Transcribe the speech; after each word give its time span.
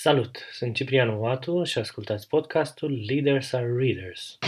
Salut! 0.00 0.38
Sunt 0.52 0.74
Ciprian 0.74 1.20
Oatu 1.20 1.64
și 1.64 1.78
ascultați 1.78 2.28
podcastul 2.28 3.04
Leaders 3.06 3.52
are 3.52 3.72
Readers. 3.76 4.38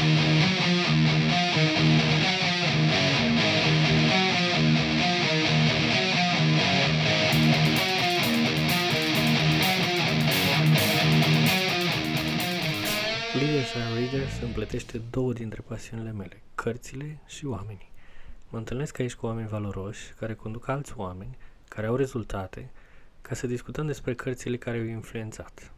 Leaders 13.38 13.74
are 13.74 13.98
Readers 13.98 14.40
împletește 14.42 15.00
două 15.10 15.32
dintre 15.32 15.62
pasiunile 15.68 16.12
mele, 16.12 16.42
cărțile 16.54 17.18
și 17.26 17.46
oamenii. 17.46 17.90
Mă 18.48 18.58
întâlnesc 18.58 18.98
aici 18.98 19.14
cu 19.14 19.26
oameni 19.26 19.48
valoroși 19.48 20.12
care 20.18 20.34
conduc 20.34 20.68
alți 20.68 20.92
oameni, 20.96 21.36
care 21.68 21.86
au 21.86 21.96
rezultate, 21.96 22.70
ca 23.22 23.34
să 23.34 23.46
discutăm 23.46 23.86
despre 23.86 24.14
cărțile 24.14 24.56
care 24.56 24.78
au 24.78 24.84
influențat. 24.84 25.72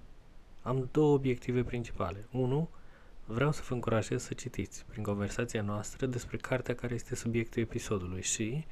Am 0.62 0.88
două 0.92 1.14
obiective 1.14 1.64
principale. 1.64 2.26
Unu, 2.32 2.68
vreau 3.24 3.52
să 3.52 3.62
vă 3.68 3.74
încurajez 3.74 4.22
să 4.22 4.34
citiți 4.34 4.84
prin 4.84 5.02
conversația 5.02 5.62
noastră 5.62 6.06
despre 6.06 6.36
cartea 6.36 6.74
care 6.74 6.94
este 6.94 7.14
subiectul 7.14 7.62
episodului 7.62 8.22
și, 8.22 8.66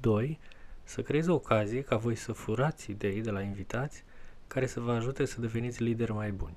doi, 0.00 0.38
să 0.82 1.02
creez 1.02 1.26
o 1.26 1.34
ocazie 1.34 1.82
ca 1.82 1.96
voi 1.96 2.14
să 2.14 2.32
furați 2.32 2.90
idei 2.90 3.20
de 3.20 3.30
la 3.30 3.40
invitați 3.40 4.04
care 4.46 4.66
să 4.66 4.80
vă 4.80 4.92
ajute 4.92 5.24
să 5.24 5.40
deveniți 5.40 5.82
lideri 5.82 6.12
mai 6.12 6.32
buni. 6.32 6.56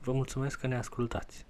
Vă 0.00 0.12
mulțumesc 0.12 0.60
că 0.60 0.66
ne 0.66 0.76
ascultați! 0.76 1.46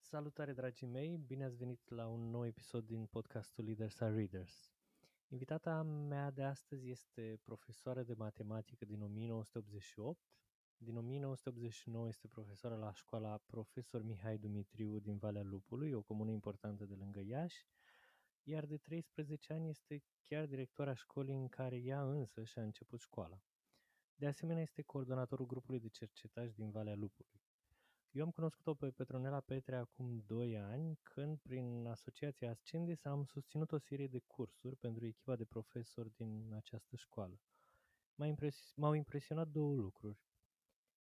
Salutare, 0.00 0.52
dragii 0.52 0.86
mei! 0.86 1.20
Bine 1.26 1.44
ați 1.44 1.56
venit 1.56 1.80
la 1.88 2.06
un 2.06 2.30
nou 2.30 2.46
episod 2.46 2.84
din 2.86 3.06
podcastul 3.10 3.64
Leaders 3.64 4.00
are 4.00 4.14
Readers. 4.14 4.71
Invitata 5.32 5.82
mea 5.82 6.30
de 6.30 6.42
astăzi 6.42 6.90
este 6.90 7.40
profesoară 7.42 8.02
de 8.02 8.14
matematică 8.14 8.84
din 8.84 9.02
1988. 9.02 10.20
Din 10.76 10.96
1989 10.96 12.08
este 12.08 12.28
profesoară 12.28 12.76
la 12.76 12.92
școala 12.92 13.40
Profesor 13.46 14.02
Mihai 14.02 14.38
Dumitriu 14.38 14.98
din 14.98 15.16
Valea 15.16 15.42
Lupului, 15.42 15.92
o 15.92 16.02
comună 16.02 16.30
importantă 16.30 16.84
de 16.84 16.94
lângă 16.94 17.20
Iași, 17.20 17.66
iar 18.42 18.66
de 18.66 18.76
13 18.76 19.52
ani 19.52 19.68
este 19.68 20.02
chiar 20.22 20.46
directora 20.46 20.94
școlii 20.94 21.36
în 21.36 21.48
care 21.48 21.76
ea 21.76 22.02
însă 22.02 22.44
și-a 22.44 22.62
început 22.62 23.00
școala. 23.00 23.42
De 24.14 24.26
asemenea, 24.26 24.62
este 24.62 24.82
coordonatorul 24.82 25.46
grupului 25.46 25.80
de 25.80 25.88
cercetași 25.88 26.54
din 26.54 26.70
Valea 26.70 26.94
Lupului. 26.94 27.41
Eu 28.12 28.24
am 28.24 28.30
cunoscut-o 28.30 28.74
pe 28.74 28.90
Petronela 28.90 29.40
Petre 29.40 29.76
acum 29.76 30.22
2 30.26 30.56
ani, 30.56 30.98
când 31.02 31.38
prin 31.38 31.86
asociația 31.86 32.50
Ascendis 32.50 33.04
am 33.04 33.24
susținut 33.24 33.72
o 33.72 33.78
serie 33.78 34.06
de 34.06 34.18
cursuri 34.18 34.76
pentru 34.76 35.06
echipa 35.06 35.36
de 35.36 35.44
profesori 35.44 36.12
din 36.14 36.52
această 36.54 36.96
școală. 36.96 37.40
M-a 38.14 38.26
impres- 38.26 38.72
m-au 38.76 38.92
impresionat 38.92 39.48
două 39.48 39.74
lucruri. 39.74 40.18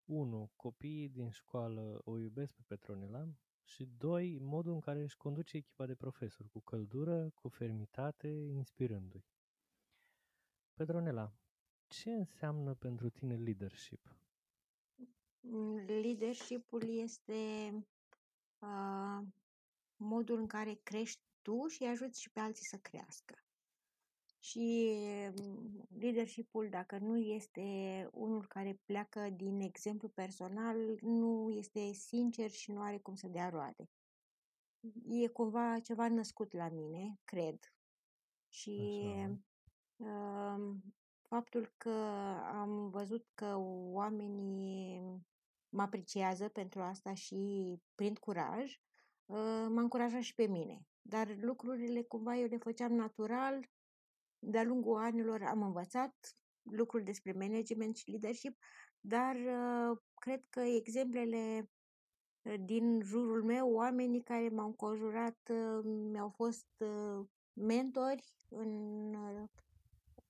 Unu, 0.04 0.50
copiii 0.56 1.08
din 1.08 1.30
școală 1.30 2.00
o 2.04 2.18
iubesc 2.18 2.52
pe 2.52 2.62
Petronela 2.66 3.28
și 3.62 3.86
doi, 3.86 4.38
modul 4.38 4.72
în 4.72 4.80
care 4.80 5.02
își 5.02 5.16
conduce 5.16 5.56
echipa 5.56 5.86
de 5.86 5.94
profesori, 5.94 6.48
cu 6.48 6.60
căldură, 6.60 7.30
cu 7.30 7.48
fermitate, 7.48 8.28
inspirându-i. 8.28 9.24
Petronela, 10.74 11.32
ce 11.88 12.10
înseamnă 12.10 12.74
pentru 12.74 13.08
tine 13.08 13.36
leadership? 13.36 14.14
Leadership-ul 15.86 16.98
este 16.98 17.70
uh, 18.58 19.26
modul 19.96 20.38
în 20.38 20.46
care 20.46 20.80
crești 20.82 21.20
tu 21.42 21.66
și 21.66 21.84
ajuți 21.84 22.20
și 22.20 22.30
pe 22.30 22.40
alții 22.40 22.66
să 22.66 22.76
crească. 22.76 23.34
Și 24.42 24.94
leadership-ul, 25.98 26.68
dacă 26.68 26.98
nu 26.98 27.16
este 27.16 28.08
unul 28.12 28.46
care 28.46 28.80
pleacă 28.84 29.30
din 29.30 29.60
exemplu 29.60 30.08
personal, 30.08 30.76
nu 31.00 31.50
este 31.50 31.92
sincer 31.92 32.50
și 32.50 32.72
nu 32.72 32.80
are 32.80 32.98
cum 32.98 33.14
să 33.14 33.28
dea 33.28 33.48
roade. 33.48 33.90
E 35.08 35.28
cumva 35.28 35.80
ceva 35.80 36.08
născut 36.08 36.52
la 36.52 36.68
mine, 36.68 37.18
cred. 37.24 37.58
Și 38.48 39.02
uh, 39.96 40.74
faptul 41.30 41.72
că 41.76 41.90
am 42.52 42.88
văzut 42.88 43.26
că 43.34 43.54
oamenii 43.92 45.00
mă 45.68 45.82
apreciază 45.82 46.48
pentru 46.48 46.80
asta 46.82 47.14
și 47.14 47.74
prind 47.94 48.18
curaj, 48.18 48.80
m-a 49.68 49.80
încurajat 49.80 50.20
și 50.20 50.34
pe 50.34 50.46
mine. 50.46 50.86
Dar 51.02 51.36
lucrurile 51.40 52.02
cumva 52.02 52.36
eu 52.36 52.46
le 52.46 52.56
făceam 52.56 52.92
natural, 52.92 53.70
de-a 54.38 54.62
lungul 54.62 54.96
anilor 54.96 55.42
am 55.42 55.62
învățat 55.62 56.36
lucruri 56.62 57.04
despre 57.04 57.32
management 57.32 57.96
și 57.96 58.10
leadership, 58.10 58.58
dar 59.00 59.36
cred 60.14 60.44
că 60.48 60.60
exemplele 60.60 61.70
din 62.64 63.00
jurul 63.02 63.42
meu, 63.44 63.72
oamenii 63.72 64.22
care 64.22 64.48
m-au 64.48 64.66
înconjurat, 64.66 65.50
mi-au 65.84 66.28
fost 66.28 66.84
mentori 67.52 68.34
în 68.48 69.14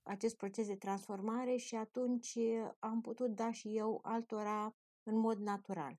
acest 0.02 0.36
proces 0.36 0.66
de 0.66 0.76
transformare 0.76 1.56
și 1.56 1.74
atunci 1.74 2.38
am 2.78 3.00
putut 3.00 3.34
da 3.34 3.52
și 3.52 3.76
eu 3.76 4.00
altora 4.02 4.74
în 5.02 5.16
mod 5.16 5.38
natural. 5.38 5.96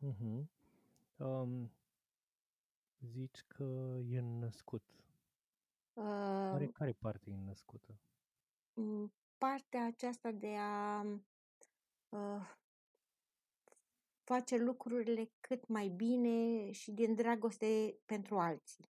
Uh-huh. 0.00 0.44
Um, 1.16 1.70
zici 3.00 3.44
că 3.46 3.98
e 4.08 4.20
născut. 4.20 4.82
Uh, 5.92 6.50
care, 6.50 6.66
care 6.66 6.92
parte 6.92 7.30
e 7.30 7.36
născută? 7.36 7.98
Partea 9.38 9.86
aceasta 9.86 10.30
de 10.30 10.54
a 10.58 11.02
uh, 12.08 12.54
face 14.24 14.56
lucrurile 14.56 15.30
cât 15.40 15.66
mai 15.66 15.88
bine 15.88 16.70
și 16.70 16.90
din 16.90 17.14
dragoste 17.14 17.96
pentru 18.06 18.38
alții. 18.38 18.90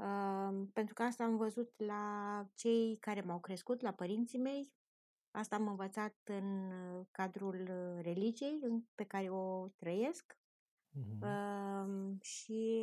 Uh, 0.00 0.66
pentru 0.72 0.94
că 0.94 1.02
asta 1.02 1.24
am 1.24 1.36
văzut 1.36 1.72
la 1.76 2.46
cei 2.54 2.96
care 3.00 3.20
m-au 3.20 3.38
crescut, 3.38 3.80
la 3.80 3.92
părinții 3.92 4.38
mei, 4.38 4.72
Asta 5.30 5.56
am 5.56 5.68
învățat 5.68 6.14
în 6.24 6.70
uh, 6.70 7.06
cadrul 7.10 7.60
uh, 7.60 8.02
religiei 8.02 8.60
pe 8.94 9.04
care 9.04 9.30
o 9.30 9.68
trăiesc 9.68 10.38
uh-huh. 10.98 11.20
uh, 11.22 12.12
și 12.20 12.82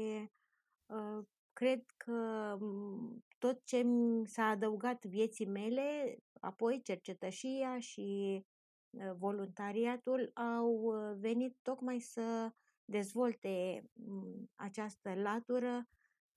uh, 0.85 1.25
cred 1.53 1.83
că 1.97 2.55
mm, 2.59 3.23
tot 3.37 3.65
ce 3.65 3.85
s-a 4.25 4.45
adăugat 4.45 5.05
vieții 5.05 5.45
mele, 5.45 6.17
apoi 6.39 6.81
cercetășia 6.81 7.79
și 7.79 8.41
uh, 8.89 9.11
voluntariatul 9.17 10.31
au 10.33 10.71
uh, 10.71 11.15
venit 11.19 11.57
tocmai 11.61 11.99
să 11.99 12.51
dezvolte 12.85 13.83
mm, 13.93 14.49
această 14.55 15.13
latură 15.13 15.87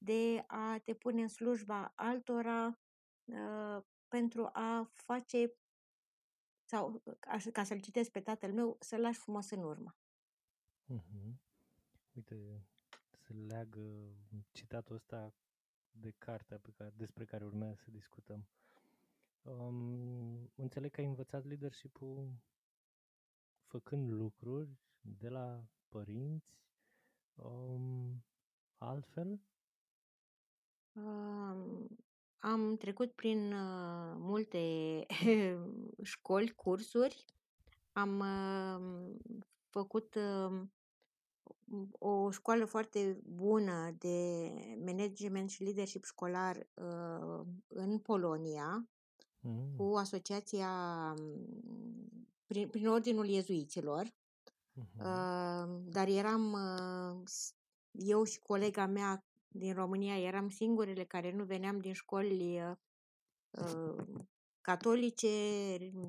de 0.02 0.44
a 0.46 0.78
te 0.84 0.94
pune 0.94 1.22
în 1.22 1.28
slujba 1.28 1.92
altora 1.96 2.78
uh, 3.24 3.82
pentru 4.08 4.50
a 4.52 4.90
face 4.94 5.52
sau 6.64 7.02
ca 7.52 7.64
să-l 7.64 7.80
citesc 7.80 8.10
pe 8.10 8.20
tatăl 8.20 8.52
meu, 8.52 8.76
să 8.80 8.96
lași 8.96 9.18
frumos 9.18 9.50
în 9.50 9.62
urmă. 9.62 9.96
Uh-huh. 10.94 11.34
Uite, 12.12 12.66
se 13.10 13.32
leagă 13.32 14.14
citatul 14.52 14.94
ăsta 14.94 15.34
de 15.90 16.10
cartea 16.18 16.58
pe 16.58 16.70
care, 16.70 16.92
despre 16.96 17.24
care 17.24 17.44
urmează 17.44 17.74
să 17.74 17.90
discutăm. 17.90 18.48
Um, 19.42 20.50
înțeleg 20.54 20.90
că 20.90 21.00
ai 21.00 21.06
învățat 21.06 21.44
leadership-ul 21.44 22.34
făcând 23.64 24.10
lucruri 24.10 24.70
de 25.00 25.28
la 25.28 25.64
părinți 25.88 26.58
um, 27.34 28.24
altfel? 28.78 29.40
Um, 30.92 31.88
am 32.38 32.76
trecut 32.76 33.12
prin 33.12 33.52
uh, 33.52 34.14
multe 34.18 35.06
școli, 36.02 36.54
cursuri. 36.54 37.24
Am 37.92 38.18
uh, 38.18 39.14
făcut 39.68 40.14
uh, 40.14 40.62
o 41.98 42.30
școală 42.30 42.64
foarte 42.64 43.20
bună 43.24 43.94
de 43.98 44.50
management 44.84 45.50
și 45.50 45.62
leadership 45.62 46.04
școlar 46.04 46.56
uh, 46.74 47.46
în 47.68 47.98
Polonia 47.98 48.88
mm. 49.40 49.74
cu 49.76 49.96
asociația 49.96 50.70
prin, 52.46 52.68
prin 52.68 52.86
ordinul 52.88 53.26
iezuiților. 53.28 54.06
Mm-hmm. 54.06 55.00
Uh, 55.00 55.80
dar 55.84 56.08
eram 56.08 56.52
uh, 56.52 57.22
eu 57.90 58.24
și 58.24 58.38
colega 58.38 58.86
mea 58.86 59.24
din 59.52 59.74
România 59.74 60.18
eram 60.18 60.48
singurele 60.48 61.04
care 61.04 61.32
nu 61.32 61.44
veneam 61.44 61.78
din 61.78 61.92
școli 61.92 62.60
uh, 63.50 64.04
catolice, 64.60 65.28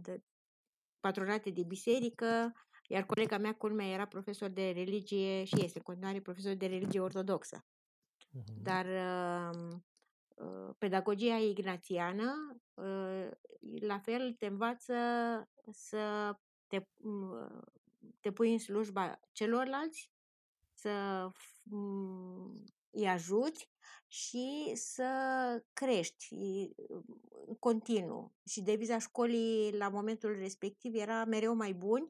de, 0.02 0.24
patronate 1.00 1.50
de 1.50 1.64
biserică, 1.64 2.54
iar 2.88 3.06
colega 3.06 3.38
mea, 3.38 3.54
culmea, 3.56 3.88
era 3.88 4.06
profesor 4.06 4.50
de 4.50 4.70
religie 4.70 5.44
și 5.44 5.56
este 5.64 5.78
în 5.78 5.84
continuare 5.84 6.22
profesor 6.22 6.54
de 6.54 6.66
religie 6.66 7.00
ortodoxă. 7.00 7.66
Uh-huh. 7.66 8.62
Dar 8.62 8.86
uh, 8.86 9.76
uh, 10.36 10.76
pedagogia 10.78 11.38
ignațiană, 11.38 12.58
uh, 12.74 13.30
la 13.80 14.00
fel, 14.00 14.34
te 14.34 14.46
învață 14.46 14.94
să 15.72 16.36
te, 16.68 16.80
m- 16.80 17.64
te 18.20 18.32
pui 18.32 18.52
în 18.52 18.60
slujba 18.60 19.20
celorlalți, 19.32 20.12
să 20.74 21.28
f- 21.30 21.62
m- 21.70 22.64
îi 22.92 23.08
ajuți 23.08 23.70
și 24.08 24.72
să 24.76 25.10
crești 25.74 26.36
i- 26.36 26.76
în 27.48 27.56
continuu. 27.56 28.34
Și 28.50 28.62
deviza 28.62 28.98
școlii 29.00 29.78
la 29.78 29.90
momentul 29.90 30.36
respectiv 30.40 30.96
era 30.96 31.26
mereu 31.26 31.54
mai 31.56 31.74
buni. 31.74 32.10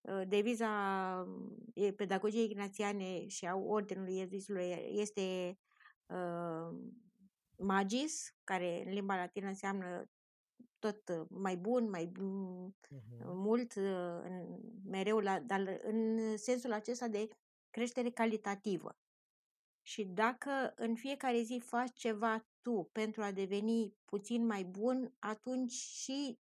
Uh, 0.00 0.22
Deviza 0.28 0.68
e, 1.74 1.92
pedagogiei 1.92 2.44
ignațiane 2.44 3.26
și 3.26 3.46
a 3.46 3.54
Ordinului 3.56 4.16
Iezuiților 4.16 4.60
este 4.88 5.58
uh, 6.06 6.78
magis, 7.56 8.34
care 8.44 8.82
în 8.86 8.92
limba 8.92 9.16
latină 9.16 9.46
înseamnă 9.46 10.10
tot 10.78 11.08
uh, 11.08 11.26
mai 11.28 11.56
bun, 11.56 11.88
mai 11.90 12.06
bun, 12.06 12.74
Mhm. 12.88 13.36
mult, 13.36 13.74
uh, 13.74 14.20
în, 14.22 14.60
mereu, 14.84 15.18
la, 15.18 15.40
dar 15.40 15.80
în 15.82 16.36
sensul 16.36 16.72
acesta 16.72 17.08
de 17.08 17.28
creștere 17.70 18.10
calitativă. 18.10 18.96
Și 19.82 20.04
dacă 20.04 20.72
în 20.76 20.94
fiecare 20.94 21.42
zi 21.42 21.62
faci 21.64 21.92
ceva 21.98 22.46
tu 22.62 22.88
pentru 22.92 23.22
a 23.22 23.30
deveni 23.30 23.94
puțin 24.04 24.46
mai 24.46 24.64
bun, 24.64 25.14
atunci 25.18 25.72
și 25.72 26.38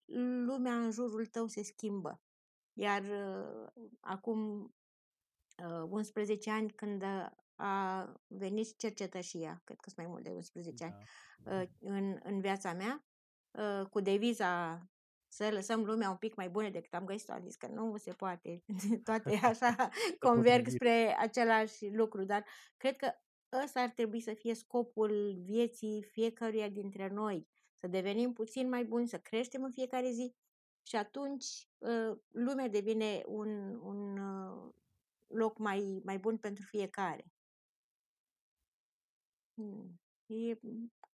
lumea 0.46 0.75
în 0.85 0.90
jurul 0.90 1.26
tău 1.26 1.46
se 1.46 1.62
schimbă. 1.62 2.20
Iar 2.73 3.02
uh, 3.02 3.67
acum 4.00 4.61
uh, 5.64 5.82
11 5.90 6.50
ani, 6.50 6.70
când 6.70 7.05
a 7.55 8.12
venit 8.26 8.76
cercetășia, 8.76 9.61
cred 9.64 9.79
că 9.81 9.91
sunt 9.91 9.96
mai 9.96 10.06
mult 10.06 10.25
de 10.25 10.31
11 10.31 10.84
ani, 10.84 10.96
Da. 11.37 11.61
uh, 11.61 11.69
în, 11.81 12.19
în 12.23 12.41
viața 12.41 12.73
mea, 12.73 13.05
uh, 13.50 13.87
cu 13.87 14.00
deviza 14.00 14.82
să 15.29 15.50
lăsăm 15.52 15.84
lumea 15.84 16.11
un 16.11 16.17
pic 16.17 16.34
mai 16.34 16.49
bună 16.49 16.69
decât 16.69 16.94
am 16.94 17.05
găsit-o, 17.05 17.32
am 17.32 17.43
zis 17.43 17.56
că 17.56 17.67
nu 17.67 17.96
se 17.96 18.12
poate, 18.12 18.64
toate 19.05 19.34
așa 19.43 19.76
converg 20.19 20.64
potrivit. 20.64 20.73
spre 20.73 21.17
același 21.19 21.88
lucru, 21.88 22.25
dar 22.25 22.44
cred 22.76 22.96
că 22.96 23.12
ăsta 23.53 23.81
ar 23.81 23.91
trebui 23.91 24.21
să 24.21 24.35
fie 24.35 24.55
scopul 24.55 25.39
vieții 25.45 26.03
fiecăruia 26.03 26.69
dintre 26.69 27.09
noi, 27.09 27.47
să 27.81 27.87
devenim 27.87 28.33
puțin 28.33 28.69
mai 28.69 28.85
buni, 28.85 29.09
să 29.09 29.19
creștem 29.19 29.62
în 29.62 29.71
fiecare 29.71 30.11
zi 30.11 30.35
și 30.83 30.97
atunci 30.97 31.69
uh, 31.79 32.19
lumea 32.29 32.69
devine 32.69 33.23
un, 33.27 33.75
un 33.83 34.19
uh, 34.19 34.75
loc 35.27 35.59
mai, 35.59 36.00
mai 36.05 36.19
bun 36.19 36.39
pentru 36.39 36.65
fiecare. 36.65 37.25
Mm. 39.55 40.01
E, 40.27 40.59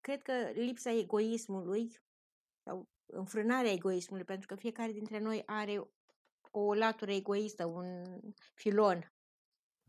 cred 0.01 0.23
că 0.23 0.33
lipsa 0.53 0.91
egoismului 0.91 2.01
sau 2.63 2.89
înfrânarea 3.07 3.73
egoismului, 3.73 4.25
pentru 4.25 4.47
că 4.47 4.55
fiecare 4.55 4.93
dintre 4.93 5.19
noi 5.19 5.43
are 5.47 5.91
o 6.51 6.75
latură 6.75 7.13
egoistă, 7.13 7.65
un 7.65 8.05
filon 8.55 9.13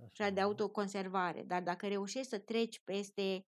Așa. 0.06 0.25
și 0.27 0.31
de 0.33 0.39
autoconservare. 0.42 1.44
Dar 1.44 1.62
dacă 1.63 1.88
reușești 1.88 2.27
să 2.30 2.39
treci 2.39 2.80
peste 2.83 3.45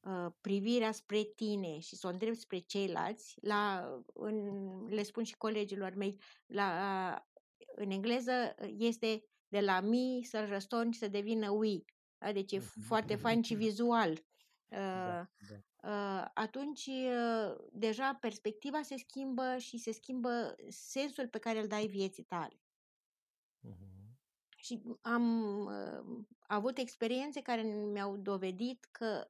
uh, 0.00 0.26
privirea 0.40 0.92
spre 0.92 1.22
tine 1.22 1.78
și 1.78 1.96
să 1.96 2.06
o 2.06 2.10
îndrepti 2.10 2.40
spre 2.40 2.58
ceilalți, 2.58 3.34
la, 3.40 3.88
în, 4.14 4.86
le 4.88 5.02
spun 5.02 5.24
și 5.24 5.36
colegilor 5.36 5.94
mei, 5.94 6.20
la, 6.46 7.26
în 7.74 7.90
engleză 7.90 8.54
este 8.76 9.24
de 9.48 9.60
la 9.60 9.80
me 9.80 10.22
să-l 10.22 10.46
răstorni 10.46 10.92
și 10.92 10.98
să 10.98 11.08
devină 11.08 11.50
we. 11.50 11.78
Da? 12.18 12.32
Deci 12.32 12.52
e 12.52 12.58
Mhm. 12.58 12.80
foarte 12.86 13.14
fain 13.16 13.42
și 13.42 13.54
vizual. 13.54 14.10
Uh, 14.10 14.78
Da, 14.78 15.28
da. 15.38 15.56
uh, 15.82 16.30
atunci 16.34 16.86
uh, 16.86 17.54
deja 17.72 18.14
perspectiva 18.20 18.82
se 18.82 18.96
schimbă 18.96 19.56
și 19.58 19.78
se 19.78 19.92
schimbă 19.92 20.54
sensul 20.68 21.28
pe 21.28 21.38
care 21.38 21.60
îl 21.60 21.66
dai 21.66 21.86
vieții 21.86 22.22
tale. 22.24 22.60
Mhm. 23.60 23.95
Și 24.66 24.82
am 25.02 25.58
uh, 25.64 26.24
avut 26.46 26.78
experiențe 26.78 27.40
care 27.42 27.62
mi-au 27.62 28.16
dovedit 28.16 28.84
că 28.90 29.28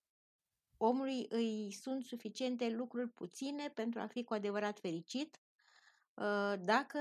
omului 0.77 1.27
îi 1.29 1.73
sunt 1.73 2.05
suficiente 2.05 2.71
lucruri 2.71 3.09
puține 3.09 3.69
pentru 3.69 4.01
a 4.01 4.07
fi 4.07 4.25
cu 4.25 4.35
adevărat 4.35 4.79
fericit 4.79 5.41
uh, 6.15 6.55
dacă 6.61 6.99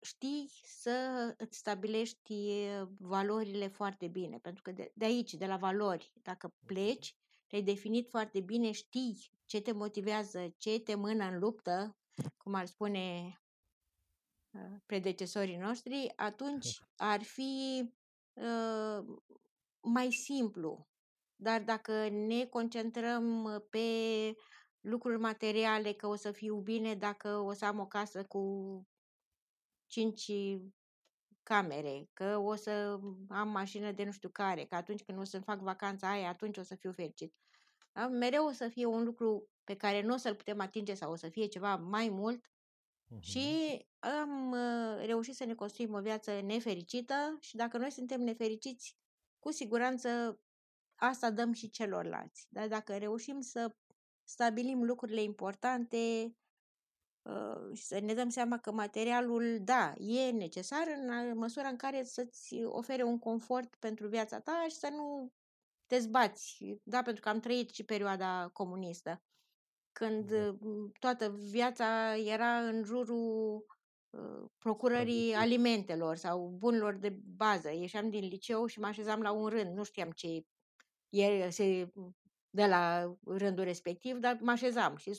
știi 0.00 0.50
să 0.62 1.34
îți 1.38 1.58
stabilești 1.58 2.32
uh, 2.32 2.88
valorile 2.98 3.68
foarte 3.68 4.08
bine. 4.08 4.38
Pentru 4.38 4.62
că 4.62 4.72
de, 4.72 4.92
de 4.94 5.04
aici, 5.04 5.34
de 5.34 5.46
la 5.46 5.56
valori, 5.56 6.12
dacă 6.22 6.54
pleci, 6.66 7.14
te-ai 7.46 7.62
definit 7.62 8.08
foarte 8.08 8.40
bine, 8.40 8.70
știi 8.70 9.30
ce 9.44 9.60
te 9.60 9.72
motivează, 9.72 10.54
ce 10.58 10.80
te 10.80 10.94
mână 10.94 11.24
în 11.24 11.38
luptă, 11.38 11.96
cum 12.36 12.54
ar 12.54 12.66
spune 12.66 13.24
uh, 13.26 13.43
predecesorii 14.86 15.56
noștri, 15.56 16.12
atunci 16.16 16.80
ar 16.96 17.22
fi 17.22 17.82
uh, 18.32 19.04
mai 19.80 20.12
simplu. 20.12 20.88
Dar 21.36 21.62
dacă 21.62 22.08
ne 22.08 22.44
concentrăm 22.44 23.48
pe 23.70 23.88
lucruri 24.80 25.18
materiale, 25.18 25.92
că 25.92 26.06
o 26.06 26.14
să 26.14 26.32
fiu 26.32 26.56
bine 26.56 26.94
dacă 26.94 27.36
o 27.36 27.52
să 27.52 27.64
am 27.64 27.78
o 27.78 27.86
casă 27.86 28.24
cu 28.24 28.42
cinci 29.86 30.32
camere, 31.42 32.08
că 32.12 32.36
o 32.38 32.54
să 32.54 33.00
am 33.28 33.48
mașină 33.48 33.92
de 33.92 34.04
nu 34.04 34.10
știu 34.10 34.28
care, 34.28 34.64
că 34.64 34.74
atunci 34.74 35.02
când 35.02 35.18
o 35.18 35.24
să 35.24 35.40
fac 35.40 35.58
vacanța 35.58 36.10
aia, 36.10 36.28
atunci 36.28 36.56
o 36.56 36.62
să 36.62 36.74
fiu 36.74 36.92
fericit. 36.92 37.34
Da? 37.92 38.08
Mereu 38.08 38.46
o 38.46 38.52
să 38.52 38.68
fie 38.68 38.86
un 38.86 39.04
lucru 39.04 39.48
pe 39.64 39.76
care 39.76 40.02
nu 40.02 40.14
o 40.14 40.16
să-l 40.16 40.34
putem 40.34 40.60
atinge 40.60 40.94
sau 40.94 41.12
o 41.12 41.16
să 41.16 41.28
fie 41.28 41.46
ceva 41.46 41.76
mai 41.76 42.08
mult 42.08 42.53
Mhm. 43.08 43.20
și 43.20 43.78
am 43.98 44.50
uh, 44.50 45.06
reușit 45.06 45.34
să 45.34 45.44
ne 45.44 45.54
construim 45.54 45.94
o 45.94 46.00
viață 46.00 46.40
nefericită 46.40 47.36
și 47.40 47.56
dacă 47.56 47.78
noi 47.78 47.90
suntem 47.90 48.20
nefericiți, 48.20 48.96
cu 49.38 49.50
siguranță 49.50 50.40
asta 50.94 51.30
dăm 51.30 51.52
și 51.52 51.70
celorlalți. 51.70 52.46
Dar 52.48 52.68
dacă 52.68 52.96
reușim 52.96 53.40
să 53.40 53.74
stabilim 54.24 54.82
lucrurile 54.82 55.22
importante 55.22 56.34
uh, 57.22 57.76
și 57.76 57.82
să 57.82 57.98
ne 57.98 58.14
dăm 58.14 58.28
seama 58.28 58.58
că 58.58 58.72
materialul, 58.72 59.58
da, 59.60 59.94
e 59.98 60.30
necesar 60.30 60.86
în 60.96 61.38
măsura 61.38 61.68
în 61.68 61.76
care 61.76 62.04
să-ți 62.04 62.64
ofere 62.64 63.02
un 63.02 63.18
confort 63.18 63.74
pentru 63.76 64.08
viața 64.08 64.40
ta 64.40 64.66
și 64.68 64.76
să 64.76 64.88
nu 64.88 65.32
te 65.86 65.98
zbați. 65.98 66.64
Da, 66.82 67.02
pentru 67.02 67.22
că 67.22 67.28
am 67.28 67.40
trăit 67.40 67.70
și 67.70 67.84
perioada 67.84 68.50
comunistă 68.52 69.22
când 69.94 70.30
Da. 70.30 70.56
uh, 70.60 70.90
toată 70.98 71.30
viața 71.30 72.16
era 72.16 72.58
în 72.68 72.84
jurul 72.84 73.64
uh, 74.10 74.44
procurării 74.58 75.12
Supraviețui. 75.12 75.42
alimentelor 75.42 76.16
sau 76.16 76.48
bunurilor 76.58 76.94
de 76.94 77.08
bază. 77.36 77.70
Ieșeam 77.72 78.10
din 78.10 78.28
liceu 78.28 78.66
și 78.66 78.78
mă 78.78 78.86
așezam 78.86 79.20
la 79.20 79.32
un 79.32 79.48
rând. 79.48 79.76
Nu 79.76 79.82
știam 79.84 80.10
ce 80.10 80.46
e, 81.08 81.50
se 81.50 81.92
de 82.50 82.66
la 82.66 83.14
rândul 83.24 83.64
respectiv, 83.64 84.16
dar 84.18 84.38
mă 84.40 84.50
așezam 84.50 84.96
și 84.96 85.10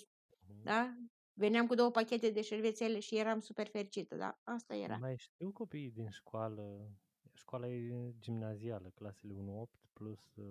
Mhm. 0.47 0.63
da? 0.63 0.95
Veneam 1.33 1.67
cu 1.67 1.75
două 1.75 1.91
pachete 1.91 2.29
de 2.29 2.41
șervețele 2.41 2.99
și 2.99 3.17
eram 3.17 3.39
super 3.39 3.67
fericită, 3.67 4.15
da? 4.15 4.39
Asta 4.43 4.75
era. 4.75 4.97
Mai 4.97 5.17
știu 5.17 5.51
copiii 5.51 5.91
din 5.91 6.09
școală, 6.09 6.91
școala 7.33 7.67
e 7.67 8.13
gimnazială, 8.19 8.91
clasele 8.95 9.33
1-8 9.33 9.89
plus 9.93 10.35
uh, 10.35 10.45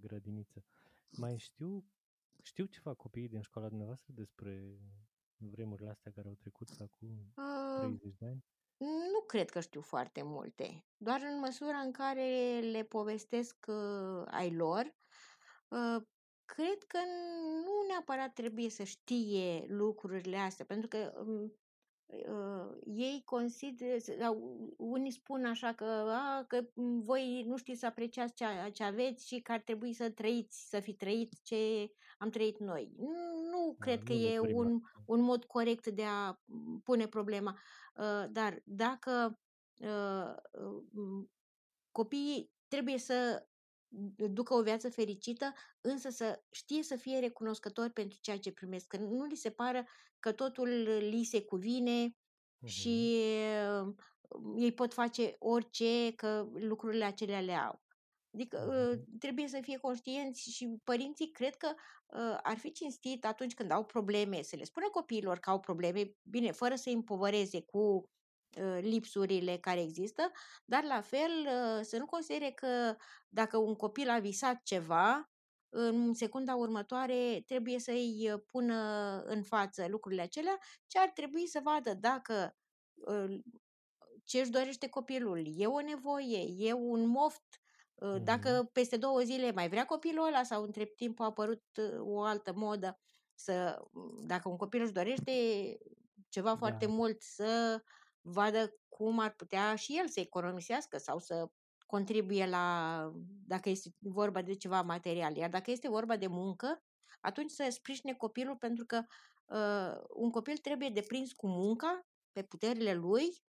grădiniță. 0.00 0.64
Mai 1.10 1.38
știu, 1.38 1.84
știu 2.42 2.64
ceva 2.64 2.94
copiii 2.94 3.28
din 3.28 3.42
școala 3.42 3.68
dumneavoastră 3.68 4.12
despre 4.16 4.78
vremurile 5.36 5.88
astea 5.88 6.12
care 6.12 6.28
au 6.28 6.34
trecut 6.34 6.68
acum 6.80 7.32
Uh, 7.36 7.78
30 7.78 8.14
de 8.18 8.26
ani? 8.26 8.44
Nu 9.12 9.20
cred 9.26 9.50
că 9.50 9.60
știu 9.60 9.80
foarte 9.80 10.22
multe, 10.22 10.84
doar 10.96 11.20
în 11.22 11.38
măsura 11.38 11.76
în 11.76 11.92
care 11.92 12.58
le 12.60 12.82
povestesc 12.82 13.66
uh, 13.68 14.24
ai 14.26 14.54
lor, 14.54 14.94
uh, 15.68 16.02
cred 16.44 16.82
că 16.86 16.98
nu 17.64 17.86
neapărat 17.88 18.32
trebuie 18.32 18.70
să 18.70 18.82
știe 18.82 19.64
lucrurile 19.68 20.36
astea, 20.36 20.64
pentru 20.64 20.88
că 20.88 21.24
um, 21.26 21.52
uh, 22.06 22.76
ei 22.84 23.22
consideră, 23.24 23.98
sau 23.98 24.56
unii 24.76 25.10
spun 25.10 25.44
așa 25.44 25.72
că, 25.72 25.84
a, 25.84 26.44
că 26.48 26.64
voi 27.04 27.44
nu 27.46 27.56
știți 27.56 27.80
să 27.80 27.86
apreciați 27.86 28.34
ce, 28.34 28.44
ce 28.72 28.84
aveți 28.84 29.26
și 29.26 29.40
că 29.40 29.52
ar 29.52 29.60
trebui 29.60 29.92
să 29.92 30.10
trăiți, 30.10 30.68
să 30.68 30.80
fi 30.80 30.94
trăit 30.94 31.42
ce 31.42 31.90
am 32.22 32.30
trăit 32.30 32.58
noi. 32.58 32.92
Nu, 32.96 33.50
nu 33.50 33.76
Da, 33.78 33.84
cred 33.84 34.02
că 34.02 34.12
nu 34.12 34.18
le 34.18 34.26
e 34.28 34.36
dorim 34.36 34.56
un, 34.56 34.80
asta. 34.84 35.02
un 35.06 35.20
mod 35.20 35.44
corect 35.44 35.86
de 35.86 36.04
a 36.04 36.40
pune 36.84 37.06
problema. 37.08 37.58
Uh, 37.94 38.24
dar 38.30 38.62
dacă 38.64 39.40
uh, 39.80 40.34
uh, 40.92 41.26
copiii 41.90 42.50
trebuie 42.68 42.98
să 42.98 43.46
ducă 44.30 44.54
o 44.54 44.62
viață 44.62 44.90
fericită, 44.90 45.52
însă 45.80 46.08
să 46.10 46.42
știe 46.50 46.82
să 46.82 46.96
fie 46.96 47.18
recunoscători 47.18 47.92
pentru 47.92 48.18
ceea 48.20 48.38
ce 48.38 48.52
primesc, 48.52 48.86
că 48.86 48.96
nu 48.96 49.24
li 49.24 49.36
se 49.36 49.50
pară 49.50 49.84
că 50.18 50.32
totul 50.32 50.68
li 50.98 51.24
se 51.24 51.42
cuvine 51.44 52.16
Mhm. 52.62 52.70
și 52.70 53.20
uh, 53.82 53.94
ei 54.56 54.72
pot 54.72 54.92
face 54.92 55.36
orice, 55.38 56.12
că 56.16 56.48
lucrurile 56.54 57.04
acelea 57.04 57.40
le 57.40 57.52
au. 57.52 57.81
Adică 58.34 58.58
uh, 58.92 58.98
Mhm. 58.98 59.18
trebuie 59.18 59.48
să 59.48 59.58
fie 59.62 59.76
conștienți 59.78 60.50
și 60.50 60.80
părinții 60.84 61.30
cred 61.30 61.54
că 61.56 61.74
uh, 62.06 62.38
ar 62.42 62.56
fi 62.58 62.72
cinstit 62.72 63.24
atunci 63.24 63.54
când 63.54 63.70
au 63.70 63.84
probleme 63.84 64.42
să 64.42 64.56
le 64.56 64.64
spună 64.64 64.88
copiilor 64.90 65.38
că 65.38 65.50
au 65.50 65.60
probleme, 65.60 66.16
bine, 66.22 66.50
fără 66.52 66.74
să 66.74 66.88
îi 66.88 66.94
împovăreze 66.94 67.62
cu 67.62 68.10
uh, 68.58 68.78
lipsurile 68.80 69.58
care 69.58 69.80
există, 69.82 70.30
dar 70.64 70.84
la 70.84 71.00
fel 71.00 71.30
uh, 71.46 71.80
să 71.84 71.96
nu 71.98 72.06
considere 72.06 72.50
că 72.50 72.96
dacă 73.28 73.56
un 73.58 73.74
copil 73.74 74.08
a 74.08 74.18
visat 74.18 74.62
ceva, 74.62 75.26
în 75.74 76.14
secunda 76.14 76.54
următoare 76.54 77.42
trebuie 77.46 77.78
să-i 77.78 78.30
uh, 78.32 78.40
pună 78.46 78.74
în 79.26 79.42
față 79.42 79.86
lucrurile 79.88 80.22
acelea, 80.22 80.58
ci 80.86 80.96
ar 80.96 81.10
trebui 81.10 81.46
să 81.46 81.60
vadă 81.64 81.94
dacă 81.94 82.56
uh, 82.94 83.38
ce 84.24 84.40
își 84.40 84.50
dorește 84.50 84.88
copilul, 84.88 85.44
e 85.56 85.66
o 85.66 85.80
nevoie, 85.80 86.44
e 86.58 86.72
un 86.72 87.06
moft, 87.06 87.42
uh, 87.44 87.58
Mhm. 87.58 87.61
Dacă 88.22 88.70
peste 88.72 88.96
două 88.96 89.20
zile 89.20 89.52
mai 89.52 89.68
vrea 89.68 89.84
copilul 89.84 90.26
ăla 90.26 90.42
sau 90.42 90.62
între 90.62 90.84
timp 90.84 91.20
a 91.20 91.24
apărut 91.24 91.64
uh, 91.76 92.00
o 92.00 92.22
altă 92.22 92.52
modă, 92.54 92.98
să, 93.34 93.82
dacă 94.26 94.48
un 94.48 94.56
copil 94.56 94.82
își 94.82 94.92
dorește 94.92 95.32
ceva 96.28 96.56
foarte 96.56 96.86
Da. 96.86 96.92
mult, 96.92 97.22
să 97.22 97.82
vadă 98.20 98.76
cum 98.88 99.18
ar 99.18 99.34
putea 99.34 99.74
și 99.74 99.98
el 99.98 100.08
să 100.08 100.20
economisească 100.20 100.98
sau 100.98 101.18
să 101.18 101.50
contribuie 101.86 102.46
la, 102.46 103.10
dacă 103.46 103.68
este 103.68 103.94
vorba 103.98 104.42
de 104.42 104.54
ceva 104.54 104.82
material. 104.82 105.36
Iar 105.36 105.50
dacă 105.50 105.70
este 105.70 105.88
vorba 105.88 106.16
de 106.16 106.26
muncă, 106.26 106.82
atunci 107.20 107.50
să 107.50 107.66
sprijine 107.70 108.14
copilul 108.14 108.56
pentru 108.56 108.84
că 108.84 109.02
uh, 109.46 110.04
un 110.08 110.30
copil 110.30 110.56
trebuie 110.56 110.88
deprins 110.88 111.32
cu 111.32 111.46
munca 111.46 112.06
pe 112.32 112.42
puterile 112.42 112.94
lui 112.94 113.42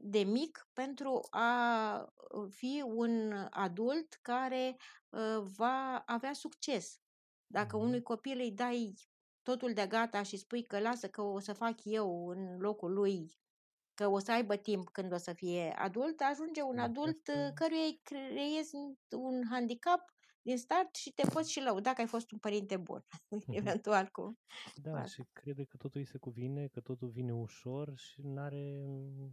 de 0.00 0.18
mic 0.18 0.68
pentru 0.72 1.26
a 1.30 2.12
fi 2.50 2.82
un 2.86 3.32
adult 3.50 4.18
care 4.22 4.76
uh, 5.10 5.38
va 5.56 6.02
avea 6.06 6.32
succes. 6.32 7.00
Dacă 7.46 7.76
Mhm. 7.76 7.86
unui 7.86 8.02
copil 8.02 8.38
îi 8.38 8.52
dai 8.52 8.94
totul 9.42 9.72
de 9.72 9.86
gata 9.86 10.22
și 10.22 10.36
spui 10.36 10.64
că 10.66 10.78
lasă 10.80 11.08
că 11.08 11.22
o 11.22 11.38
să 11.38 11.52
fac 11.52 11.74
eu 11.84 12.28
în 12.28 12.58
locul 12.58 12.92
lui, 12.92 13.32
că 13.94 14.06
o 14.08 14.18
să 14.18 14.32
aibă 14.32 14.56
timp 14.56 14.88
când 14.88 15.12
o 15.12 15.16
să 15.16 15.32
fie 15.32 15.72
adult, 15.78 16.20
ajunge 16.20 16.62
un 16.62 16.76
Da, 16.76 16.82
adult 16.82 17.28
asta 17.28 17.38
uh, 17.46 17.50
căruia 17.54 17.84
îi 17.84 18.00
creezi 18.02 18.74
un 19.10 19.42
handicap 19.50 20.00
din 20.42 20.58
start 20.58 20.94
și 20.94 21.12
te 21.12 21.28
poți 21.32 21.52
și 21.52 21.60
lăuda 21.60 21.92
că 21.92 22.00
ai 22.00 22.06
fost 22.06 22.30
un 22.30 22.38
părinte 22.38 22.76
bun, 22.76 23.04
eventual 23.48 24.08
cu 24.08 24.34
Da, 24.74 25.02
asta. 25.02 25.06
și 25.06 25.24
crede 25.32 25.64
că 25.64 25.76
totul 25.76 26.00
îi 26.00 26.06
se 26.06 26.18
cuvine, 26.18 26.66
că 26.68 26.80
totul 26.80 27.08
vine 27.08 27.34
ușor 27.34 27.96
și 27.98 28.22
nu 28.22 28.40
are 28.40 28.84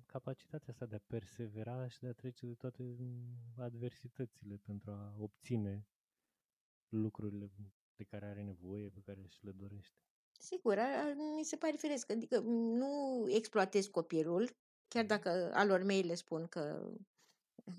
capacitatea 0.05 0.67
asta 0.69 0.85
de 0.85 0.95
a 0.95 0.99
persevera 1.07 1.87
și 1.87 1.99
de 1.99 2.07
a 2.07 2.13
trece 2.13 2.45
de 2.45 2.53
toate 2.53 2.83
mm, 2.99 3.37
adversitățile 3.57 4.57
pentru 4.65 4.91
a 4.91 5.15
obține 5.19 5.87
lucrurile 6.89 7.51
de 7.95 8.03
care 8.03 8.25
are 8.25 8.43
nevoie, 8.43 8.89
pe 8.89 9.01
care 9.05 9.27
și 9.27 9.45
le 9.45 9.51
dorește. 9.51 9.99
Sigur, 10.39 10.77
a, 10.77 10.83
a, 11.03 11.13
mi 11.35 11.43
se 11.43 11.55
pare 11.57 11.75
firesc, 11.77 12.11
adică 12.11 12.39
nu 12.39 13.25
exploatez 13.29 13.85
copilul, 13.87 14.49
chiar 14.87 15.05
Mhm. 15.05 15.05
dacă 15.05 15.51
alor 15.53 15.83
mei 15.83 16.01
le 16.01 16.15
spun 16.15 16.47
că, 16.47 16.91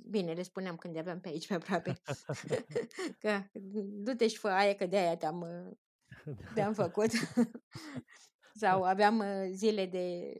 bine, 0.08 0.32
le 0.32 0.42
spuneam 0.42 0.76
când 0.76 0.96
aveam 0.96 1.20
pe 1.20 1.28
aici 1.28 1.46
pe 1.46 1.54
aproape, 1.54 2.00
că 3.20 3.42
du-te 3.82 4.28
și 4.28 4.38
fă 4.38 4.48
aia 4.48 4.74
că 4.74 4.86
de 4.86 4.96
aia 4.96 5.16
te-am, 5.16 5.40
uh, 5.40 5.76
te-am 6.54 6.72
făcut. 6.72 7.10
Sau 8.62 8.82
aveam 8.84 9.18
uh, 9.18 9.48
zile 9.52 9.86
de 9.86 10.36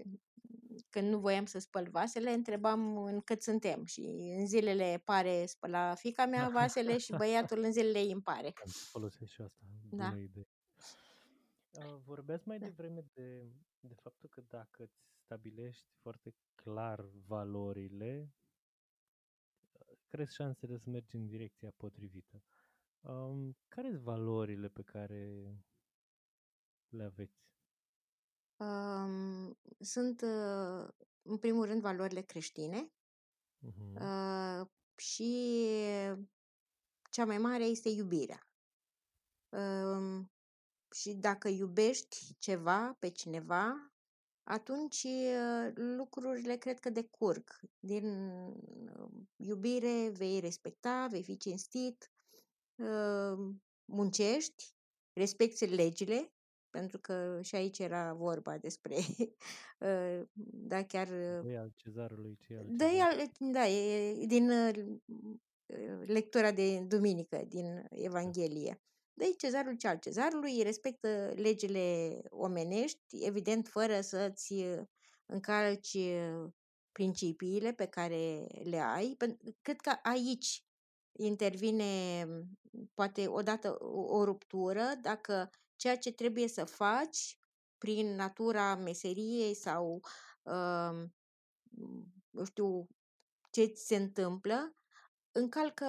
când 0.90 1.08
nu 1.08 1.18
voiam 1.18 1.44
să 1.44 1.58
spăl 1.58 1.88
vasele, 1.90 2.30
întrebam 2.30 2.96
în 2.96 3.20
cât 3.20 3.42
suntem 3.42 3.84
și 3.84 4.00
în 4.38 4.46
zilele 4.46 5.02
pare 5.04 5.46
spăla 5.46 5.94
fica 5.94 6.26
mea 6.26 6.48
vasele 6.48 6.98
și 6.98 7.16
băiatul 7.16 7.62
în 7.62 7.72
zilele 7.72 7.98
ei 7.98 8.12
îmi 8.12 8.22
pare. 8.22 8.46
Am 8.46 8.66
să 8.66 8.84
folosesc 8.90 9.30
și 9.32 9.40
asta, 9.40 9.60
bună 9.88 10.02
Da. 10.02 10.16
idee. 10.18 10.48
Uh, 11.70 11.96
Vorbeați 12.04 12.48
mai 12.48 12.58
Da. 12.58 12.66
devreme 12.66 13.04
de, 13.12 13.52
de 13.80 13.94
faptul 13.94 14.28
că 14.28 14.40
dacă 14.48 14.82
îți 14.82 14.98
stabilești 15.24 15.86
foarte 16.00 16.34
clar 16.54 17.04
valorile, 17.26 18.30
crezi 20.08 20.34
șansele 20.34 20.76
să 20.78 20.90
mergi 20.90 21.16
în 21.16 21.26
direcția 21.26 21.70
potrivită. 21.76 22.42
Um, 23.00 23.56
care 23.68 23.90
sunt 23.90 24.02
valorile 24.02 24.68
pe 24.68 24.82
care 24.82 25.52
le 26.88 27.02
aveți? 27.04 27.44
Um, 28.56 29.58
sunt, 29.80 30.20
uh, 30.20 30.88
în 31.22 31.38
primul 31.38 31.64
rând, 31.66 31.80
valorile 31.80 32.20
creștine 32.20 32.90
Mhm. 33.58 33.94
uh, 33.94 34.66
și 34.96 35.30
cea 37.10 37.24
mai 37.24 37.38
mare 37.38 37.64
este 37.64 37.88
iubirea. 37.88 38.48
Um, 39.48 40.30
și 40.94 41.12
dacă 41.14 41.48
iubești 41.48 42.34
ceva 42.38 42.92
pe 42.98 43.10
cineva, 43.10 43.92
atunci 44.48 45.02
uh, 45.02 45.72
lucrurile 45.74 46.56
cred 46.56 46.78
că 46.78 46.90
decurg. 46.90 47.60
Din 47.78 48.04
uh, 48.98 49.10
iubire 49.36 50.08
vei 50.08 50.40
respecta, 50.40 51.06
vei 51.10 51.22
fi 51.22 51.36
cinstit, 51.36 52.10
uh, 52.76 53.54
muncești, 53.84 54.74
respecti 55.12 55.66
legile, 55.66 56.32
pentru 56.70 56.98
că 56.98 57.40
și 57.42 57.54
aici 57.54 57.78
era 57.78 58.12
vorba 58.12 58.58
despre, 58.58 58.96
uh, 59.80 60.22
da, 60.44 60.84
chiar 60.84 61.06
uh, 61.08 61.52
Dă 61.52 61.58
al 61.58 61.72
cezarului 61.76 62.36
ce 62.40 62.52
e 62.52 62.58
al 62.58 62.64
da, 62.68 62.84
cezarului. 62.84 63.22
e, 63.22 63.50
da, 63.52 63.68
e 63.68 64.26
din 64.26 64.50
uh, 64.50 64.96
lectura 66.06 66.52
de 66.52 66.80
duminică 66.80 67.44
din 67.48 67.86
Evanghelie. 67.90 68.80
Dă 69.18 69.24
cezarul 69.36 69.76
ce 69.76 69.88
al 69.88 69.98
cezarului, 69.98 70.62
respectă 70.62 71.32
legile 71.36 72.20
omenești, 72.30 73.24
evident 73.24 73.68
fără 73.68 74.00
să-ți 74.00 74.54
încalci 75.26 75.98
principiile 76.92 77.72
pe 77.72 77.86
care 77.86 78.46
le 78.62 78.78
ai. 78.78 79.16
Pen- 79.16 79.54
Cred 79.62 79.80
că 79.80 79.98
aici 80.02 80.64
intervine 81.12 82.26
poate 82.94 83.26
odată 83.26 83.76
o, 83.80 84.00
o 84.00 84.24
ruptură 84.24 84.82
dacă 85.00 85.50
ceea 85.76 85.98
ce 85.98 86.12
trebuie 86.12 86.48
să 86.48 86.64
faci 86.64 87.38
prin 87.78 88.14
natura 88.14 88.74
meseriei 88.74 89.54
sau 89.54 90.00
uh, 90.42 91.04
eu 92.30 92.44
știu 92.44 92.88
ce 93.50 93.64
ți 93.64 93.86
se 93.86 93.96
întâmplă, 93.96 94.76
încalcă 95.32 95.86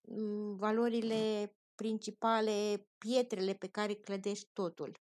mm, 0.00 0.56
valorile 0.56 1.54
principale, 1.74 2.86
pietrele 2.98 3.54
pe 3.54 3.68
care 3.68 3.94
clădești 3.94 4.50
totul. 4.52 5.00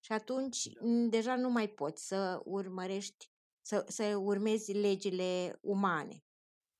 Și 0.00 0.12
atunci 0.12 0.66
Da. 0.72 0.80
mm, 0.86 1.08
deja 1.08 1.36
nu 1.36 1.50
mai 1.50 1.68
poți 1.68 2.06
să 2.06 2.40
urmărești, 2.44 3.30
să, 3.62 3.84
să 3.88 4.16
urmezi 4.16 4.72
legile 4.72 5.58
umane. 5.62 6.24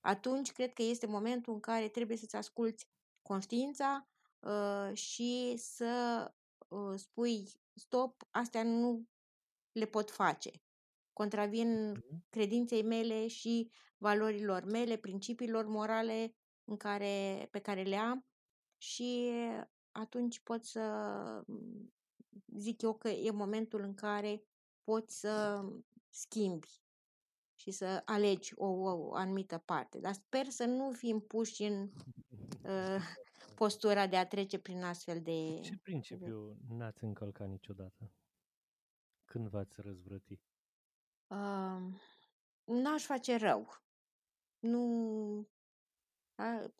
Atunci 0.00 0.52
cred 0.52 0.72
că 0.72 0.82
este 0.82 1.06
momentul 1.06 1.52
în 1.52 1.60
care 1.60 1.88
trebuie 1.88 2.16
să-ți 2.16 2.36
asculți 2.36 2.86
conștiința 3.22 4.08
uh, 4.40 4.90
și 4.94 5.54
să 5.56 6.24
uh, 6.68 6.94
spui 6.96 7.48
stop, 7.74 8.22
astea 8.30 8.62
nu 8.62 9.04
le 9.72 9.84
pot 9.86 10.10
face. 10.10 10.50
Contravin 11.12 11.90
Mhm. 11.90 12.26
credinței 12.30 12.82
mele 12.82 13.26
și 13.26 13.70
valorilor 13.98 14.64
mele, 14.64 14.96
principiilor 14.96 15.66
morale 15.66 16.34
în 16.64 16.76
care, 16.76 17.48
pe 17.50 17.58
care 17.58 17.82
le 17.82 17.96
am 17.96 18.27
și 18.78 19.30
atunci 19.92 20.40
pot 20.40 20.64
să 20.64 20.82
mm, 21.46 21.92
zic 22.56 22.82
eu 22.82 22.94
că 22.94 23.08
e 23.08 23.30
momentul 23.30 23.80
în 23.82 23.94
care 23.94 24.42
poți 24.84 25.20
să 25.20 25.64
schimbi 26.10 26.82
și 27.54 27.70
să 27.70 28.02
alegi 28.04 28.52
o, 28.56 28.66
o 28.66 29.14
anumită 29.14 29.58
parte. 29.58 29.98
Dar 29.98 30.12
sper 30.12 30.46
să 30.46 30.64
nu 30.64 30.92
fim 30.92 31.20
puși 31.20 31.62
în 31.62 31.82
uh, 32.62 33.02
postura 33.54 34.06
de 34.06 34.16
a 34.16 34.26
trece 34.26 34.58
prin 34.58 34.82
astfel 34.82 35.22
de... 35.22 35.60
Ce 35.62 35.76
principiu 35.76 36.56
n-ați 36.68 37.04
încălcat 37.04 37.48
niciodată? 37.48 38.12
Când 39.24 39.48
v-ați 39.48 39.80
răzvrăti? 39.80 40.40
Uh, 41.26 41.82
n-aș 42.64 43.04
face 43.04 43.36
rău. 43.36 43.68
Nu... 44.58 45.48
A, 46.34 46.72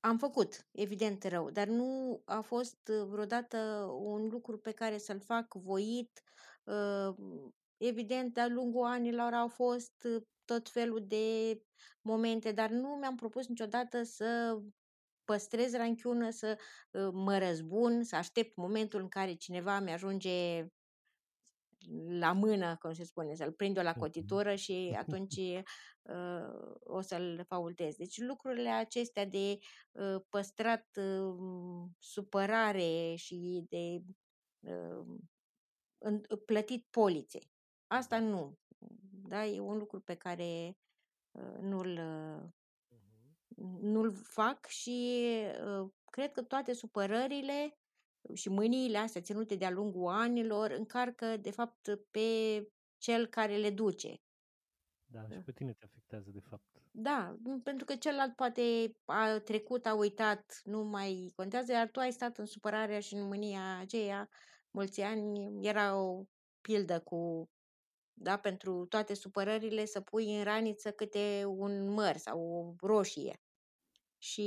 am 0.00 0.18
făcut, 0.18 0.68
evident, 0.72 1.24
rău, 1.24 1.50
dar 1.50 1.66
nu 1.68 2.22
a 2.24 2.40
fost 2.40 2.88
uh, 2.88 3.06
vreodată 3.08 3.58
un 4.00 4.28
lucru 4.28 4.58
pe 4.58 4.72
care 4.72 4.98
să-l 4.98 5.20
fac 5.20 5.54
voit. 5.54 6.22
Uh, 6.64 7.14
evident, 7.76 8.34
de-a 8.34 8.48
lungul 8.48 8.84
anilor 8.86 9.32
au 9.32 9.48
fost 9.48 9.92
uh, 10.04 10.22
tot 10.44 10.68
felul 10.68 11.06
de 11.06 11.60
momente, 12.02 12.52
dar 12.52 12.70
nu 12.70 12.88
mi-am 12.88 13.16
propus 13.16 13.46
niciodată 13.48 14.02
să 14.02 14.58
păstrez 15.24 15.72
ranchiună, 15.74 16.30
să 16.30 16.58
uh, 16.92 17.08
mă 17.12 17.38
răzbun, 17.38 18.02
să 18.02 18.16
aștept 18.16 18.56
momentul 18.56 19.00
în 19.00 19.08
care 19.08 19.34
cineva 19.34 19.80
mi-ajunge 19.80 20.66
la 22.08 22.32
mână, 22.32 22.76
cum 22.80 22.92
se 22.92 23.04
spune, 23.04 23.34
să-l 23.34 23.52
prind 23.52 23.76
eu 23.76 23.82
la 23.82 23.94
Mhm. 23.94 24.00
cotitură 24.00 24.54
și 24.54 24.96
atunci 24.98 25.36
uh, 25.36 25.60
o 26.80 27.00
să-l 27.00 27.44
faultez. 27.46 27.96
Deci 27.96 28.18
lucrurile 28.18 28.68
acestea 28.68 29.24
de 29.26 29.58
uh, 29.92 30.22
păstrat 30.28 30.86
uh, 30.96 31.88
supărare 31.98 33.14
și 33.16 33.64
de 33.68 34.02
uh, 34.60 35.06
în, 35.98 36.20
plătit 36.44 36.86
polițe, 36.90 37.38
asta 37.86 38.18
Da. 38.18 38.24
nu. 38.26 38.58
Da? 39.28 39.46
E 39.46 39.60
un 39.60 39.78
lucru 39.78 40.00
pe 40.00 40.14
care 40.14 40.78
uh, 41.30 41.56
nu-l, 41.60 41.98
Mhm. 43.56 43.86
nu-l 43.86 44.12
fac 44.12 44.66
și 44.66 45.26
uh, 45.64 45.90
cred 46.04 46.32
că 46.32 46.42
toate 46.42 46.72
supărările 46.72 47.78
și 48.34 48.48
mâniile 48.48 48.98
astea 48.98 49.20
ținute 49.20 49.54
de-a 49.54 49.70
lungul 49.70 50.08
anilor 50.12 50.70
încarcă, 50.70 51.36
de 51.36 51.50
fapt, 51.50 51.88
pe 52.10 52.20
cel 52.98 53.26
care 53.26 53.56
le 53.56 53.70
duce. 53.70 54.22
Da, 55.12 55.28
și 55.30 55.40
pe 55.42 55.52
tine 55.52 55.72
te 55.72 55.84
afectează, 55.84 56.30
de 56.30 56.40
fapt. 56.40 56.82
Da, 56.90 57.36
m- 57.38 57.62
pentru 57.62 57.84
că 57.84 57.96
celălalt 57.96 58.34
poate 58.36 58.90
a 59.04 59.38
trecut, 59.38 59.86
a 59.86 59.94
uitat, 59.94 60.60
nu 60.64 60.82
mai 60.84 61.32
contează, 61.36 61.72
iar 61.72 61.88
tu 61.90 62.00
ai 62.00 62.12
stat 62.12 62.38
în 62.38 62.46
supărarea 62.46 63.00
și 63.00 63.14
în 63.14 63.26
mânia 63.26 63.78
aceea 63.78 64.28
mulți 64.70 65.00
ani. 65.00 65.58
Era 65.66 65.96
o 65.96 66.24
pildă 66.60 67.00
cu, 67.00 67.50
da, 68.12 68.38
pentru 68.38 68.86
toate 68.86 69.14
supărările 69.14 69.84
să 69.84 70.00
pui 70.00 70.36
în 70.38 70.44
raniță 70.44 70.90
câte 70.92 71.44
un 71.46 71.88
măr 71.88 72.16
sau 72.16 72.40
o 72.40 72.86
roșie. 72.86 73.34
Și, 74.18 74.42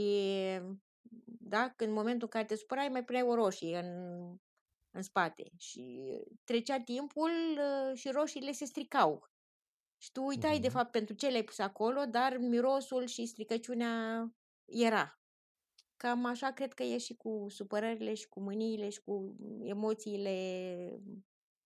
da, 1.25 1.73
în 1.77 1.91
momentul 1.91 2.21
în 2.21 2.27
care 2.29 2.45
te 2.45 2.55
supărai, 2.55 2.89
mai 2.89 3.03
puneai 3.03 3.23
o 3.27 3.33
roșie 3.35 3.77
în, 3.77 3.89
în 4.91 5.01
spate. 5.01 5.43
Și 5.57 6.03
trecea 6.43 6.79
timpul 6.81 7.31
uh, 7.57 7.97
și 7.97 8.09
roșiile 8.09 8.51
se 8.51 8.65
stricau. 8.65 9.32
Și 10.03 10.11
tu 10.11 10.23
uitai, 10.25 10.59
de 10.59 10.67
Mhm. 10.67 10.75
fapt, 10.75 10.91
pentru 10.91 11.13
ce 11.15 11.27
le-ai 11.27 11.43
pus 11.43 11.57
acolo, 11.59 12.05
dar 12.05 12.37
mirosul 12.37 13.05
și 13.05 13.25
stricăciunea 13.25 14.25
era. 14.65 15.19
Cam 15.97 16.25
așa 16.25 16.51
cred 16.51 16.73
că 16.73 16.83
e 16.83 16.97
și 16.97 17.15
cu 17.15 17.45
supărările 17.49 18.13
și 18.13 18.27
cu 18.29 18.39
mâniile 18.41 18.89
și 18.89 19.01
cu 19.01 19.35
emoțiile, 19.63 20.33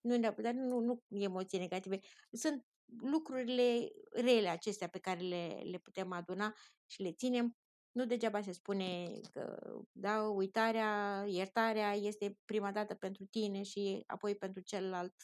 nu 0.00 0.16
neapărat, 0.16 0.54
nu, 0.54 0.80
nu 0.80 1.04
emoții 1.08 1.58
negative, 1.58 2.00
sunt 2.30 2.66
lucrurile 3.00 3.88
rele 4.10 4.48
acestea 4.48 4.88
pe 4.88 4.98
care 4.98 5.20
le, 5.20 5.60
le 5.70 5.78
putem 5.78 6.12
aduna 6.12 6.54
și 6.86 7.02
le 7.02 7.12
ținem. 7.12 7.56
Nu 7.92 8.06
degeaba 8.06 8.40
se 8.40 8.52
spune 8.52 9.10
că 9.32 9.72
da, 9.92 10.22
uitarea, 10.22 11.24
iertarea 11.26 11.92
este 11.94 12.38
prima 12.44 12.72
dată 12.72 12.94
pentru 12.94 13.24
tine 13.24 13.62
și 13.62 14.02
apoi 14.06 14.36
pentru 14.36 14.62
celălalt 14.62 15.14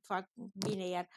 fac 0.00 0.30
bine, 0.54 0.88
iar 0.88 1.08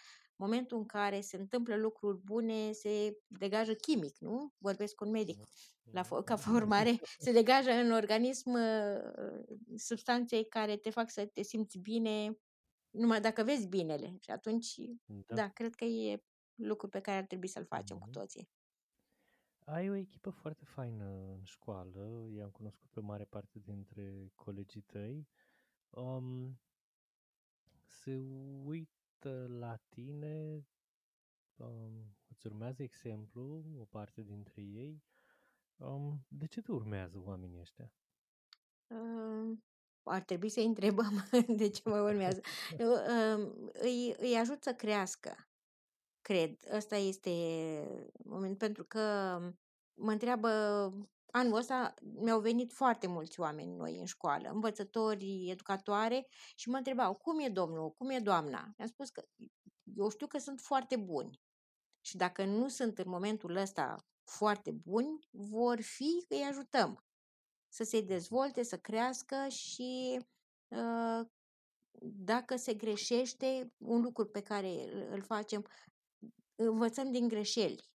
momentul 0.44 0.78
în 0.78 0.86
care 0.86 1.22
se 1.22 1.38
întâmplă 1.38 1.76
lucruri 1.76 2.18
bune, 2.18 2.72
se 2.72 3.18
degajă 3.28 3.74
chimic, 3.74 4.18
nu? 4.18 4.54
Vorbesc 4.58 4.96
cu 4.96 5.04
un 5.06 5.12
medic. 5.12 5.44
La, 5.92 6.04
fo- 6.04 6.24
ca 6.26 6.36
formare, 6.90 7.00
se 7.20 7.32
degajă 7.32 7.70
în 7.70 7.92
organism 7.92 8.50
uh, 8.50 9.44
substanțe 9.76 10.44
care 10.44 10.78
te 10.78 10.90
fac 10.90 11.10
să 11.10 11.26
te 11.26 11.42
simți 11.42 11.78
bine 11.80 12.38
numai 12.90 13.22
dacă 13.22 13.44
vezi 13.44 13.68
binele. 13.68 14.16
Și 14.20 14.32
atunci, 14.32 14.76
Da. 15.06 15.36
da, 15.36 15.50
cred 15.50 15.76
că 15.76 15.86
e 15.86 16.24
lucru 16.56 16.88
pe 16.88 17.00
care 17.00 17.18
ar 17.18 17.26
trebui 17.26 17.48
să-l 17.48 17.66
facem 17.66 17.98
cu 17.98 18.04
Mhm. 18.10 18.12
toții. 18.20 18.50
Ai 19.66 19.90
o 19.90 19.96
echipă 19.96 20.30
foarte 20.30 20.66
faină 20.66 21.04
în 21.38 21.44
școală, 21.44 22.28
i-am 22.36 22.50
cunoscut 22.50 22.90
pe 22.90 23.00
mare 23.00 23.24
parte 23.24 23.60
dintre 23.60 24.32
colegii 24.36 24.82
tăi. 24.82 25.28
Um, 25.90 26.60
se 27.86 28.16
uită 28.64 29.03
la 29.48 29.76
tine, 29.90 30.66
um, 31.56 32.16
îți 32.28 32.48
urmează 32.48 32.84
exemplu, 32.84 33.64
o 33.78 33.86
parte 33.86 34.22
dintre 34.22 34.62
ei. 34.62 35.04
Um, 35.76 36.26
de 36.28 36.46
ce 36.46 36.62
te 36.62 36.72
urmează 36.72 37.22
oamenii 37.26 37.60
ăștia? 37.60 37.94
Uh, 38.88 39.58
ar 40.04 40.22
trebui 40.22 40.50
să-i 40.50 40.66
întrebăm 40.66 41.28
de 41.58 41.70
ce 41.70 41.82
mă 41.86 42.00
urmează. 42.02 42.42
Eu, 42.78 42.92
uh, 42.92 43.52
îi, 43.74 44.16
îi 44.18 44.36
ajut 44.36 44.64
să 44.64 44.74
crească, 44.74 45.36
cred. 46.22 46.58
Ăsta 46.72 46.96
este 46.96 47.32
moment 48.24 48.58
pentru 48.58 48.84
că 48.84 49.00
mă 49.94 50.12
întreabă 50.12 50.50
anul 51.36 51.58
ăsta 51.58 51.94
mi-au 52.02 52.40
venit 52.40 52.74
foarte 52.74 53.08
mulți 53.08 53.40
oameni 53.40 53.76
noi 53.76 53.98
în 54.00 54.06
școală, 54.06 54.50
învățători, 54.50 55.50
educatoare 55.50 56.28
și 56.56 56.70
mă 56.70 56.78
întrebau 56.78 57.16
cum 57.16 57.40
e 57.40 57.50
domnul, 57.50 57.92
cum 57.92 58.10
e 58.10 58.20
doamna. 58.20 58.74
Mi-am 58.78 58.90
spus 58.90 59.10
că 59.10 59.24
eu 59.96 60.10
știu 60.10 60.28
că 60.28 60.38
sunt 60.38 60.60
foarte 60.60 60.96
buni 60.96 61.42
și 62.02 62.18
dacă 62.18 62.46
nu 62.46 62.68
sunt 62.68 62.98
în 62.98 63.10
momentul 63.10 63.56
ăsta 63.56 63.96
foarte 64.24 64.72
buni, 64.72 65.20
vor 65.32 65.82
fi 65.82 66.26
că 66.28 66.36
îi 66.36 66.44
ajutăm 66.44 67.04
să 67.68 67.84
se 67.84 68.02
dezvolte, 68.02 68.64
să 68.64 68.78
crească 68.78 69.48
și 69.48 70.20
uh, 70.68 71.28
dacă 72.02 72.56
se 72.56 72.74
greșește, 72.74 73.74
un 73.78 74.02
lucru 74.02 74.26
pe 74.26 74.42
care 74.42 74.68
îl- 74.68 75.08
îl 75.12 75.22
facem, 75.22 75.66
învățăm 76.56 77.12
din 77.12 77.28
greșeli, 77.28 77.76
uh, 77.80 77.93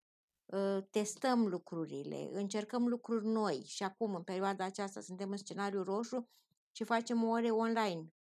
testăm 0.90 1.48
lucrurile, 1.48 2.30
încercăm 2.32 2.88
lucruri 2.88 3.26
noi 3.26 3.64
și 3.66 3.84
acum, 3.84 4.16
în 4.16 4.24
perioada 4.24 4.64
aceasta, 4.64 5.02
suntem 5.02 5.32
în 5.32 5.38
scenariu 5.38 5.84
roșu 5.84 6.30
și 6.72 6.84
facem 6.84 7.24
ore 7.24 7.50
online. 7.50 8.14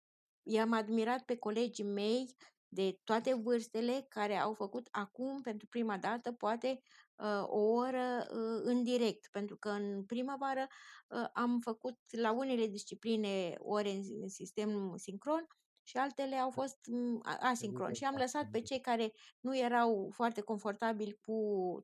I-am 0.43 0.73
admirat 0.73 1.23
pe 1.23 1.37
colegii 1.37 1.85
mei 1.85 2.37
de 2.69 3.01
toate 3.05 3.35
vârstele 3.35 4.07
care 4.09 4.37
au 4.37 4.53
făcut 4.53 4.89
acum, 4.91 5.41
pentru 5.41 5.67
prima 5.67 5.97
dată, 5.97 6.33
poate 6.33 6.81
uh, 7.17 7.43
o 7.47 7.61
oră 7.61 8.27
uh, 8.31 8.61
în 8.63 8.83
direct, 8.83 9.29
pentru 9.31 9.57
că 9.57 9.69
în 9.69 10.05
primăvară 10.05 10.67
uh, 11.09 11.29
am 11.33 11.61
făcut 11.61 11.99
la 12.11 12.33
unele 12.33 12.67
discipline 12.67 13.55
ore 13.59 13.91
în, 13.91 14.03
în 14.21 14.29
sistem 14.29 14.97
sincron 14.97 15.47
și 15.87 15.97
altele 15.97 16.37
au 16.37 16.51
fost 16.51 16.79
mm, 16.87 17.21
a- 17.25 17.39
asincron. 17.41 17.93
Și 17.93 18.05
am 18.05 18.15
lăsat 18.15 18.51
pe 18.51 18.61
cei 18.61 18.81
care 18.81 19.13
nu 19.41 19.57
erau 19.59 20.11
foarte 20.15 20.41
confortabili 20.41 21.19
cu 21.27 21.35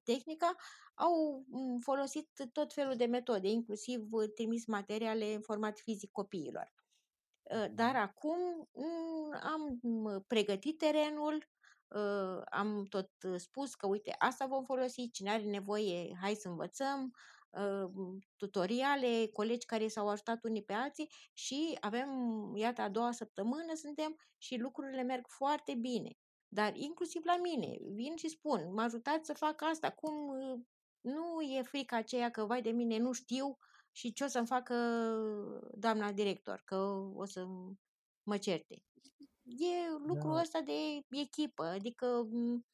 tehnica, 0.05 0.57
au 0.95 1.45
mm, 1.49 1.79
folosit 1.79 2.29
tot 2.53 2.73
felul 2.73 2.97
de 2.97 3.07
metode, 3.07 3.49
inclusiv 3.49 4.12
uh, 4.12 4.29
trimis 4.35 4.67
materiale 4.67 5.35
în 5.35 5.41
format 5.41 5.79
fizic 5.79 6.11
copiilor. 6.11 6.73
Uh, 7.43 7.67
Dar 7.75 7.97
acum 7.97 8.69
mm, 8.73 9.33
am 9.43 9.79
mm, 9.83 10.25
pregătit 10.27 10.79
terenul, 10.79 11.49
uh, 11.88 12.43
am 12.51 12.85
tot 12.88 13.11
uh, 13.23 13.35
spus 13.37 13.75
că 13.75 13.87
uite, 13.87 14.15
asta 14.19 14.47
vom 14.47 14.65
folosi, 14.65 15.11
cine 15.11 15.31
are 15.31 15.43
nevoie, 15.43 16.19
hai 16.21 16.35
să 16.35 16.49
învățăm, 16.49 17.05
uh, 17.05 17.32
tutoriale, 18.37 19.27
colegi 19.33 19.67
care 19.67 19.88
s-au 19.88 20.09
ajutat 20.09 20.45
unii 20.45 20.62
pe 20.65 20.73
alții 20.73 21.09
și 21.33 21.77
avem, 21.81 22.09
iată, 22.57 22.81
a 22.83 22.88
doua 22.88 23.12
săptămână 23.12 23.75
suntem 23.75 24.17
și 24.38 24.57
lucrurile 24.57 25.03
merg 25.03 25.27
foarte 25.29 25.75
bine. 25.75 26.11
Dar 26.49 26.77
inclusiv 26.77 27.23
la 27.25 27.37
mine, 27.37 27.79
vin 27.95 28.17
și 28.17 28.29
spun, 28.29 28.73
mă 28.73 28.83
ajutați 28.83 29.27
să 29.27 29.33
fac 29.33 29.62
asta, 29.62 29.91
cum 29.91 30.29
uh, 30.29 30.61
nu 31.01 31.41
e 31.41 31.62
frica 31.62 31.97
aceea 31.97 32.31
că, 32.31 32.45
vai 32.45 32.62
de 32.62 32.71
mine, 32.71 32.99
nu 32.99 33.12
știu 33.12 33.59
și 33.93 34.12
ce 34.12 34.25
o 34.25 34.27
să-mi 34.27 34.47
facă 34.47 34.75
doamna 35.75 36.12
director, 36.12 36.62
că 36.65 36.77
o 37.15 37.25
să 37.25 37.47
mă 38.23 38.38
certe. 38.38 38.83
E 39.45 39.91
lucrul 40.07 40.35
Da. 40.35 40.41
ăsta 40.41 40.61
de 40.61 40.73
echipă, 41.11 41.65
adică 41.65 42.07
m, 42.31 42.67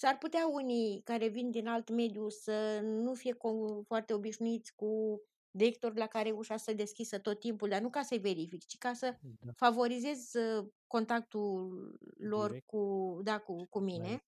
s-ar 0.00 0.18
putea 0.18 0.46
unii 0.46 1.00
care 1.04 1.28
vin 1.28 1.50
din 1.50 1.66
alt 1.66 1.90
mediu 1.90 2.28
să 2.28 2.80
nu 2.82 3.14
fie 3.14 3.34
co- 3.34 3.82
foarte 3.86 4.12
obișnuiți 4.14 4.74
cu 4.74 5.20
director 5.50 5.96
la 5.96 6.06
care 6.06 6.30
ușa 6.30 6.56
să 6.56 6.72
deschisă 6.72 7.18
tot 7.18 7.40
timpul, 7.40 7.68
dar 7.68 7.80
nu 7.80 7.90
ca 7.90 8.02
să-i 8.02 8.18
verific, 8.18 8.66
ci 8.66 8.78
ca 8.78 8.92
să 8.92 9.16
Da. 9.40 9.52
favorizez 9.56 10.32
uh, 10.34 10.66
contactul 10.86 11.98
lor 12.18 12.46
Direct. 12.48 12.66
cu, 12.66 12.82
da, 13.22 13.38
cu, 13.38 13.66
cu 13.70 13.78
Mai 13.78 13.86
mine. 13.98 14.22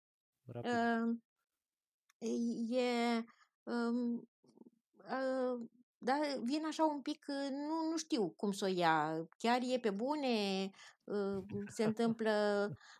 rapid. 0.46 0.70
Uh, 0.72 1.16
e 2.70 3.24
um, 3.62 4.28
uh, 4.96 5.68
da, 5.98 6.18
vin 6.44 6.64
așa 6.64 6.84
un 6.84 7.02
pic, 7.02 7.24
uh, 7.28 7.48
nu, 7.50 7.90
nu 7.90 7.96
știu 7.96 8.30
cum 8.30 8.52
să 8.52 8.64
o 8.64 8.68
ia, 8.68 9.26
chiar 9.38 9.60
e 9.62 9.78
pe 9.78 9.90
bune, 9.90 10.28
uh, 10.64 10.70
se 11.70 11.84
întâmplă, 11.84 12.30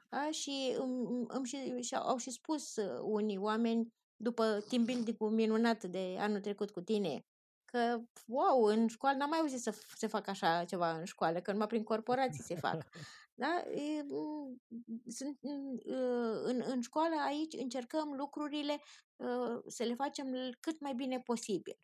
a, 0.09 0.29
și, 0.31 0.77
îmi, 0.79 1.25
îmi 1.29 1.47
și, 1.47 1.81
și 1.81 1.95
au 1.95 2.17
și 2.17 2.31
spus 2.31 2.77
uh, 2.77 2.99
unii 3.03 3.39
oameni, 3.39 3.95
după 4.17 4.65
team 4.69 4.85
building-ul 4.85 5.31
minunat 5.31 5.85
de 5.85 6.17
anul 6.19 6.41
trecut 6.41 6.71
cu 6.71 6.81
tine, 6.81 7.27
că, 7.65 8.01
wow, 8.27 8.65
în 8.65 8.89
școală 8.89 9.17
n-am 9.17 9.29
mai 9.29 9.39
auzit 9.39 9.61
să 9.61 9.71
f- 9.73 9.97
se 9.97 10.07
facă 10.07 10.31
așa 10.31 10.65
ceva 10.65 10.99
în 10.99 11.05
școală, 11.05 11.41
că 11.41 11.53
numai 11.53 11.67
prin 11.67 11.83
corporații 11.85 12.43
se 12.43 12.55
fac. 12.55 12.89
Da? 13.35 13.63
E, 13.71 14.03
m, 14.03 14.63
sunt, 15.11 15.39
m, 15.43 15.73
uh, 15.73 16.41
în, 16.43 16.63
în 16.67 16.81
școală 16.81 17.15
aici 17.27 17.55
încercăm 17.55 18.13
lucrurile 18.13 18.81
uh, 19.17 19.63
să 19.67 19.85
le 19.85 19.95
facem 19.95 20.35
l- 20.35 20.57
cât 20.61 20.81
mai 20.81 20.95
bine 20.95 21.21
posibil, 21.21 21.79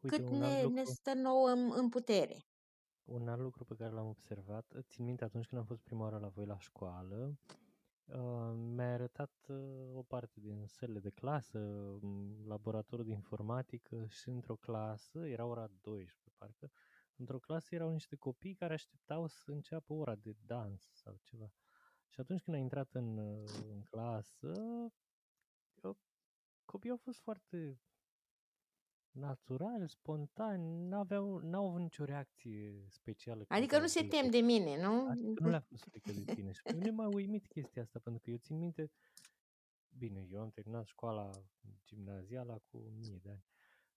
Uite, 0.00 0.16
cât 0.16 0.28
un 0.28 0.42
alt 0.42 0.52
ne, 0.52 0.62
ne 0.62 0.62
lucru, 0.62 0.92
stă 0.92 1.14
nouă 1.14 1.48
în, 1.50 1.72
în 1.74 1.88
putere. 1.88 2.46
Un 3.06 3.28
alt 3.28 3.40
lucru 3.40 3.64
pe 3.64 3.74
care 3.74 3.90
l-am 3.90 4.06
observat, 4.08 4.76
țin 4.80 5.04
minte 5.04 5.24
atunci 5.24 5.46
când 5.46 5.60
am 5.60 5.66
fost 5.66 5.82
prima 5.82 6.02
oară 6.02 6.18
la 6.18 6.28
voi 6.28 6.46
la 6.46 6.58
școală, 6.58 7.38
uh, 8.04 8.52
mi-ai 8.54 8.92
arătat 8.92 9.32
uh, 9.48 9.94
o 9.94 10.02
parte 10.02 10.40
din 10.40 10.66
sălile 10.66 10.98
de 10.98 11.10
clasă, 11.10 11.58
m, 12.00 12.46
laboratorul 12.46 13.04
de 13.04 13.12
informatică 13.12 14.06
și 14.06 14.28
într-o 14.28 14.56
clasă, 14.56 15.26
era 15.26 15.44
ora 15.44 15.66
12 15.80 16.30
parcă, 16.36 16.70
într-o 17.16 17.38
clasă 17.38 17.74
erau 17.74 17.90
niște 17.90 18.16
copii 18.16 18.54
care 18.54 18.72
așteptau 18.72 19.26
să 19.26 19.50
înceapă 19.50 19.92
ora 19.92 20.14
de 20.14 20.36
dans 20.46 20.90
sau 20.92 21.18
ceva. 21.22 21.52
Și 22.08 22.20
atunci 22.20 22.42
când 22.42 22.56
a 22.56 22.60
intrat 22.60 22.92
în, 22.92 23.18
în 23.68 23.82
clasă, 23.82 24.52
eu, 25.82 25.98
copiii 26.64 26.92
au 26.92 26.98
fost 27.02 27.20
foarte 27.20 27.80
natural, 29.16 29.86
spontan, 29.86 30.88
n-aveau, 30.88 31.38
n-au 31.38 31.68
avut 31.68 31.80
nicio 31.80 32.04
reacție 32.04 32.86
specială. 32.88 33.44
Adică 33.48 33.78
nu 33.78 33.86
se 33.86 34.06
tem 34.06 34.30
de 34.30 34.38
mine, 34.38 34.82
nu? 34.82 35.08
Adică 35.08 35.42
nu 35.42 35.48
le-a 35.48 35.60
fost 35.60 35.84
frică 35.84 36.12
de 36.12 36.34
tine. 36.34 36.52
Și 36.52 36.62
pe 36.62 36.74
mine 36.74 36.90
m-a 36.90 37.06
uimit 37.06 37.46
chestia 37.46 37.82
asta, 37.82 37.98
pentru 37.98 38.22
că 38.22 38.30
eu 38.30 38.36
țin 38.36 38.58
minte, 38.58 38.90
bine, 39.98 40.26
eu 40.30 40.40
am 40.40 40.50
terminat 40.50 40.86
școala 40.86 41.30
gimnazială 41.84 42.62
cu 42.70 42.78
mie 42.98 43.18
de 43.22 43.30
ani. 43.30 43.44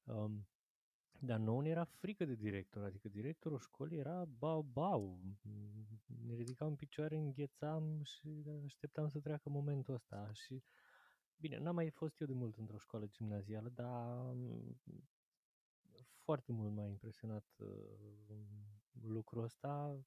Um, 0.03 0.47
dar 1.21 1.39
nu 1.39 1.59
ne 1.59 1.69
era 1.69 1.83
frică 1.83 2.25
de 2.25 2.35
director, 2.35 2.83
adică 2.83 3.09
directorul 3.09 3.59
școlii 3.59 3.97
era 3.97 4.25
bau-bau. 4.25 5.19
Ne 6.25 6.33
ridicam 6.33 6.67
în 6.67 6.75
picioare, 6.75 7.17
înghețam 7.17 8.03
și 8.03 8.43
așteptam 8.65 9.09
să 9.09 9.19
treacă 9.19 9.49
momentul 9.49 9.93
ăsta. 9.93 10.29
Și 10.33 10.63
Bine, 11.41 11.57
n-am 11.57 11.75
mai 11.75 11.89
fost 11.89 12.19
eu 12.19 12.27
de 12.27 12.33
mult 12.33 12.57
într-o 12.57 12.77
școală 12.77 13.07
gimnazială, 13.07 13.69
dar 13.69 14.35
foarte 16.15 16.51
mult 16.51 16.73
m-a 16.73 16.85
impresionat 16.85 17.45
uh, 17.57 18.37
lucrul 19.01 19.43
ăsta, 19.43 19.99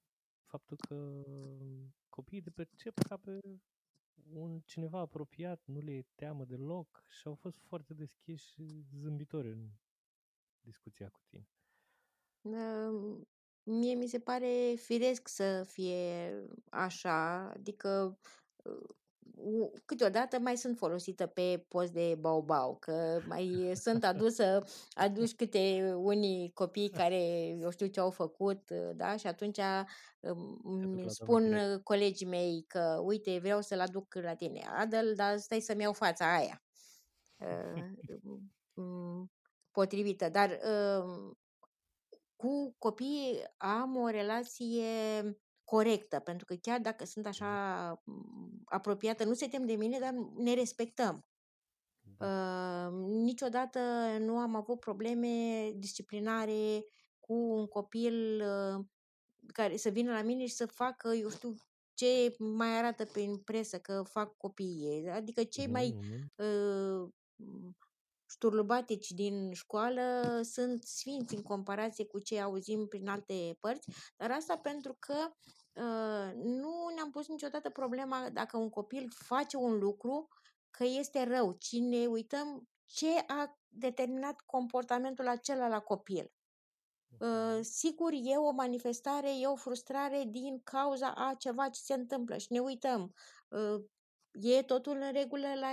faptul 0.45 0.77
că 0.77 1.25
copiii 2.09 2.41
de 2.41 2.51
percep 2.51 2.99
ca 2.99 3.17
pe 3.17 3.41
un 4.33 4.61
cineva 4.61 4.99
apropiat, 4.99 5.63
nu 5.65 5.81
le 5.81 6.07
teamă 6.15 6.45
deloc 6.45 7.05
și 7.09 7.27
au 7.27 7.35
fost 7.35 7.59
foarte 7.59 7.95
deschiși 7.95 8.53
și 8.53 8.85
zâmbitori 8.95 9.49
în 9.49 9.69
discuția 10.61 11.09
cu 11.09 11.21
tine. 11.27 11.49
Mie 13.63 13.95
mi 13.95 14.07
se 14.07 14.21
pare 14.21 14.75
firesc 14.77 15.29
să 15.29 15.65
fie 15.65 16.35
așa, 16.71 17.51
adică 17.51 18.19
câteodată 19.85 20.39
mai 20.39 20.57
sunt 20.57 20.77
folosită 20.77 21.27
pe 21.27 21.65
post 21.69 21.93
de 21.93 22.17
bau-bau, 22.21 22.77
că 22.81 23.21
mai 23.27 23.73
sunt 23.75 24.05
adusă, 24.05 24.65
aduși 24.91 25.35
câte 25.35 25.93
unii 25.97 26.51
copii 26.55 26.91
care 26.91 27.47
eu 27.47 27.71
știu 27.71 27.87
ce 27.87 28.01
au 28.01 28.11
făcut, 28.11 28.71
da, 28.95 29.17
și 29.17 29.27
atunci 29.27 29.59
îmi 30.63 31.11
spun 31.11 31.57
colegii 31.83 32.27
mei 32.27 32.65
că, 32.69 33.01
uite, 33.05 33.39
vreau 33.39 33.61
să-l 33.61 33.81
aduc 33.81 34.15
la 34.15 34.35
tine, 34.35 34.61
Adel, 34.77 35.15
dar 35.15 35.39
stai 35.39 35.61
să-mi 35.61 35.83
iau 35.83 35.93
fața 35.93 36.35
aia. 36.37 36.63
Potrivită, 39.71 40.29
dar 40.29 40.59
cu 42.37 42.75
copiii 42.79 43.45
am 43.57 43.97
o 43.97 44.09
relație 44.09 44.85
corectă, 45.73 46.19
pentru 46.19 46.47
că 46.47 46.55
chiar 46.55 46.81
dacă 46.81 47.05
sunt 47.05 47.27
așa 47.27 48.03
apropiată, 48.65 49.25
nu 49.25 49.35
se 49.35 49.49
tem 49.49 49.67
de 49.67 49.75
mine, 49.75 49.99
dar 49.99 50.15
ne 50.37 50.55
respectăm. 50.55 51.27
Da. 52.19 52.27
Uh, 52.27 52.93
niciodată 53.07 53.79
nu 54.19 54.39
am 54.39 54.55
avut 54.55 54.81
probleme 54.81 55.29
disciplinare 55.77 56.85
cu 57.21 57.33
un 57.33 57.67
copil 57.67 58.43
uh, 58.43 58.85
care 59.47 59.77
să 59.77 59.89
vină 59.89 60.13
la 60.13 60.23
mine 60.23 60.47
și 60.47 60.55
să 60.55 60.67
facă, 60.67 61.09
eu 61.09 61.29
știu, 61.29 61.55
ce 61.95 62.35
mai 62.39 62.77
arată 62.79 63.05
prin 63.05 63.37
presă 63.37 63.79
că 63.79 64.03
fac 64.03 64.37
copiii. 64.37 65.09
Adică 65.09 65.45
cei 65.45 65.67
mai 65.67 65.99
uh, 66.37 67.09
șturlubatici 68.31 69.11
din 69.11 69.53
școală 69.53 70.03
sunt 70.43 70.83
sfinți 70.83 71.35
în 71.35 71.43
comparație 71.43 72.05
cu 72.05 72.19
ce 72.19 72.41
auzim 72.41 72.87
prin 72.87 73.09
alte 73.09 73.57
părți, 73.61 73.89
dar 74.17 74.31
asta 74.31 74.57
pentru 74.57 74.97
că 74.99 75.15
uh, 75.15 75.62
nu 76.35 76.89
ne-am 76.95 77.11
pus 77.11 77.29
niciodată 77.29 77.71
problema 77.71 78.29
dacă 78.33 78.57
un 78.57 78.69
copil 78.69 79.09
face 79.15 79.57
un 79.57 79.79
lucru 79.79 80.29
că 80.71 80.85
este 80.85 81.25
rău, 81.25 81.53
ci 81.53 81.73
ne 81.73 82.07
uităm 82.07 82.69
ce 82.85 83.25
a 83.27 83.59
determinat 83.69 84.41
comportamentul 84.41 85.29
acela 85.29 85.69
la 85.69 85.81
copil. 85.81 86.33
Uh, 87.19 87.59
sigur, 87.61 88.13
e 88.13 88.37
o 88.37 88.51
manifestare, 88.51 89.39
e 89.39 89.47
o 89.47 89.57
frustrare 89.57 90.25
din 90.27 90.61
cauza 90.63 91.15
a 91.15 91.35
ceva 91.35 91.69
ce 91.69 91.81
se 91.81 91.95
întâmplă 91.95 92.37
și 92.37 92.53
ne 92.53 92.59
uităm. 92.59 93.15
Uh, 93.49 93.85
e 94.33 94.63
totul 94.63 94.97
în 94.97 95.13
regulă 95.13 95.47
la 95.55 95.73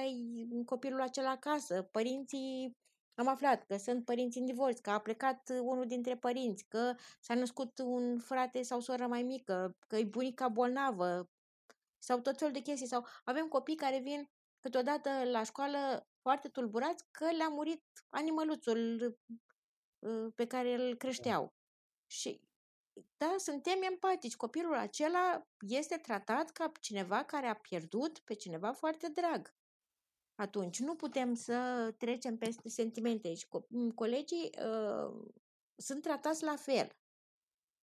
copilul 0.66 1.02
acela 1.02 1.30
acasă. 1.30 1.82
Părinții, 1.82 2.78
am 3.20 3.28
aflat 3.28 3.64
că 3.64 3.78
sunt 3.78 4.06
părinți 4.06 4.38
în 4.38 4.46
divorț, 4.46 4.80
că 4.80 4.90
a 4.90 5.00
plecat 5.00 5.50
unul 5.62 5.88
dintre 5.88 6.16
părinți, 6.16 6.66
că 6.68 6.96
s-a 7.20 7.34
născut 7.34 7.80
un 7.80 8.20
frate 8.20 8.62
sau 8.62 8.80
soră 8.80 9.08
mai 9.08 9.24
mică, 9.24 9.76
că 9.88 9.96
e 9.96 10.04
bunica 10.04 10.48
bolnavă 10.48 11.30
sau 11.98 12.20
tot 12.20 12.38
felul 12.38 12.54
de 12.54 12.60
chestii. 12.60 12.88
Sau 12.88 13.06
avem 13.24 13.48
copii 13.48 13.76
care 13.76 14.00
vin 14.00 14.30
câteodată 14.60 15.10
la 15.24 15.44
școală 15.44 16.08
foarte 16.22 16.48
tulburați 16.48 17.04
că 17.12 17.32
le-a 17.32 17.48
murit 17.48 17.84
animăluțul 18.10 19.18
uh, 20.00 20.34
pe 20.36 20.48
care 20.48 20.74
îl 20.74 20.96
creșteau. 20.96 21.54
Și 22.12 22.42
da, 23.18 23.36
suntem 23.38 23.82
empatici. 23.82 24.36
Copilul 24.36 24.76
acela 24.76 25.48
este 25.60 25.98
tratat 25.98 26.52
ca 26.52 26.72
cineva 26.80 27.24
care 27.24 27.48
a 27.48 27.54
pierdut 27.56 28.20
pe 28.20 28.34
cineva 28.34 28.72
foarte 28.72 29.08
drag. 29.08 29.54
Atunci 30.40 30.80
nu 30.80 30.96
putem 30.96 31.34
să 31.34 31.92
trecem 31.98 32.38
peste 32.38 32.70
sentimente 32.70 33.34
și 33.34 33.46
co- 33.46 33.94
colegii 33.96 34.50
uh, 34.66 35.30
sunt 35.76 36.02
tratați 36.02 36.44
la 36.44 36.56
fel. 36.56 36.86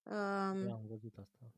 Uh, 0.02 0.66
da, 0.66 0.72
am 0.72 0.86
văzut 0.86 1.14
asta. 1.18 1.52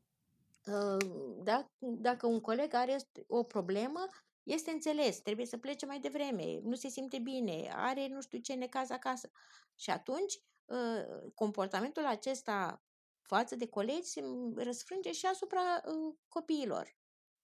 Uh, 0.66 1.37
da, 1.42 1.70
dacă 1.78 2.26
un 2.26 2.40
coleg 2.40 2.74
are 2.74 2.96
o 3.26 3.42
problemă, 3.42 4.08
este 4.42 4.70
înțeles, 4.70 5.20
trebuie 5.20 5.46
să 5.46 5.58
plece 5.58 5.87
mai 5.87 6.00
devreme, 6.00 6.61
nu 6.62 6.74
se 6.74 6.88
simte 6.88 7.18
bine, 7.18 7.70
are 7.74 8.08
nu 8.08 8.20
știu 8.20 8.38
ce 8.38 8.54
necaz 8.54 8.90
acasă. 8.90 9.30
Și 9.74 9.90
atunci, 9.90 10.42
uh, 10.64 11.32
comportamentul 11.34 12.06
acesta 12.06 12.82
față 13.20 13.56
de 13.56 13.68
colegi 13.68 14.08
se 14.08 14.22
răsfrânge 14.56 15.12
și 15.12 15.26
asupra 15.26 15.61
uh, 15.61 16.14
copiilor. 16.28 16.96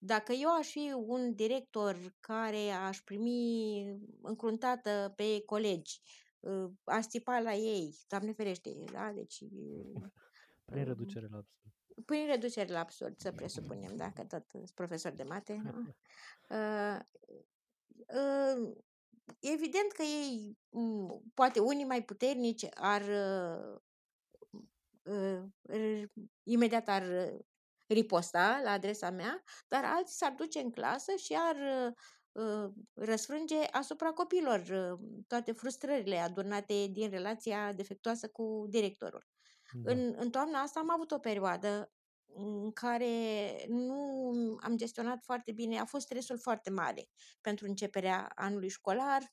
Dacă 0.07 0.33
eu 0.33 0.55
aș 0.55 0.71
fi 0.71 0.93
un 0.97 1.35
director 1.35 1.97
care 2.21 2.71
aș 2.71 3.01
primi 3.01 4.01
încruntată 4.23 5.13
pe 5.17 5.43
colegi, 5.47 6.01
uh, 6.41 6.71
aș 6.85 7.07
țipa 7.07 7.39
la 7.39 7.55
ei, 7.55 7.97
Doamne 8.09 8.33
ferește, 8.33 8.85
da? 8.93 9.13
Deci... 9.13 9.39
Prin 10.65 10.81
uh, 10.81 10.87
reducere 10.87 11.27
la 11.31 11.37
absurd. 11.37 11.73
Prin 12.05 12.27
reducere 12.27 12.73
la 12.73 12.79
absurd, 12.79 13.19
să 13.19 13.33
presupunem, 13.33 13.97
da, 13.97 14.13
că 14.13 14.25
tot 14.25 14.45
sunt 14.51 14.71
profesor 14.71 15.13
de 15.13 15.23
mate. 15.23 15.61
Nu? 15.65 15.73
Uh, 16.51 16.99
uh, 18.07 18.75
evident 19.39 19.93
că 19.93 20.03
ei, 20.03 20.59
poate 21.35 21.61
unii 21.61 21.85
mai 21.85 22.05
puternici, 22.05 22.67
ar 22.75 23.03
uh, 23.03 23.81
imediat 26.43 26.89
ar 26.89 27.03
riposta 27.95 28.61
la 28.65 28.71
adresa 28.71 29.11
mea, 29.11 29.43
dar 29.69 29.85
alții 29.85 30.15
s-ar 30.15 30.33
duce 30.37 30.59
în 30.59 30.71
clasă 30.71 31.13
și 31.17 31.37
ar 31.39 31.57
uh, 32.33 32.73
răsfrânge 32.95 33.59
asupra 33.71 34.11
copilor 34.11 34.61
uh, 34.61 34.99
toate 35.27 35.53
frustrările 35.53 36.17
adunate 36.19 36.87
din 36.87 37.11
relația 37.11 37.73
defectuoasă 37.73 38.29
cu 38.29 38.67
directorul. 38.69 39.27
Da. 39.73 39.93
În, 39.93 40.15
în 40.17 40.31
toamna 40.31 40.59
asta 40.61 40.81
am 40.81 40.91
avut 40.91 41.11
o 41.11 41.19
perioadă 41.19 41.93
în 42.37 42.73
care 42.73 43.07
nu 43.69 43.95
am 44.61 44.77
gestionat 44.77 45.23
foarte 45.23 45.53
bine, 45.53 45.79
a 45.79 45.85
fost 45.85 46.05
stresul 46.05 46.39
foarte 46.39 46.71
mare 46.71 47.09
pentru 47.41 47.67
începerea 47.67 48.33
anului 48.35 48.69
școlar, 48.69 49.33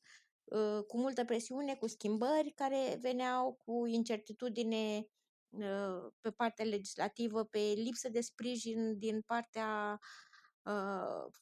cu 0.87 0.97
multă 0.97 1.25
presiune, 1.25 1.75
cu 1.75 1.87
schimbări 1.87 2.51
care 2.55 2.97
veneau, 3.01 3.53
cu 3.65 3.85
incertitudine 3.85 5.05
pe 6.21 6.31
partea 6.31 6.65
legislativă, 6.65 7.43
pe 7.43 7.59
lipsă 7.59 8.09
de 8.09 8.21
sprijin 8.21 8.97
din 8.97 9.21
partea 9.21 9.99
uh, 10.63 11.33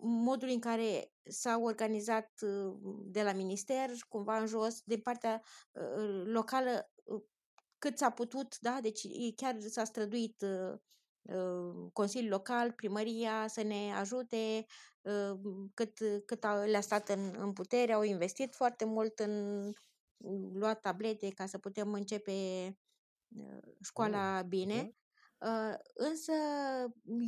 modului 0.00 0.54
în 0.54 0.60
care 0.60 1.12
s-a 1.22 1.58
organizat 1.58 2.40
de 3.04 3.22
la 3.22 3.32
minister, 3.32 3.90
cumva 4.08 4.38
în 4.38 4.46
jos, 4.46 4.80
din 4.84 5.00
partea 5.00 5.42
uh, 5.72 6.22
locală, 6.24 6.90
cât 7.78 7.98
s-a 7.98 8.10
putut, 8.10 8.58
da? 8.58 8.78
Deci 8.82 9.06
chiar 9.36 9.60
s-a 9.60 9.84
străduit 9.84 10.42
uh, 10.42 10.78
Consiliul 11.92 12.30
Local, 12.30 12.72
primăria 12.72 13.46
să 13.48 13.62
ne 13.62 13.92
ajute 13.94 14.66
cât, 15.74 15.98
cât 16.26 16.46
le-a 16.66 16.80
stat 16.80 17.08
în, 17.08 17.34
în 17.38 17.52
putere, 17.52 17.92
au 17.92 18.02
investit 18.02 18.54
foarte 18.54 18.84
mult 18.84 19.18
în 19.18 19.72
luat 20.52 20.80
tablete 20.80 21.28
ca 21.28 21.46
să 21.46 21.58
putem 21.58 21.92
începe 21.92 22.32
uh, 23.36 23.74
școala 23.82 24.38
oh, 24.38 24.44
bine. 24.44 24.96
Uh, 25.38 25.74
însă 25.94 26.32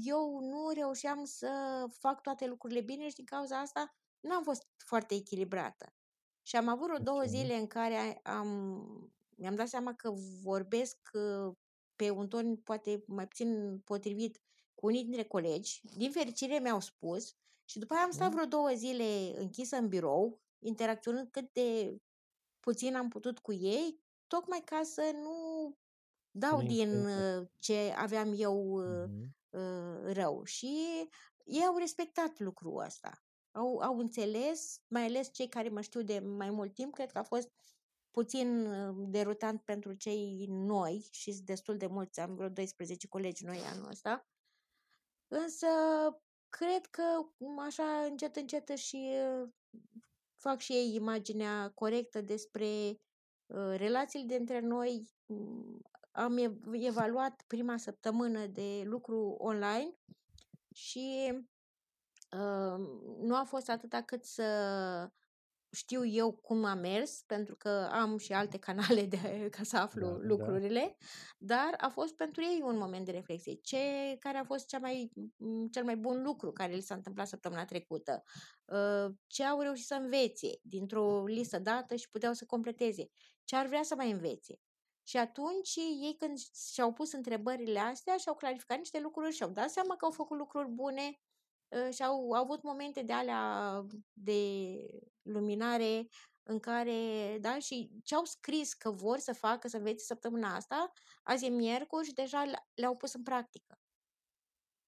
eu 0.05 0.38
nu 0.40 0.70
reușeam 0.75 1.25
să 1.25 1.85
fac 1.99 2.20
toate 2.20 2.46
lucrurile 2.46 2.81
bine 2.81 3.09
și 3.09 3.14
din 3.14 3.25
cauza 3.25 3.59
asta 3.59 3.94
nu 4.20 4.35
am 4.35 4.42
fost 4.42 4.66
foarte 4.77 5.14
echilibrată. 5.14 5.94
Și 6.42 6.57
am 6.57 6.68
avut 6.68 6.87
vreo 6.87 6.99
două 6.99 7.22
zile 7.22 7.55
în 7.55 7.66
care 7.66 8.20
am, 8.22 8.49
mi-am 9.37 9.55
dat 9.55 9.68
seama 9.68 9.94
că 9.94 10.11
vorbesc 10.42 11.11
uh, 11.12 11.55
pe 11.96 12.11
un 12.11 12.29
ton 12.29 12.57
poate 12.57 13.05
mai 13.07 13.27
puțin 13.29 13.81
potrivit 13.85 14.40
cu 14.75 14.87
unii 14.87 15.03
dintre 15.05 15.25
colegi. 15.25 15.81
Din 15.96 16.11
fericire 16.11 16.59
mi-au 16.59 16.81
spus 16.81 17.37
și 17.64 17.79
după 17.79 17.94
aia 17.94 18.03
am 18.03 18.11
stat 18.11 18.29
Mm. 18.29 18.35
vreo 18.35 18.46
două 18.46 18.70
zile 18.75 19.35
închisă 19.38 19.77
în 19.77 19.88
birou, 19.88 20.40
interacționând 20.59 21.29
cât 21.31 21.53
de 21.53 21.96
puțin 22.67 22.95
am 22.97 23.09
putut 23.09 23.39
cu 23.39 23.53
ei, 23.53 24.01
tocmai 24.27 24.63
ca 24.65 24.83
să 24.83 25.11
nu 25.23 25.35
dau 26.31 26.61
nu 26.61 26.67
din 26.67 26.89
influențați. 26.89 27.41
uh, 27.43 27.49
ce 27.59 27.95
aveam 27.97 28.33
eu 28.37 28.71
uh, 28.73 29.05
Mhm. 29.09 29.37
uh, 29.51 30.13
rău. 30.13 30.45
Și 30.45 30.67
ei 31.45 31.65
au 31.65 31.77
respectat 31.77 32.39
lucrul 32.39 32.79
ăsta. 32.85 33.23
Au, 33.51 33.79
au 33.79 33.99
înțeles, 33.99 34.81
mai 34.89 35.05
ales 35.05 35.33
cei 35.33 35.49
care 35.49 35.69
mă 35.69 35.81
știu 35.81 36.03
de 36.03 36.19
mai 36.19 36.51
mult 36.51 36.75
timp, 36.75 36.95
cred 36.95 37.13
că 37.13 37.19
a 37.19 37.23
fost 37.23 37.51
puțin 38.11 38.67
uh, 38.67 38.95
derutant 39.09 39.63
pentru 39.63 39.93
cei 39.95 40.47
noi 40.49 41.07
și 41.11 41.33
sunt 41.33 41.47
destul 41.47 41.77
de 41.77 41.87
mulți, 41.87 42.21
am 42.21 42.35
vreo 42.35 42.49
12 42.49 43.09
colegi 43.09 43.45
noi 43.45 43.59
anul 43.59 43.89
ăsta. 43.89 44.27
Însă 45.29 45.67
cred 46.49 46.87
că 46.87 47.03
m, 47.37 47.59
așa 47.59 48.05
încet 48.11 48.37
încet 48.37 48.69
și 48.69 49.11
uh, 49.43 49.49
fac 50.37 50.61
și 50.61 50.72
ei 50.72 50.94
imaginea 50.94 51.70
corectă 51.75 52.20
despre 52.20 52.66
uh, 53.46 53.75
relațiile 53.77 54.37
dintre 54.37 54.61
noi. 54.61 55.09
Mm, 55.27 55.81
Am 56.12 56.37
ev- 56.37 56.72
evaluat 56.72 57.44
prima 57.46 57.77
săptămână 57.77 58.46
de 58.46 58.83
lucru 58.85 59.35
online 59.38 59.94
și 60.75 61.33
uh, 62.33 62.87
nu 63.20 63.37
a 63.37 63.44
fost 63.44 63.68
atâta 63.68 64.03
cât 64.03 64.25
să 64.25 64.42
știu 65.77 66.07
eu 66.07 66.33
cum 66.33 66.65
a 66.65 66.75
mers, 66.75 67.23
pentru 67.27 67.57
că 67.57 67.89
am 67.93 68.19
și 68.19 68.33
alte 68.33 68.59
canale 68.59 69.03
de, 69.03 69.17
ca 69.57 69.62
să 69.62 69.77
aflu 69.77 70.07
Da, 70.07 70.12
da. 70.12 70.19
lucrurile, 70.27 70.97
dar 71.39 71.75
a 71.77 71.89
fost 71.89 72.15
pentru 72.17 72.43
ei 72.43 72.61
un 72.65 72.79
moment 72.79 73.05
de 73.05 73.11
reflexie. 73.11 73.55
Ce, 73.55 73.79
care 74.19 74.39
a 74.39 74.45
fost 74.45 74.67
cea 74.67 74.79
mai, 74.79 75.11
m, 75.37 75.67
cel 75.67 75.85
mai 75.85 75.97
bun 75.97 76.23
lucru 76.23 76.53
care 76.53 76.73
li 76.75 76.81
s-a 76.81 76.95
întâmplat 76.95 77.27
săptămâna 77.29 77.65
trecută? 77.65 78.23
Uh, 78.65 79.15
Ce 79.27 79.45
au 79.45 79.61
reușit 79.61 79.87
să 79.87 79.95
învețe 79.95 80.49
dintr-o 80.62 81.25
listă 81.25 81.59
dată 81.59 81.97
și 81.97 82.11
puteau 82.11 82.33
să 82.33 82.45
completeze? 82.45 83.11
Ce 83.45 83.57
ar 83.57 83.67
vrea 83.67 83.83
să 83.83 83.95
mai 83.95 84.11
învețe? 84.11 84.61
Și 85.03 85.17
atunci 85.17 85.77
ei 85.77 86.17
când 86.19 86.39
și-au 86.73 86.93
pus 86.93 87.12
întrebările 87.12 87.79
astea 87.79 88.17
și-au 88.17 88.35
clarificat 88.35 88.79
niște 88.79 89.01
lucruri 89.01 89.35
și-au 89.35 89.51
dat 89.51 89.71
seama 89.71 89.97
că 89.97 90.05
au 90.05 90.11
făcut 90.11 90.39
lucruri 90.39 90.69
bune 90.69 91.03
uh, 91.09 91.26
și 91.93 92.03
au, 92.03 92.33
au 92.33 92.43
avut 92.43 92.63
momente 92.63 93.03
de 93.03 93.13
alea 93.13 93.83
de 94.13 94.33
luminare 95.23 96.07
în 96.43 96.59
care, 96.61 97.39
da, 97.41 97.59
și 97.59 97.91
ce-au 98.05 98.25
scris 98.25 98.75
că 98.75 98.91
vor 98.91 99.19
să 99.19 99.33
facă, 99.33 99.69
să 99.69 99.77
învețe 99.77 100.05
săptămâna 100.05 100.55
asta, 100.55 100.93
azi 101.23 101.45
e 101.47 101.49
miercuri 101.49 102.07
și 102.07 102.13
deja 102.13 102.45
le- 102.45 102.67
le-au 102.75 102.97
pus 102.97 103.13
în 103.13 103.23
practică. 103.23 103.79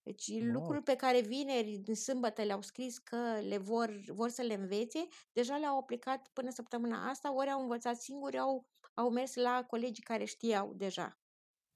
Deci 0.02 0.28
Wow. 0.40 0.50
lucruri 0.52 0.82
pe 0.82 0.96
care 0.96 1.20
vineri, 1.20 1.82
în 1.86 1.94
sâmbătă 1.94 2.42
le-au 2.42 2.62
scris 2.62 2.98
că 2.98 3.40
le 3.40 3.58
vor, 3.58 3.90
vor 4.06 4.28
să 4.28 4.42
le 4.42 4.54
învețe, 4.54 5.06
deja 5.32 5.56
le-au 5.56 5.78
aplicat 5.78 6.28
până 6.32 6.50
săptămâna 6.50 7.08
asta, 7.08 7.34
ori 7.34 7.50
au 7.50 7.60
învățat 7.60 7.96
singuri, 8.00 8.38
au, 8.38 8.66
au 8.94 9.10
mers 9.10 9.34
la 9.34 9.64
colegii 9.64 10.02
care 10.02 10.24
știau 10.24 10.74
deja. 10.74 11.18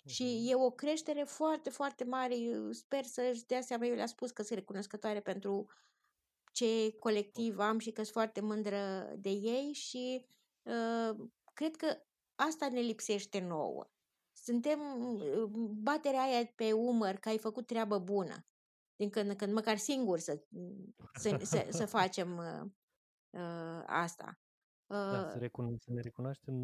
Și 0.07 0.23
Mhm. 0.23 0.49
e 0.51 0.55
o 0.55 0.71
creștere 0.71 1.23
foarte, 1.23 1.71
foarte 1.71 2.05
mare. 2.05 2.37
Eu 2.37 2.73
Sper 2.73 3.05
să-și 3.05 3.47
dea 3.47 3.61
seama, 3.61 3.85
eu 3.87 3.95
le-am 3.95 4.07
spus 4.07 4.31
că 4.31 4.43
sunt 4.43 4.59
recunoscătoare 4.59 5.21
pentru 5.21 5.67
ce 6.53 6.97
colectiv 6.99 7.59
am 7.59 7.79
și 7.79 7.91
că 7.91 8.03
sunt 8.03 8.15
foarte 8.15 8.41
mândră 8.41 9.13
de 9.19 9.31
ei 9.31 9.73
și 9.73 10.27
uh, 10.63 11.17
cred 11.55 11.77
că 11.77 12.03
asta 12.35 12.69
ne 12.69 12.81
lipsește 12.81 13.41
nouă. 13.41 13.91
Suntem 14.33 14.81
uh, 15.15 15.45
baterea 15.83 16.23
aia 16.23 16.53
pe 16.55 16.73
umăr 16.73 17.15
că 17.15 17.29
ai 17.29 17.39
făcut 17.39 17.67
treabă 17.67 17.99
bună. 17.99 18.47
Din 18.97 19.11
când 19.11 19.31
în 19.31 19.37
când, 19.37 19.53
măcar 19.53 19.77
singur 19.77 20.19
să, 20.19 20.43
să, 21.15 21.39
să, 21.43 21.67
să 21.71 21.87
facem 21.97 22.37
uh, 22.37 22.71
uh, 23.31 23.83
asta. 23.87 24.41
Da, 24.93 25.29
să, 25.31 25.33
Uh, 25.37 25.41
recun- 25.43 25.77
să 25.79 25.93
ne 25.93 26.01
recunoaștem 26.01 26.55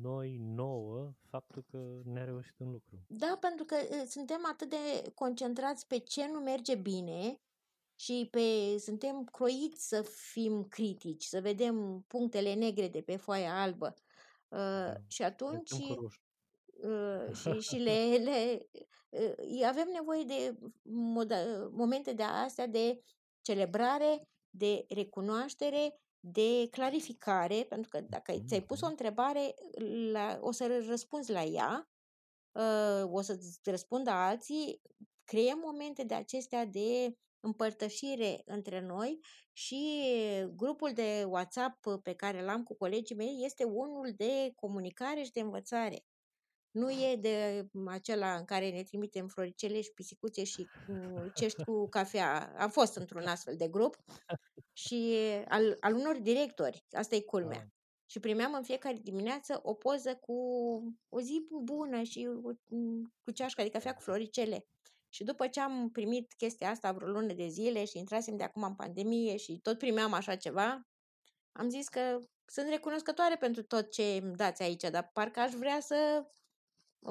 noi, 0.00 0.36
nouă, 0.40 1.12
faptul 1.30 1.64
că 1.70 2.00
ne-a 2.04 2.24
reușit 2.24 2.54
un 2.58 2.70
lucru. 2.70 3.04
Da, 3.08 3.36
pentru 3.40 3.64
că 3.64 3.76
uh, 3.90 4.02
suntem 4.08 4.40
atât 4.52 4.70
de 4.70 5.10
concentrați 5.14 5.86
pe 5.86 5.98
ce 5.98 6.26
nu 6.26 6.38
merge 6.40 6.74
bine 6.74 7.40
și 7.94 8.28
pe 8.30 8.76
suntem 8.78 9.24
croiți 9.24 9.88
să 9.88 10.02
fim 10.32 10.64
critici, 10.64 11.24
să 11.24 11.40
vedem 11.40 12.04
punctele 12.06 12.54
negre 12.54 12.88
de 12.88 13.00
pe 13.00 13.16
foaia 13.16 13.60
albă. 13.62 13.94
Uh, 14.48 14.58
Da. 14.58 14.92
și 15.08 15.20
Ne 15.20 15.26
atunci 15.26 15.70
dăm 15.70 15.80
cu 15.80 15.94
roșu. 16.00 16.20
uh, 16.82 17.34
și, 17.40 17.60
și 17.60 17.76
le, 17.76 18.16
le 18.16 18.68
uh, 19.08 19.62
avem 19.66 19.88
nevoie 19.92 20.24
de 20.24 20.58
moda, 20.82 21.36
momente 21.70 22.12
de 22.12 22.22
astea 22.22 22.66
de 22.66 23.00
celebrare, 23.40 24.28
de 24.50 24.84
recunoaștere, 24.88 26.00
de 26.28 26.68
clarificare, 26.70 27.64
pentru 27.68 27.88
că 27.90 28.00
dacă 28.00 28.32
ți-ai 28.46 28.62
pus 28.62 28.80
o 28.80 28.84
Mhm. 28.84 28.90
întrebare, 28.90 29.54
la, 30.12 30.38
o 30.40 30.52
să 30.52 30.84
răspunzi 30.88 31.30
la 31.30 31.42
ea, 31.42 31.88
uh, 32.52 33.12
o 33.12 33.20
să-ți 33.20 33.60
răspundă 33.70 34.10
alții, 34.10 34.80
creăm 35.24 35.58
momente 35.58 36.04
de 36.04 36.14
acestea 36.14 36.64
de 36.64 37.16
împărtășire 37.40 38.42
între 38.44 38.80
noi 38.80 39.20
și 39.52 40.02
grupul 40.54 40.92
de 40.92 41.24
WhatsApp 41.28 41.86
pe 42.02 42.14
care 42.14 42.42
l-am 42.44 42.62
cu 42.62 42.74
colegii 42.76 43.16
mei 43.16 43.44
este 43.44 43.64
unul 43.64 44.12
de 44.16 44.52
comunicare 44.54 45.22
și 45.22 45.32
de 45.32 45.40
învățare. 45.40 46.04
Nu 46.76 46.90
e 46.90 47.16
de 47.20 47.66
acela 47.86 48.34
în 48.36 48.44
care 48.44 48.70
ne 48.70 48.82
trimitem 48.82 49.28
floricele 49.28 49.80
și 49.80 49.92
pisicuțe 49.92 50.44
și 50.44 50.66
cu 50.86 50.92
cești 51.34 51.64
cu 51.64 51.88
cafea. 51.88 52.52
Am 52.58 52.70
fost 52.70 52.96
într-un 52.96 53.26
astfel 53.26 53.56
de 53.56 53.68
grup 53.68 53.96
și 54.72 55.16
al, 55.48 55.76
al 55.80 55.94
unor 55.94 56.16
directori. 56.18 56.84
Asta 56.90 57.14
e 57.14 57.20
culmea. 57.20 57.58
Ah, 57.58 57.66
Și 58.06 58.20
primeam 58.20 58.54
în 58.54 58.62
fiecare 58.62 58.96
dimineață 59.02 59.60
o 59.62 59.74
poză 59.74 60.14
cu 60.14 60.34
o 61.08 61.20
zi 61.20 61.46
bună 61.62 62.02
și 62.02 62.28
o- 62.42 62.76
cu 63.24 63.30
ceașca 63.34 63.62
de 63.62 63.68
cafea 63.68 63.94
cu 63.94 64.00
floricele. 64.02 64.66
Și 65.08 65.24
după 65.24 65.46
ce 65.46 65.60
am 65.60 65.90
primit 65.90 66.32
chestia 66.32 66.70
asta 66.70 66.92
vreo 66.92 67.08
lună 67.08 67.32
de 67.32 67.46
zile 67.46 67.84
și 67.84 67.98
intrasem 67.98 68.36
de 68.36 68.42
acum 68.42 68.62
în 68.62 68.74
pandemie 68.74 69.36
și 69.36 69.58
tot 69.62 69.78
primeam 69.78 70.12
așa 70.12 70.36
ceva, 70.36 70.86
am 71.52 71.68
zis 71.68 71.88
că 71.88 72.18
sunt 72.46 72.68
recunoscătoare 72.68 73.36
pentru 73.36 73.62
tot 73.62 73.90
ce 73.90 74.02
îmi 74.22 74.34
dați 74.34 74.62
aici, 74.62 74.82
dar 74.82 75.10
parcă 75.12 75.40
aș 75.40 75.52
vrea 75.52 75.80
să 75.80 76.26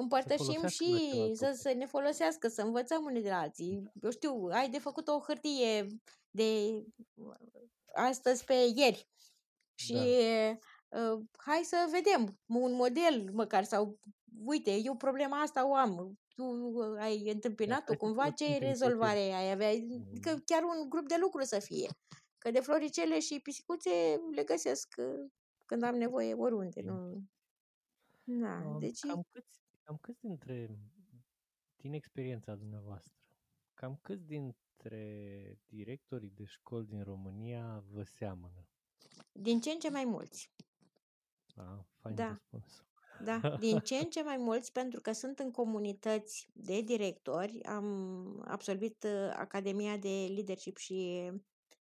împărtășim 0.00 0.44
folosească 0.44 0.84
și 0.84 0.90
la 0.90 0.98
celălalt 1.08 1.36
să, 1.36 1.52
să 1.54 1.72
ne 1.72 1.86
folosească, 1.86 2.48
să 2.48 2.62
învățăm 2.62 3.04
unii 3.04 3.22
de 3.22 3.28
la 3.28 3.38
alții. 3.38 3.82
Eu 4.02 4.10
știu, 4.10 4.48
ai 4.50 4.70
de 4.70 4.78
făcut 4.78 5.08
o 5.08 5.20
hârtie 5.26 5.86
de 6.30 6.82
astăzi 7.94 8.44
pe 8.44 8.54
ieri 8.74 9.08
și 9.74 9.92
Da. 9.92 11.12
uh, 11.12 11.20
hai 11.36 11.62
să 11.64 11.88
vedem 11.90 12.38
un 12.46 12.72
model 12.72 13.30
măcar 13.32 13.64
sau 13.64 13.98
uite, 14.44 14.76
eu 14.76 14.96
problema 14.96 15.40
asta 15.40 15.68
o 15.68 15.74
am. 15.74 16.18
Tu 16.34 16.44
uh, 16.44 16.98
ai 16.98 17.30
întâmpinat-o 17.30 17.84
hai 17.86 17.94
să 17.94 18.04
cumva, 18.04 18.22
folosim 18.22 18.46
ce 18.46 18.58
pe 18.58 18.64
rezolvare 18.64 19.18
ai 19.32 19.50
avea? 19.50 19.68
Adică 19.68 20.30
Mm. 20.30 20.42
chiar 20.44 20.62
un 20.62 20.88
grup 20.88 21.08
de 21.08 21.16
lucru 21.20 21.42
să 21.42 21.58
fie. 21.58 21.88
Că 22.38 22.50
de 22.50 22.60
floricele 22.60 23.20
și 23.20 23.40
pisicuțe 23.40 24.20
le 24.34 24.44
găsesc 24.44 24.94
uh, 24.98 25.30
când 25.64 25.82
am 25.82 25.94
nevoie 25.96 26.34
oriunde. 26.34 26.80
Ok. 26.80 26.86
Nu... 26.86 27.22
Da, 28.24 28.62
Um, 28.66 28.78
deci 28.78 29.00
Cam 29.00 29.22
câți, 29.30 29.60
cam 29.86 29.96
câți 29.96 30.20
dintre, 30.20 30.78
din 31.76 31.92
experiența 31.92 32.54
dumneavoastră, 32.54 33.14
cam 33.74 33.98
câți 34.02 34.26
dintre 34.26 35.58
directorii 35.66 36.30
de 36.30 36.44
școli 36.44 36.86
din 36.86 37.02
România 37.02 37.84
vă 37.90 38.02
seamănă? 38.02 38.68
din 39.32 39.60
ce 39.60 39.70
în 39.70 39.78
ce 39.78 39.90
mai 39.90 40.04
mulți. 40.04 40.50
Da, 41.54 41.86
fain 41.96 42.14
Da. 42.14 42.28
răspuns. 42.28 42.84
Da, 43.24 43.38
din 43.66 43.78
ce 43.78 43.96
în 43.96 44.10
ce 44.10 44.22
mai 44.22 44.36
mulți, 44.36 44.72
pentru 44.72 45.00
că 45.00 45.12
sunt 45.12 45.38
în 45.38 45.50
comunități 45.50 46.48
de 46.52 46.80
directori. 46.80 47.62
Am 47.62 48.44
absolvit 48.48 49.04
uh, 49.04 49.30
Academia 49.36 49.96
de 49.96 50.26
Leadership 50.34 50.76
și 50.76 51.30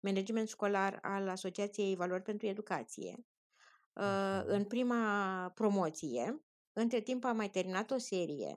Management 0.00 0.48
Școlar 0.48 0.98
al 1.02 1.28
Asociației 1.28 1.96
Valori 1.96 2.22
pentru 2.22 2.46
Educație. 2.46 3.14
Uh, 3.92 4.02
Așa. 4.02 4.44
În 4.46 4.64
prima 4.64 5.50
promoție, 5.54 6.44
între 6.80 7.00
timp 7.00 7.24
am 7.24 7.36
mai 7.36 7.50
terminat 7.50 7.90
o 7.90 7.98
serie 7.98 8.56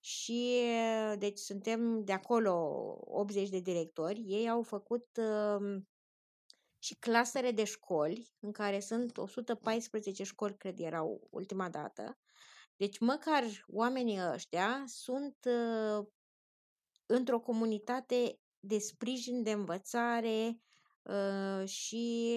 și 0.00 0.62
uh, 0.62 1.18
deci 1.18 1.38
suntem 1.38 2.04
de 2.04 2.12
acolo 2.12 2.52
80 3.00 3.48
de 3.48 3.58
directori. 3.58 4.24
Ei 4.26 4.48
au 4.48 4.62
făcut 4.62 5.06
um, 5.16 5.88
și 6.78 6.94
clasere 6.94 7.50
de 7.50 7.64
școli, 7.64 8.34
în 8.40 8.52
care 8.52 8.80
sunt 8.80 9.16
114 9.16 10.24
școli, 10.24 10.56
cred 10.56 10.78
erau 10.78 11.28
ultima 11.30 11.68
dată. 11.68 12.18
Deci 12.76 12.98
măcar 12.98 13.44
oamenii 13.68 14.20
ăștia 14.32 14.84
sunt 14.86 15.36
uh, 15.44 16.06
într-o 17.06 17.40
comunitate 17.40 18.40
de 18.60 18.78
sprijin, 18.78 19.42
de 19.42 19.50
învățare 19.50 20.60
uh, 21.02 21.68
și 21.68 22.36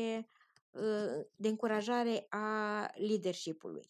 uh, 0.71 1.25
de 1.35 1.47
încurajare 1.47 2.25
a 2.29 2.89
leadership-ului. 2.95 3.87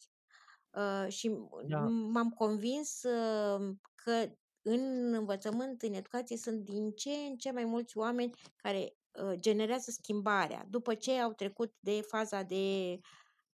Uh, 0.77 1.05
și 1.11 1.29
m- 1.29 1.67
Da. 1.67 1.77
m- 1.87 2.11
m-am 2.13 2.29
convins 2.29 3.03
uh, 3.03 3.75
că 3.95 4.25
în 4.61 5.13
învățământ, 5.13 5.81
în 5.81 5.93
educație, 5.93 6.37
sunt 6.37 6.63
din 6.63 6.91
ce 6.91 7.09
în 7.09 7.35
ce 7.37 7.51
mai 7.51 7.65
mulți 7.65 7.97
oameni 7.97 8.31
care 8.55 8.95
uh, 9.23 9.33
generează 9.39 9.91
schimbarea. 9.91 10.65
După 10.69 10.93
ce 10.95 11.11
au 11.19 11.33
trecut 11.33 11.73
de 11.79 12.01
faza 12.01 12.41
de 12.43 12.99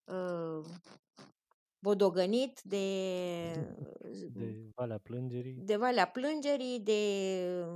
uh, 0.03 0.65
bodogănit, 1.80 2.62
de, 2.62 2.77
De 4.34 4.71
Valea 4.75 4.97
Plângerii. 4.97 5.53
de 5.53 5.75
valea 5.75 6.08
plângerii, 6.08 6.80
de 6.80 7.01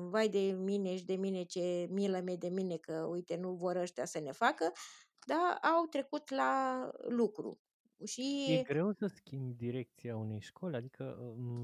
vai 0.09 0.29
de 0.29 0.39
mine 0.39 0.95
și 0.97 1.05
de 1.05 1.15
mine 1.15 1.43
ce 1.43 1.87
milă 1.89 2.19
mie 2.19 2.35
de 2.35 2.49
mine 2.49 2.77
că 2.77 3.07
uite 3.09 3.35
nu 3.35 3.53
vor 3.53 3.75
ăștia 3.75 4.05
să 4.05 4.19
ne 4.19 4.31
facă, 4.31 4.71
dar 5.27 5.71
au 5.73 5.85
trecut 5.85 6.29
la 6.29 6.89
lucru. 7.07 7.59
Și 8.05 8.45
E 8.47 8.63
greu 8.63 8.91
să 8.91 9.07
schimbi 9.07 9.53
direcția 9.53 10.15
unei 10.17 10.39
școli? 10.39 10.75
Adică 10.75 11.03
um, 11.03 11.63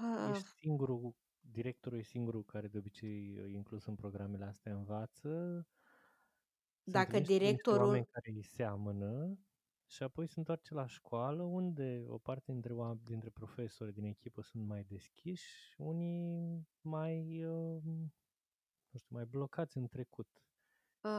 uh, 0.00 0.28
ești 0.30 0.48
singurul, 0.60 1.14
directorul 1.40 1.98
e 1.98 2.02
singurul 2.02 2.44
care 2.44 2.68
de 2.68 2.78
obicei 2.78 3.34
e 3.34 3.48
inclus 3.48 3.84
în 3.84 3.94
programele 3.94 4.44
astea 4.44 4.74
învață. 4.74 5.66
Se 6.84 6.90
dacă 6.90 7.16
întâlnește 7.16 7.36
cu 7.38 7.46
niște 7.50 7.72
directorul 7.72 7.78
oameni 7.78 8.06
care 8.10 8.30
îi 8.30 8.42
seamănă 8.42 9.38
și 9.86 10.02
apoi 10.02 10.26
se 10.28 10.34
întoarce 10.38 10.74
la 10.74 10.86
școală 10.86 11.42
unde 11.42 12.04
o 12.08 12.18
parte 12.18 12.52
dintre, 12.52 12.72
oam- 12.74 13.02
dintre 13.04 13.30
profesori 13.30 13.92
din 13.92 14.04
echipă 14.04 14.42
sunt 14.42 14.66
mai 14.66 14.84
deschiși, 14.84 15.74
unii 15.76 16.68
mai, 16.80 17.44
uh, 17.44 17.82
nu 18.90 18.98
știu, 18.98 19.14
mai 19.16 19.24
blocați 19.26 19.76
în 19.76 19.86
trecut. 19.88 20.28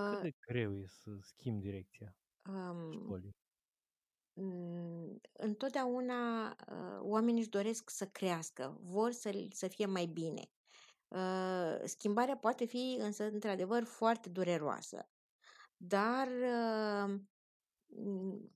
Cât 0.03 0.15
uh, 0.15 0.21
de 0.21 0.31
greu 0.39 0.77
e 0.77 0.85
să 0.87 1.17
schimbi 1.21 1.61
direcția 1.61 2.17
um, 2.49 2.91
școlii? 2.91 3.35
Mm, 4.39 5.21
întotdeauna 5.33 6.49
uh, 6.49 6.99
oamenii 7.01 7.39
își 7.39 7.49
doresc 7.49 7.89
să 7.89 8.05
crească, 8.05 8.79
vor 8.83 9.11
să, 9.11 9.47
să 9.51 9.67
fie 9.67 9.85
mai 9.85 10.05
bine. 10.05 10.49
Uh, 11.07 11.79
schimbarea 11.83 12.37
poate 12.37 12.65
fi 12.65 12.97
însă 12.99 13.23
într-adevăr 13.23 13.83
foarte 13.83 14.29
dureroasă, 14.29 15.09
dar 15.77 16.27
uh, 16.27 17.19
mm, 17.85 18.51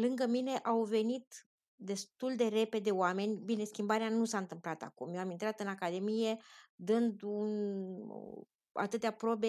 lângă 0.00 0.26
mine 0.26 0.56
au 0.56 0.84
venit 0.84 1.48
destul 1.76 2.36
de 2.36 2.46
repede 2.46 2.90
oameni. 2.90 3.40
Bine, 3.44 3.64
schimbarea 3.64 4.08
nu 4.08 4.24
s-a 4.24 4.38
întâmplat 4.38 4.82
acum. 4.82 5.14
Eu 5.14 5.20
am 5.20 5.30
intrat 5.30 5.60
în 5.60 5.66
academie 5.66 6.36
dând 6.74 7.22
un, 7.22 7.80
atâtea 8.72 9.12
probe 9.12 9.48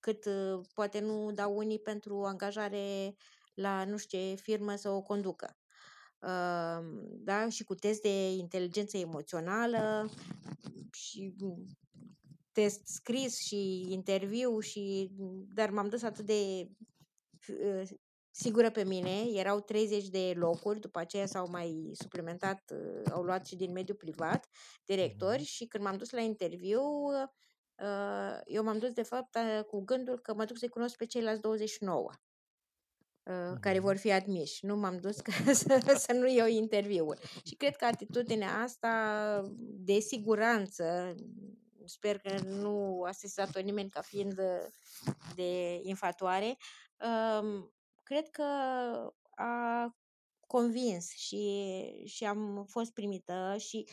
cât 0.00 0.24
uh, 0.24 0.60
poate 0.74 1.00
nu 1.00 1.32
dau 1.32 1.56
unii 1.56 1.78
pentru 1.78 2.24
angajare 2.24 3.14
la 3.54 3.84
nu 3.84 3.96
știu 3.96 4.18
ce 4.18 4.34
firmă 4.34 4.74
să 4.74 4.90
o 4.90 5.02
conducă. 5.02 5.56
Uh, 6.18 6.78
da? 7.10 7.48
Și 7.48 7.64
cu 7.64 7.74
test 7.74 8.02
de 8.02 8.32
inteligență 8.32 8.96
emoțională 8.96 10.10
și 10.92 11.34
test 12.52 12.86
scris 12.86 13.36
și 13.38 13.92
interviu 13.92 14.58
și 14.60 15.10
dar 15.54 15.70
m-am 15.70 15.88
dus 15.88 16.02
atât 16.02 16.26
de 16.26 16.68
uh, 17.48 17.88
sigură 18.30 18.70
pe 18.70 18.84
mine, 18.84 19.22
erau 19.32 19.60
30 19.60 20.08
de 20.08 20.32
locuri, 20.36 20.80
după 20.80 20.98
aceea 20.98 21.26
s-au 21.26 21.48
mai 21.50 21.90
suplimentat, 21.92 22.72
uh, 22.74 23.02
au 23.12 23.22
luat 23.22 23.46
și 23.46 23.56
din 23.56 23.72
mediul 23.72 23.96
privat 23.96 24.48
directori 24.84 25.36
Mhm. 25.40 25.44
și 25.46 25.66
când 25.66 25.84
m-am 25.84 25.96
dus 25.96 26.10
la 26.10 26.20
interviu, 26.20 26.82
uh, 27.82 28.40
eu 28.44 28.62
m-am 28.62 28.78
dus 28.78 28.92
de 28.92 29.02
fapt 29.02 29.34
uh, 29.34 29.64
cu 29.64 29.80
gândul 29.84 30.18
că 30.20 30.34
mă 30.34 30.44
duc 30.44 30.58
să-i 30.58 30.68
cunosc 30.68 30.96
pe 30.96 31.06
ceilalți 31.06 31.40
29 31.40 32.10
uh, 33.24 33.52
care 33.60 33.78
Mhm. 33.78 33.86
vor 33.86 33.96
fi 33.96 34.12
admiși. 34.12 34.66
Nu 34.66 34.76
m-am 34.76 34.98
dus 34.98 35.20
ca 35.26 35.32
să, 35.52 35.94
să 35.98 36.12
nu 36.12 36.28
iau 36.28 36.46
interviuri. 36.48 37.20
Și 37.44 37.54
cred 37.54 37.76
că 37.76 37.84
atitudinea 37.84 38.60
asta 38.62 39.42
de 39.58 39.98
siguranță, 39.98 41.14
sper 41.84 42.18
că 42.18 42.40
nu 42.44 43.02
a 43.06 43.12
sesizat-o 43.12 43.60
nimeni 43.60 43.90
ca 43.90 44.00
fiind 44.00 44.38
uh, 44.38 44.66
de 45.34 45.80
infatoare, 45.82 46.56
um, 47.40 47.72
cred 48.02 48.28
că 48.28 48.42
a 49.34 49.96
convins 50.46 51.10
și, 51.10 51.64
și 52.04 52.24
am 52.24 52.64
fost 52.68 52.92
primită 52.92 53.54
și 53.58 53.88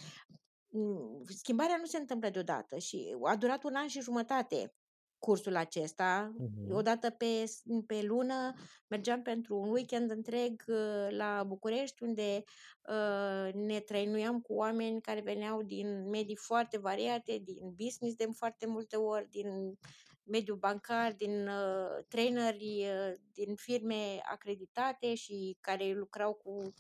mm, 0.70 1.24
schimbarea 1.28 1.78
nu 1.78 1.86
se 1.86 1.98
întâmplă 1.98 2.30
deodată 2.30 2.78
și 2.78 3.16
a 3.24 3.36
durat 3.36 3.64
un 3.64 3.76
an 3.76 3.88
și 3.88 4.02
jumătate 4.02 4.74
cursul 5.20 5.56
acesta. 5.56 6.34
Mhm. 6.38 6.74
Odată 6.74 7.10
pe, 7.10 7.46
s- 7.46 7.62
pe 7.86 8.02
lună 8.02 8.54
mergeam 8.88 9.22
pentru 9.22 9.58
un 9.58 9.70
weekend 9.70 10.12
întreg 10.12 10.64
uh, 10.68 11.08
la 11.10 11.44
București, 11.48 12.04
unde 12.04 12.44
uh, 12.90 13.54
ne 13.54 13.80
trăinuiam 13.80 14.42
cu 14.42 14.54
oameni 14.54 15.02
care 15.02 15.22
veneau 15.22 15.62
din 15.62 16.10
medii 16.10 16.36
foarte 16.36 16.78
variate, 16.78 17.38
din 17.44 17.74
business 17.76 18.16
de 18.16 18.28
foarte 18.36 18.66
multe 18.68 18.96
ori, 18.96 19.30
din 19.30 19.78
mediul 20.24 20.58
bancar, 20.58 21.14
din 21.14 21.48
uh, 21.48 22.04
traineri, 22.08 22.86
uh, 22.86 23.14
din 23.34 23.56
firme 23.56 24.22
acreditate 24.32 25.16
și 25.16 25.58
care 25.62 25.92
lucrau 25.94 26.34
cu 26.34 26.74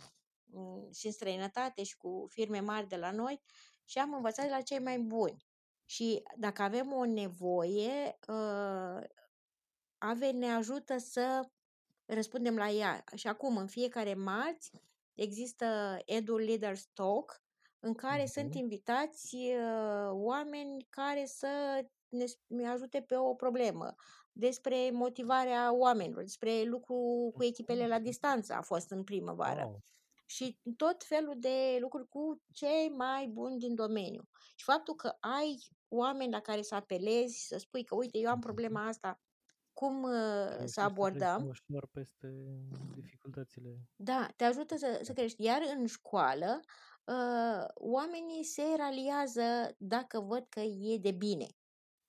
mm, 0.45 0.89
și 0.93 1.05
în 1.05 1.11
străinătate 1.11 1.83
și 1.83 1.97
cu 1.97 2.25
firme 2.29 2.59
mari 2.59 2.87
de 2.87 2.95
la 2.95 3.11
noi 3.11 3.41
și 3.85 3.97
am 3.97 4.13
învățat 4.13 4.45
de 4.45 4.51
la 4.51 4.61
cei 4.61 4.79
mai 4.79 4.99
buni. 4.99 5.48
Și 5.89 6.23
dacă 6.37 6.61
avem 6.61 6.93
o 6.93 7.05
nevoie, 7.05 8.19
uh, 8.27 9.03
AVE 9.97 10.31
ne 10.31 10.51
ajută 10.51 10.97
să 10.97 11.49
răspundem 12.05 12.55
la 12.55 12.69
ea. 12.69 13.03
Și 13.15 13.27
acum, 13.27 13.57
în 13.57 13.67
fiecare 13.67 14.13
marți, 14.13 14.71
există 15.13 15.97
Edu 16.05 16.37
Leaders 16.37 16.85
Talk, 16.93 17.41
în 17.79 17.93
care 17.93 18.25
sunt 18.25 18.49
Mhm. 18.49 18.57
invitați 18.57 19.35
uh, 19.35 20.09
oameni 20.11 20.85
care 20.89 21.25
să 21.25 21.47
ne 22.09 22.25
s- 22.25 22.39
ne 22.47 22.67
ajute 22.67 23.01
pe 23.01 23.15
o 23.15 23.33
problemă, 23.33 23.95
despre 24.31 24.89
motivarea 24.91 25.73
oamenilor, 25.73 26.21
despre 26.21 26.63
lucru 26.63 26.95
cu 27.35 27.43
echipele 27.43 27.87
la 27.87 27.99
distanță 27.99 28.53
a 28.53 28.61
fost 28.61 28.91
în 28.91 29.03
primăvară 29.03 29.63
Wow. 29.63 29.79
și 30.25 30.59
tot 30.77 31.03
felul 31.03 31.35
de 31.37 31.77
lucruri 31.79 32.07
cu 32.07 32.41
cei 32.53 32.89
mai 32.89 33.27
buni 33.27 33.59
din 33.59 33.75
domeniu. 33.75 34.23
Și 34.55 34.63
faptul 34.65 34.95
că 34.95 35.15
ai 35.19 35.57
oameni 35.89 36.31
la 36.31 36.39
care 36.39 36.61
să 36.61 36.75
apelezi, 36.75 37.47
să 37.47 37.57
spui 37.57 37.83
că 37.83 37.95
uite, 37.95 38.17
eu 38.17 38.29
am 38.29 38.39
Mhm. 38.39 38.39
problema 38.39 38.87
asta, 38.87 39.21
cum 39.73 40.03
uh, 40.03 40.61
să 40.65 40.81
Reușești 40.81 40.97
să 40.97 41.07
treci 41.07 41.33
abordăm, 41.33 41.39
ușor 41.39 41.87
peste 41.91 42.27
dificultățile. 42.93 43.79
da, 43.95 44.27
te 44.35 44.43
ajută 44.43 44.75
să, 44.77 44.99
să 45.03 45.13
crești. 45.13 45.43
Iar 45.43 45.61
în 45.77 45.85
școală, 45.85 46.59
uh, 47.05 47.65
oamenii 47.75 48.43
se 48.43 48.63
raliază 48.77 49.75
dacă 49.77 50.19
văd 50.19 50.45
că 50.49 50.59
e 50.59 50.97
de 50.97 51.11
bine. 51.11 51.47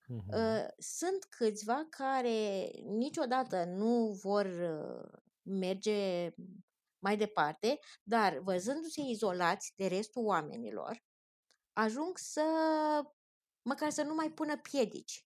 Mhm. 0.07 0.35
Uh, 0.35 0.65
Sunt 0.77 1.23
câțiva 1.29 1.87
care 1.89 2.69
niciodată 2.83 3.63
nu 3.65 4.11
vor 4.23 4.45
uh, 4.45 5.19
merge 5.41 6.29
mai 6.99 7.17
departe, 7.17 7.79
dar 8.03 8.37
văzându-se 8.39 9.01
izolați 9.01 9.73
de 9.75 9.87
restul 9.87 10.25
oamenilor, 10.25 11.03
ajung 11.73 12.17
să 12.17 12.43
măcar 13.61 13.89
să 13.89 14.03
nu 14.03 14.13
mai 14.13 14.29
pună 14.31 14.57
piedici. 14.57 15.25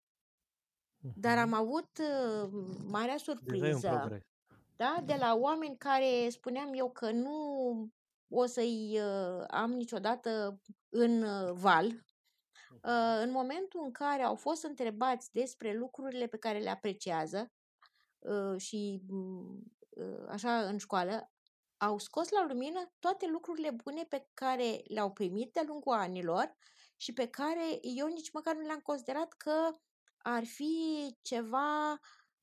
Dar 1.15 1.37
am 1.37 1.49
Mhm. 1.49 1.57
avut 1.59 1.97
uh, 1.99 2.49
marea 2.85 3.15
Deja 3.39 3.67
e 3.67 3.73
un 3.73 3.79
surpriză 3.79 3.87
progres. 3.89 4.21
da? 4.75 5.01
de 5.05 5.15
la 5.15 5.35
oameni 5.35 5.77
care 5.77 6.29
spuneam 6.29 6.73
eu 6.73 6.91
că 6.91 7.11
nu 7.11 7.89
o 8.27 8.45
să-i 8.45 8.99
uh, 9.01 9.43
am 9.47 9.71
niciodată 9.71 10.61
în 10.89 11.21
uh, 11.23 11.51
val, 11.53 11.85
Mhm. 12.69 12.79
Uh, 12.83 13.19
în 13.21 13.31
momentul 13.31 13.81
în 13.83 13.91
care 13.91 14.23
au 14.23 14.35
fost 14.35 14.63
întrebați 14.63 15.31
despre 15.31 15.73
lucrurile 15.73 16.27
pe 16.27 16.37
care 16.37 16.59
le 16.59 16.69
apreciază 16.69 17.51
uh, 18.19 18.57
și 18.61 19.01
mm, 19.07 19.63
uh, 19.89 20.25
așa 20.27 20.65
în 20.67 20.77
școală, 20.77 21.31
au 21.77 21.97
scos 21.97 22.29
la 22.29 22.45
lumină 22.47 22.91
toate 22.99 23.27
lucrurile 23.27 23.71
bune 23.71 24.03
pe 24.03 24.27
care 24.33 24.81
le-au 24.87 25.11
primit 25.11 25.53
de-a 25.53 25.63
lungul 25.65 25.93
anilor 25.93 26.55
și 26.95 27.13
pe 27.13 27.27
care 27.27 27.79
eu 27.81 28.07
nici 28.07 28.31
măcar 28.31 28.55
nu 28.55 28.61
le-am 28.65 28.79
considerat 28.79 29.33
că 29.33 29.75
ar 30.17 30.43
fi 30.45 30.73
ceva 31.21 31.91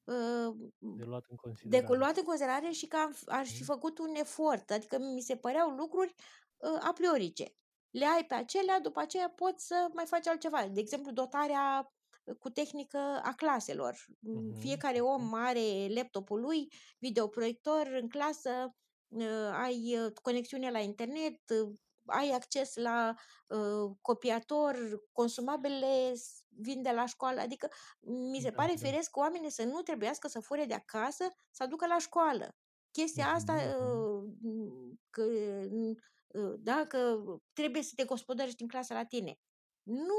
uh, 0.05 0.55
De 0.79 1.05
luat 1.05 1.25
în 1.29 1.37
de 1.37 1.37
considerare. 1.37 1.97
luat 1.97 2.17
în 2.17 2.23
considerare 2.25 2.71
și 2.71 2.87
că 2.87 2.97
am, 2.97 3.17
aș 3.27 3.49
fi 3.49 3.63
Mhm. 3.63 3.65
făcut 3.65 3.99
un 3.99 4.15
efort. 4.15 4.71
Adică 4.71 4.99
mi 4.99 5.21
se 5.21 5.37
păreau 5.37 5.71
lucruri 5.71 6.15
uh, 6.57 6.79
a 6.81 6.93
priorice. 6.93 7.55
Le 7.91 8.05
ai 8.07 8.25
pe 8.27 8.35
acelea, 8.35 8.81
după 8.81 9.01
aceea 9.01 9.31
poți 9.31 9.67
să 9.67 9.89
mai 9.95 10.07
faci 10.07 10.27
altceva. 10.27 10.69
De 10.69 10.81
exemplu, 10.81 11.13
dotarea 11.13 11.93
uh, 12.25 12.37
cu 12.39 12.49
tehnică 12.51 12.99
a 12.99 13.33
claselor. 13.37 13.97
Mm, 14.19 14.49
Mhm. 14.49 14.59
Fiecare 14.61 15.01
om 15.01 15.35
are 15.35 15.87
laptopul 15.95 16.41
lui, 16.41 16.73
videoproiector 16.99 17.87
în 17.87 18.09
clasă, 18.09 18.75
uh, 19.09 19.51
ai 19.53 19.99
uh, 19.99 20.13
conexiune 20.23 20.71
la 20.71 20.79
internet, 20.81 21.41
uh, 21.51 21.73
ai 22.07 22.31
acces 22.31 22.75
la 22.77 23.15
uh, 23.47 23.91
copiator, 24.01 25.03
consumabilele 25.13 26.15
s- 26.15 26.43
vin 26.49 26.83
de 26.83 26.91
la 26.91 27.07
școală. 27.07 27.41
Adică 27.41 27.69
mi 28.01 28.41
se 28.41 28.51
Da, 28.51 28.57
pare 28.57 28.75
da. 28.75 28.89
firesc 28.89 29.17
oamenii 29.17 29.51
să 29.51 29.65
nu 29.65 29.81
trebuiască 29.83 30.29
să 30.29 30.41
fure 30.41 30.65
de 30.65 30.75
acasă, 30.75 31.29
să 31.51 31.63
aducă 31.63 31.87
la 31.87 31.99
școală. 31.99 32.57
Chestia 32.91 33.27
asta, 33.27 33.53
Mhm, 33.53 33.85
mhm. 33.85 33.97
uh, 34.01 34.33
m, 34.43 35.01
că, 35.11 35.25
n- 35.67 35.97
uh, 36.27 36.55
da, 36.59 36.85
că 36.89 37.23
trebuie 37.53 37.83
să 37.83 37.93
te 37.97 38.05
gospodărești 38.05 38.63
în 38.63 38.69
clasa 38.69 38.95
la 38.95 39.05
tine. 39.05 39.39
Nu 39.83 40.15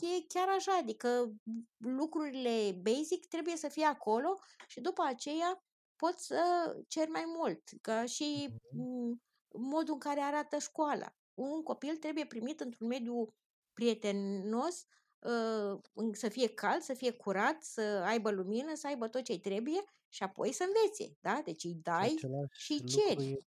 e 0.00 0.24
chiar 0.28 0.48
așa, 0.48 0.76
adică 0.76 1.32
lucrurile 1.76 2.78
basic 2.82 3.26
trebuie 3.28 3.56
să 3.56 3.68
fie 3.68 3.84
acolo 3.84 4.38
și 4.66 4.80
după 4.80 5.02
aceea 5.06 5.64
poți 5.96 6.26
să 6.26 6.40
ceri 6.88 7.10
mai 7.10 7.24
mult, 7.26 7.62
ca 7.80 8.04
și 8.06 8.48
Mhm. 8.72 9.22
modul 9.58 9.92
în 9.94 10.00
care 10.00 10.20
arată 10.20 10.58
școala. 10.58 11.14
Un 11.38 11.62
copil 11.62 11.96
trebuie 11.96 12.26
primit 12.26 12.60
într-un 12.60 12.86
mediu 12.86 13.34
prietenos, 13.72 14.86
uh, 15.18 15.78
să 16.12 16.28
fie 16.28 16.48
cald, 16.54 16.82
să 16.82 16.94
fie 16.94 17.10
curat, 17.12 17.62
să 17.62 17.80
aibă 18.06 18.30
lumină, 18.30 18.74
să 18.74 18.86
aibă 18.86 19.08
tot 19.08 19.22
ce 19.22 19.38
trebuie 19.40 19.80
și 20.08 20.22
apoi 20.22 20.52
să 20.52 20.64
învețe, 20.66 21.16
da? 21.20 21.40
Deci 21.44 21.64
îi 21.64 21.70
Și 21.70 21.76
dai 21.82 22.12
același 22.16 22.64
și 22.64 22.72
lucru 22.72 22.86
ceri. 22.86 23.30
e, 23.30 23.38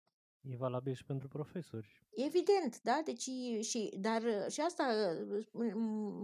e 0.41 0.57
valabil 0.57 0.95
și 0.95 1.05
pentru 1.05 1.29
profesori. 1.29 2.07
Evident, 2.11 2.81
da? 2.83 3.01
Deci 3.05 3.23
și, 3.61 3.97
dar 3.99 4.51
și 4.51 4.61
asta 4.61 5.15
m- 5.39 5.75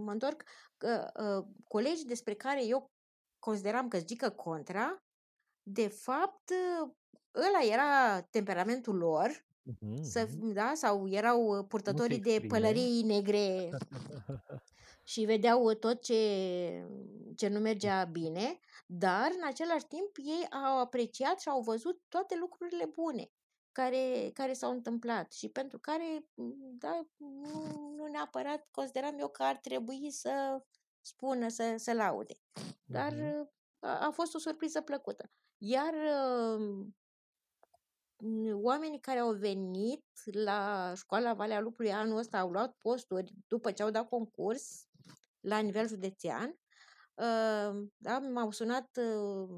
mă 0.03 0.11
întorc 0.11 0.43
că 0.77 1.11
uh, 1.19 1.55
colegii 1.67 2.05
despre 2.05 2.33
care 2.33 2.65
eu 2.65 2.91
consideram 3.39 3.87
că 3.87 3.97
zică 3.97 4.29
contra, 4.29 5.03
de 5.63 5.87
fapt, 5.87 6.51
ăla 7.35 7.73
era 7.73 8.21
temperamentul 8.21 8.95
lor, 8.95 9.45
să, 10.01 10.27
Mhm. 10.29 10.51
da? 10.53 10.71
sau 10.75 11.07
erau 11.09 11.65
purtătorii 11.67 12.19
de 12.19 12.29
exprime. 12.29 12.57
pălării 12.59 13.01
negre 13.03 13.69
și 15.03 15.25
vedeau 15.25 15.73
tot 15.73 16.01
ce, 16.01 16.19
ce 17.35 17.47
nu 17.47 17.59
mergea 17.59 18.03
bine, 18.03 18.59
dar 18.85 19.31
în 19.35 19.47
același 19.47 19.85
timp 19.85 20.11
ei 20.17 20.47
au 20.65 20.79
apreciat 20.79 21.39
și 21.39 21.49
au 21.49 21.61
văzut 21.61 22.01
toate 22.07 22.37
lucrurile 22.39 22.85
bune 22.85 23.31
care, 23.71 24.29
care 24.33 24.53
s-au 24.53 24.71
întâmplat 24.71 25.33
și 25.33 25.49
pentru 25.49 25.79
care 25.79 26.25
da, 26.79 27.07
nu, 27.17 27.51
nu 27.95 28.05
neapărat 28.05 28.67
consideram 28.71 29.19
eu 29.19 29.27
că 29.29 29.43
ar 29.43 29.57
trebui 29.57 30.11
să 30.11 30.63
spună, 31.01 31.47
să, 31.47 31.73
să 31.77 31.93
laude. 31.93 32.33
Dar 32.85 33.13
Mhm. 33.13 33.51
a, 33.79 34.05
a 34.05 34.11
fost 34.11 34.35
o 34.35 34.37
surpriză 34.37 34.81
plăcută. 34.81 35.31
Iar 35.57 35.93
uh, 35.93 36.85
oamenii 38.53 38.99
care 38.99 39.19
au 39.19 39.31
venit 39.31 40.05
la 40.31 40.91
școala 40.95 41.33
Valea 41.33 41.59
Lupului 41.59 41.91
anul 41.91 42.17
ăsta 42.17 42.39
au 42.39 42.49
luat 42.49 42.75
posturi 42.77 43.33
după 43.47 43.71
ce 43.71 43.83
au 43.83 43.89
dat 43.89 44.09
concurs 44.09 44.87
la 45.39 45.59
nivel 45.59 45.87
județean. 45.87 46.59
Uh, 47.13 47.87
da, 47.97 48.19
m-au 48.19 48.51
sunat 48.51 48.97
uh, 48.97 49.49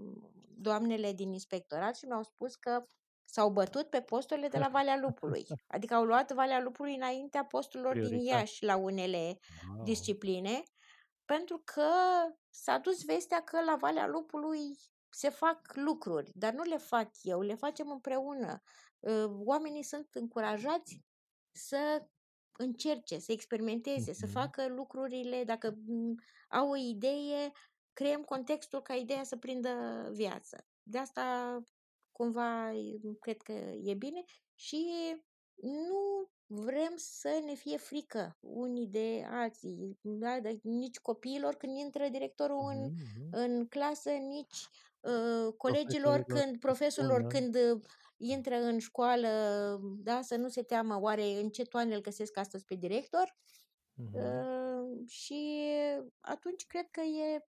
doamnele 0.57 1.13
din 1.13 1.31
inspectorat 1.33 1.95
și 1.95 2.05
mi-au 2.05 2.23
spus 2.23 2.55
că 2.55 2.85
s-au 3.25 3.49
bătut 3.49 3.89
pe 3.89 4.01
posturile 4.01 4.47
de 4.47 4.57
la 4.57 4.67
Valea 4.67 4.97
Lupului. 4.97 5.45
Adică 5.67 5.93
au 5.93 6.03
luat 6.03 6.31
Valea 6.31 6.61
Lupului 6.61 6.95
înaintea 6.95 7.45
posturilor 7.45 7.93
din 7.93 8.01
Prioritate. 8.03 8.37
Iași 8.37 8.63
la 8.63 8.75
unele 8.75 9.39
Wow. 9.75 9.83
discipline, 9.83 10.63
pentru 11.25 11.61
că 11.63 11.89
s-a 12.49 12.77
dus 12.77 13.05
vestea 13.05 13.41
că 13.43 13.61
la 13.61 13.75
Valea 13.75 14.07
Lupului 14.07 14.77
se 15.09 15.29
fac 15.29 15.75
lucruri, 15.75 16.31
dar 16.35 16.53
nu 16.53 16.63
le 16.63 16.77
fac 16.77 17.09
eu, 17.21 17.41
le 17.41 17.55
facem 17.55 17.89
împreună. 17.91 18.61
Oamenii 19.45 19.83
sunt 19.83 20.07
încurajați 20.13 21.01
să 21.51 22.07
încerce, 22.57 23.19
să 23.19 23.31
experimenteze, 23.31 24.13
să 24.13 24.25
Mhm. 24.25 24.33
facă 24.33 24.67
lucrurile, 24.67 25.43
dacă 25.43 25.77
au 26.49 26.69
o 26.69 26.75
idee, 26.75 27.51
creăm 27.93 28.23
contextul 28.23 28.81
ca 28.81 28.93
ideea 28.93 29.23
să 29.23 29.37
prindă 29.37 29.69
viață. 30.13 30.65
De 30.83 30.97
asta 30.97 31.57
cumva 32.11 32.71
cred 33.19 33.41
că 33.41 33.51
e 33.83 33.93
bine 33.93 34.23
și 34.55 34.85
nu 35.61 36.29
vrem 36.49 36.93
să 36.95 37.41
ne 37.45 37.53
fie 37.53 37.77
frică 37.77 38.37
unii 38.39 38.87
de 38.87 39.25
alții, 39.29 39.97
da? 40.01 40.39
de, 40.39 40.59
nici 40.63 40.97
copiilor 40.99 41.55
când 41.55 41.77
intră 41.77 42.07
directorul 42.09 42.69
în, 42.73 42.81
Mhm. 42.83 43.27
în 43.31 43.67
clasă, 43.67 44.09
nici 44.11 44.67
uh, 45.07 45.53
colegilor 45.57 46.23
Profesorilor 46.23 46.23
când, 46.23 46.51
să 46.51 46.57
profesorilor 46.59 47.19
spună. 47.19 47.33
când 47.33 47.55
uh, 47.55 47.81
intră 48.17 48.55
în 48.55 48.79
școală, 48.79 49.29
da, 49.97 50.21
să 50.21 50.35
nu 50.35 50.47
se 50.47 50.61
teamă 50.63 50.99
oare 51.01 51.23
în 51.23 51.49
ce 51.49 51.63
toane 51.63 51.95
îl 51.95 52.01
găsesc 52.01 52.37
astăzi 52.37 52.65
pe 52.65 52.75
director. 52.75 53.37
Mhm. 53.93 54.15
Uh, 54.15 55.07
și 55.07 55.61
atunci 56.19 56.65
cred 56.65 56.87
că 56.91 57.01
e 57.01 57.45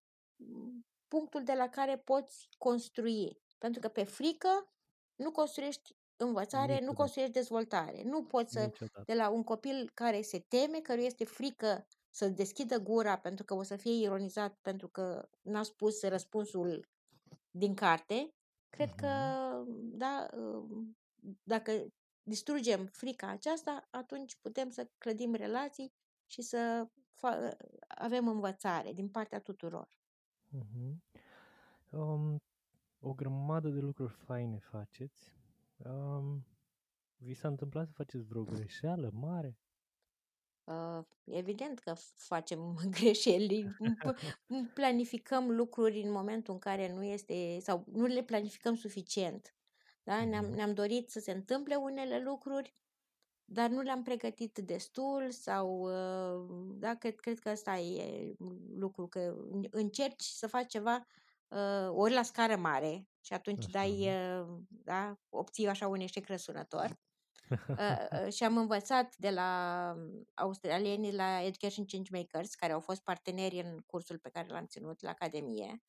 punctul 1.08 1.44
de 1.44 1.52
la 1.52 1.68
care 1.68 1.96
poți 1.96 2.48
construi. 2.58 3.38
Pentru 3.58 3.80
că 3.80 3.88
pe 3.88 4.04
frică 4.04 4.72
nu 5.14 5.30
construiești 5.30 5.96
învățare, 6.16 6.66
nu 6.66 6.72
Niciodată. 6.72 6.96
construiești 6.96 7.34
dezvoltare. 7.34 8.02
Nu 8.04 8.24
poți 8.24 8.52
să, 8.52 8.60
Niciodată. 8.60 9.02
de 9.06 9.14
la 9.14 9.28
un 9.28 9.42
copil 9.42 9.90
care 9.94 10.22
se 10.22 10.38
teme, 10.38 10.80
căruia 10.80 11.06
este 11.06 11.24
frică 11.24 11.86
să 12.10 12.28
deschidă 12.28 12.78
gura 12.78 13.18
pentru 13.18 13.44
că 13.44 13.54
o 13.54 13.62
să 13.62 13.76
fie 13.76 14.02
ironizat 14.02 14.58
pentru 14.62 14.88
că 14.88 15.28
n-a 15.42 15.62
spus 15.62 16.02
răspunsul 16.02 16.88
din 17.58 17.74
carte, 17.74 18.34
cred 18.70 18.94
că, 18.94 19.06
Mhm. 19.66 19.96
da, 19.96 20.26
dacă 21.42 21.72
distrugem 22.22 22.86
frica 22.86 23.28
aceasta, 23.28 23.86
atunci 23.90 24.36
putem 24.36 24.70
să 24.70 24.88
clădim 24.98 25.34
relații 25.34 25.92
și 26.26 26.42
să 26.42 26.88
fa- 27.14 27.56
avem 27.88 28.28
învățare 28.28 28.92
din 28.92 29.08
partea 29.08 29.40
tuturor. 29.40 29.88
Mhm. 30.48 31.02
Um, 31.90 32.42
o 33.00 33.14
grămadă 33.14 33.68
de 33.68 33.80
lucruri 33.80 34.12
faine 34.12 34.58
faceți. 34.58 35.32
Um, 35.76 36.46
vi 37.16 37.34
s-a 37.34 37.48
întâmplat 37.48 37.86
să 37.86 37.92
faceți 37.92 38.24
vreo 38.24 38.44
greșeală 38.44 39.10
mare? 39.14 39.58
Uh, 40.68 41.04
evident 41.24 41.78
că 41.78 41.94
facem 42.16 42.74
greșeli, 42.98 43.76
p- 44.04 44.72
planificăm 44.74 45.50
lucruri 45.50 46.00
în 46.00 46.10
momentul 46.10 46.52
în 46.54 46.58
care 46.60 46.92
nu 46.92 47.02
este, 47.04 47.58
sau 47.60 47.84
nu 47.92 48.06
le 48.06 48.22
planificăm 48.22 48.74
suficient. 48.74 49.54
Da? 50.02 50.24
Ne-am, 50.24 50.44
Mhm. 50.44 50.54
ne-am 50.54 50.74
dorit 50.74 51.10
să 51.10 51.20
se 51.20 51.30
întâmple 51.32 51.74
unele 51.74 52.22
lucruri, 52.22 52.72
dar 53.44 53.70
nu 53.70 53.80
le-am 53.80 54.02
pregătit 54.02 54.58
destul 54.58 55.30
sau, 55.30 55.80
uh, 55.80 56.66
da, 56.78 56.94
cred, 56.94 57.14
cred 57.20 57.38
că 57.38 57.50
ăsta 57.50 57.76
e 57.78 58.34
lucru, 58.74 59.06
că 59.08 59.36
încerci 59.70 60.22
să 60.24 60.46
faci 60.46 60.70
ceva 60.70 61.06
uh, 61.48 61.88
ori 61.90 62.12
la 62.12 62.22
scară 62.22 62.56
mare 62.56 63.08
și 63.20 63.32
atunci 63.32 63.64
Așa. 63.64 63.68
dai, 63.70 64.08
uh, 64.40 64.46
da, 64.68 65.18
obții 65.28 65.68
așa 65.68 65.88
un 65.88 66.00
eșec 66.00 66.26
răsunător. 66.26 66.98
Uh, 67.76 68.32
și 68.32 68.44
am 68.44 68.56
învățat 68.56 69.14
de 69.16 69.30
la 69.30 69.94
australienii 70.34 71.14
la 71.14 71.42
Education 71.42 71.84
Changemakers, 71.86 72.54
care 72.54 72.72
au 72.72 72.80
fost 72.80 73.00
parteneri 73.02 73.60
în 73.60 73.78
cursul 73.86 74.18
pe 74.18 74.28
care 74.30 74.46
l-am 74.48 74.66
ținut 74.66 75.02
la 75.02 75.10
Academie, 75.10 75.82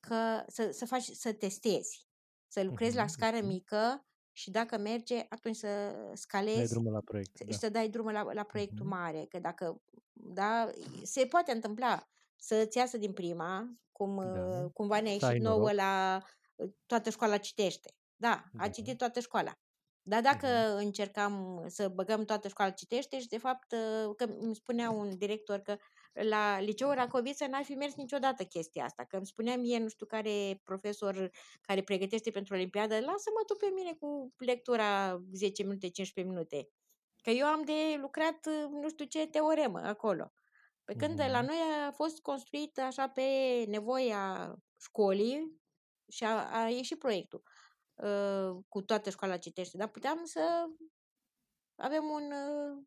că 0.00 0.44
să, 0.46 0.70
să 0.72 0.86
faci, 0.86 1.02
să 1.04 1.32
testezi, 1.32 2.06
să 2.48 2.62
lucrezi 2.62 2.96
la 2.96 3.02
Mhm, 3.02 3.10
scară 3.10 3.36
mhm. 3.36 3.46
mică 3.46 4.06
și 4.32 4.50
dacă 4.50 4.78
merge, 4.78 5.26
atunci 5.28 5.56
să 5.56 5.68
Dai 5.96 6.16
scalezi 6.16 6.68
drumul 6.68 6.92
la 6.92 7.00
proiect, 7.00 7.36
și 7.36 7.44
da. 7.44 7.56
să 7.58 7.68
dai 7.68 7.88
drumul 7.88 8.12
la, 8.12 8.32
la 8.32 8.42
proiectul 8.42 8.86
Mhm. 8.86 8.94
mare, 8.94 9.24
că 9.28 9.38
dacă, 9.38 9.82
da, 10.12 10.70
se 11.02 11.26
poate 11.26 11.52
întâmpla 11.52 12.08
să-ți 12.36 12.76
iasă 12.78 12.96
din 12.96 13.12
prima, 13.12 13.76
cum 13.92 14.16
Da. 14.32 14.64
uh, 14.64 14.70
cumva 14.72 15.00
ne-a 15.00 15.12
Să 15.16 15.26
ai 15.26 15.34
ieșit 15.34 15.44
nouă 15.44 15.58
noroc. 15.58 15.72
la 15.72 16.22
uh, 16.56 16.70
toată 16.86 17.10
școala 17.10 17.36
citește. 17.38 17.94
Da, 18.16 18.44
a 18.56 18.68
Da. 18.68 18.68
citit 18.68 18.98
toată 18.98 19.20
școala. 19.20 19.58
Dar 20.02 20.20
dacă 20.22 20.46
Mhm. 20.46 20.76
încercam 20.76 21.64
să 21.68 21.88
băgăm 21.88 22.24
toată 22.24 22.48
școala 22.48 22.70
citește 22.70 23.20
și 23.20 23.28
de 23.28 23.38
fapt 23.38 23.72
uh, 23.72 24.14
că 24.16 24.24
îmi 24.24 24.54
spunea 24.54 24.90
un 24.90 25.18
director 25.18 25.58
că 25.58 25.76
la 26.12 26.60
liceul 26.60 26.94
Racoviță 26.94 27.46
n-ar 27.46 27.64
fi 27.64 27.74
mers 27.74 27.94
niciodată 27.94 28.44
chestia 28.44 28.84
asta, 28.84 29.04
că 29.04 29.16
îmi 29.16 29.26
spunea 29.26 29.56
mie 29.56 29.78
nu 29.78 29.88
știu 29.88 30.06
care 30.06 30.60
profesor 30.64 31.30
care 31.60 31.82
pregătește 31.82 32.30
pentru 32.30 32.54
Olimpiadă, 32.54 32.94
lasă-mă 32.94 33.42
tu 33.46 33.54
pe 33.54 33.66
mine 33.74 33.92
cu 34.00 34.32
lectura 34.36 35.18
10 35.32 35.62
minute, 35.62 35.88
15 35.88 36.34
minute, 36.34 36.68
că 37.22 37.30
eu 37.30 37.46
am 37.46 37.62
de 37.64 37.98
lucrat 38.00 38.46
uh, 38.46 38.68
nu 38.82 38.88
știu 38.88 39.04
ce 39.04 39.26
teoremă 39.26 39.80
acolo. 39.80 40.32
Pe 40.84 40.94
când 40.94 41.20
la 41.20 41.40
Mhm. 41.40 41.42
noi 41.42 41.56
a 41.88 41.90
fost 41.90 42.20
construit 42.20 42.78
așa 42.78 43.08
pe 43.08 43.22
nevoia 43.68 44.54
școlii 44.80 45.60
și 46.08 46.24
a, 46.24 46.62
a 46.62 46.68
ieșit 46.68 46.98
proiectul 46.98 47.42
uh, 47.94 48.56
cu 48.68 48.82
toată 48.82 49.10
școala 49.10 49.36
citește, 49.36 49.76
dar 49.76 49.88
puteam 49.88 50.24
să 50.24 50.66
avem 51.74 52.04
un 52.04 52.22
uh, 52.32 52.82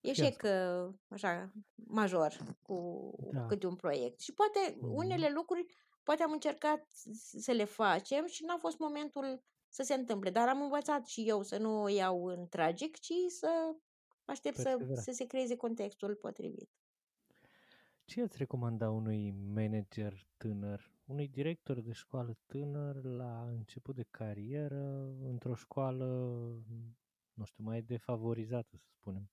eșec 0.00 0.40
Fiasco. 0.40 0.88
uh, 0.88 0.94
așa 1.08 1.52
major 1.74 2.56
cu 2.62 3.10
Da. 3.32 3.46
câte 3.46 3.66
un 3.66 3.76
proiect. 3.76 4.20
Și 4.20 4.32
poate 4.32 4.76
Mhm. 4.80 4.92
unele 4.94 5.30
lucruri 5.30 5.66
poate 6.02 6.22
am 6.22 6.32
încercat 6.32 6.86
s- 6.90 7.30
să 7.42 7.52
le 7.52 7.64
facem 7.64 8.26
și 8.26 8.44
n-a 8.44 8.56
fost 8.56 8.78
momentul 8.78 9.42
să 9.68 9.82
se 9.82 9.94
întâmple, 9.94 10.30
dar 10.30 10.48
am 10.48 10.62
învățat 10.62 11.06
și 11.06 11.28
eu 11.28 11.42
să 11.42 11.58
nu 11.58 11.82
o 11.82 11.88
iau 11.88 12.24
în 12.26 12.48
tragic, 12.48 12.98
ci 12.98 13.12
să 13.28 13.74
aștept 14.24 14.56
să, 14.56 14.62
Persevera. 14.62 15.00
să 15.00 15.10
se 15.12 15.26
creeze 15.26 15.56
contextul 15.56 16.14
potrivit. 16.14 16.70
Ce 18.04 18.20
îți 18.20 18.36
recomanda 18.36 18.90
unui 18.90 19.30
manager 19.30 20.26
tânăr, 20.36 20.90
unui 21.12 21.28
director 21.28 21.80
de 21.80 21.92
școală 21.92 22.36
tânăr 22.46 23.04
la 23.04 23.48
început 23.48 23.94
de 23.94 24.06
carieră, 24.10 25.14
într-o 25.20 25.54
școală 25.54 26.06
nu 27.34 27.44
știu, 27.44 27.64
mai 27.64 27.82
defavorizată, 27.82 28.76
să 28.76 28.86
spunem? 28.90 29.30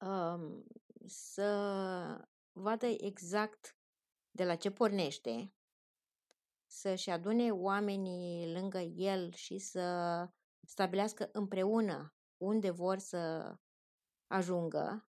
Um, 0.00 0.64
să 1.06 2.28
vadă 2.52 2.86
exact 2.86 3.76
de 4.30 4.44
la 4.44 4.56
ce 4.56 4.70
pornește, 4.70 5.54
să-și 6.66 7.10
adune 7.10 7.50
oamenii 7.50 8.52
lângă 8.52 8.78
el 8.78 9.32
și 9.32 9.58
să 9.58 10.28
stabilească 10.66 11.28
împreună 11.32 12.14
unde 12.36 12.70
vor 12.70 12.98
să 12.98 13.54
ajungă, 14.26 15.08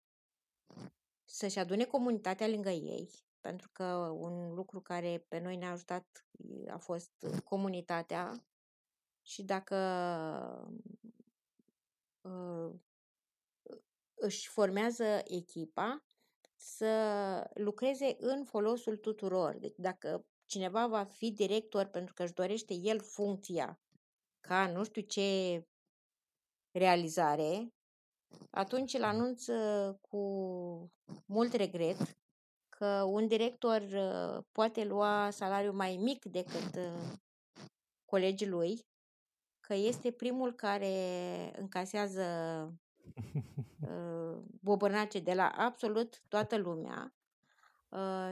să-și 1.24 1.60
adune 1.60 1.84
comunitatea 1.84 2.47
lângă 2.47 2.70
ei, 2.70 3.28
pentru 3.41 3.69
că 3.73 3.83
un 4.19 4.53
lucru 4.53 4.81
care 4.81 5.25
pe 5.27 5.39
noi 5.39 5.55
ne-a 5.55 5.71
ajutat 5.71 6.25
a 6.67 6.77
fost 6.77 7.11
comunitatea 7.43 8.45
și 9.21 9.43
dacă 9.43 9.75
uh, 12.21 12.79
își 14.13 14.47
formează 14.47 15.21
echipa, 15.23 16.03
să 16.55 17.49
lucreze 17.53 18.15
în 18.19 18.43
folosul 18.45 18.97
tuturor. 18.97 19.57
Deci 19.57 19.75
dacă 19.77 20.25
cineva 20.45 20.87
va 20.87 21.03
fi 21.03 21.31
director 21.31 21.85
pentru 21.85 22.13
că 22.13 22.23
își 22.23 22.33
dorește 22.33 22.73
el 22.73 22.99
funcția 22.99 23.79
ca 24.39 24.67
nu 24.67 24.83
știu 24.83 25.01
ce 25.01 25.67
realizare, 26.71 27.73
atunci 28.49 28.93
îl 28.93 29.03
anunț 29.03 29.45
cu 30.01 30.19
mult 31.25 31.53
regret 31.53 32.18
că 32.80 33.03
un 33.03 33.27
director 33.27 33.82
uh, 33.82 34.43
poate 34.51 34.84
lua 34.84 35.30
salariu 35.30 35.71
mai 35.71 35.95
mic 35.95 36.25
decât 36.25 36.75
uh, 36.75 37.13
colegii 38.05 38.47
lui, 38.47 38.88
că 39.59 39.73
este 39.73 40.11
primul 40.11 40.53
care 40.53 40.93
încasează 41.57 42.23
uh, 43.89 44.38
bobărnace 44.61 45.19
de 45.19 45.34
la 45.34 45.47
absolut 45.47 46.21
toată 46.27 46.57
lumea 46.57 47.13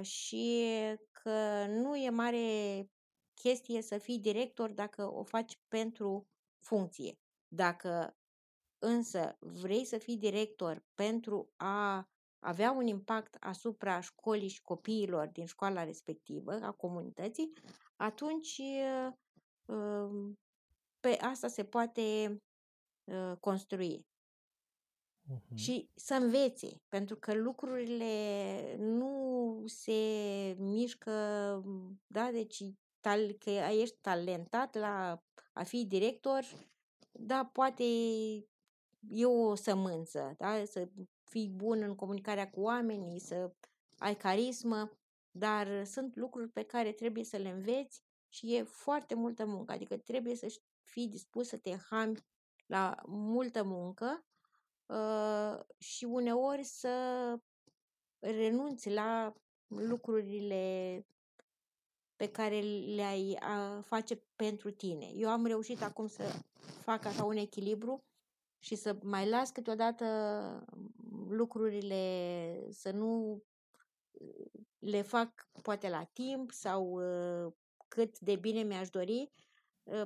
și 0.02 0.66
că 1.12 1.66
nu 1.68 1.96
e 1.96 2.10
mare 2.10 2.90
chestie 3.34 3.82
să 3.82 3.98
fii 3.98 4.20
director 4.20 4.72
dacă 4.72 5.14
o 5.14 5.24
faci 5.24 5.60
pentru 5.68 6.28
funcție. 6.60 7.20
Dacă 7.48 8.18
însă 8.80 9.38
vrei 9.40 9.86
să 9.86 9.98
fii 9.98 10.18
director 10.18 10.86
pentru 10.96 11.54
a 11.56 12.10
avea 12.40 12.72
un 12.72 12.88
impact 12.88 13.36
asupra 13.40 14.00
școlii 14.00 14.48
și 14.48 14.62
copiilor 14.62 15.28
din 15.28 15.46
școala 15.46 15.84
respectivă, 15.84 16.52
a 16.62 16.72
comunității, 16.72 17.52
atunci 17.96 18.62
um, 19.66 20.40
pe 21.00 21.18
asta 21.22 21.48
se 21.48 21.64
poate 21.64 22.38
uh, 23.04 23.34
construi. 23.40 24.06
Uh-huh. 25.34 25.56
Și 25.56 25.90
să 25.96 26.14
învețe, 26.14 26.82
pentru 26.88 27.16
că 27.16 27.34
lucrurile 27.34 28.76
nu 28.78 29.64
se 29.66 30.02
mișcă, 30.60 31.12
da, 32.08 32.32
deci 32.32 32.64
tal, 33.00 33.32
că 33.32 33.50
ești 33.50 33.98
talentat 34.02 34.76
la 34.76 35.24
a 35.54 35.64
fi 35.64 35.86
director, 35.86 36.44
da, 37.12 37.50
poate 37.54 37.84
e 39.10 39.26
o 39.26 39.56
sămânță, 39.56 40.36
da, 40.38 40.66
să 40.66 40.90
fii 41.38 41.50
bun 41.50 41.82
în 41.82 41.96
comunicarea 41.96 42.50
cu 42.50 42.62
oamenii, 42.62 43.20
să 43.20 43.52
ai 43.98 44.16
carismă, 44.16 44.92
dar 45.32 45.86
sunt 45.86 46.16
lucruri 46.16 46.50
pe 46.50 46.64
care 46.64 46.92
trebuie 46.92 47.24
să 47.24 47.38
le 47.38 47.50
înveți 47.50 48.04
și 48.30 48.56
e 48.56 48.64
foarte 48.64 49.16
multă 49.16 49.46
muncă, 49.46 49.72
adică 49.72 49.98
trebuie 49.98 50.36
să 50.36 50.60
fii 50.82 51.08
dispus 51.08 51.48
să 51.48 51.58
te 51.58 51.76
hami 51.90 52.26
la 52.66 52.96
multă 53.06 53.64
muncă 53.64 54.26
uh, 54.86 55.60
și 55.78 56.06
uneori 56.06 56.64
să 56.64 56.90
renunți 58.20 58.90
la 58.90 59.34
lucrurile 59.68 61.06
pe 62.16 62.32
care 62.32 62.60
le-ai 62.96 63.40
face 63.82 64.16
pentru 64.36 64.72
tine. 64.72 65.06
Eu 65.06 65.30
am 65.30 65.46
reușit 65.46 65.82
acum 65.82 66.08
să 66.08 66.24
fac 66.82 67.06
așa 67.06 67.24
un 67.24 67.36
echilibru 67.36 68.04
și 68.60 68.76
să 68.76 68.98
mai 69.04 69.30
las 69.30 69.50
câteodată 69.50 70.06
lucrurile, 71.30 72.68
să 72.70 72.92
nu 72.92 73.42
le 74.80 75.02
fac 75.02 75.50
poate 75.62 75.90
la 75.90 76.04
timp 76.04 76.52
sau 76.52 77.00
cât 77.88 78.20
de 78.20 78.36
bine 78.36 78.62
mi-aș 78.62 78.90
dori, 78.90 79.32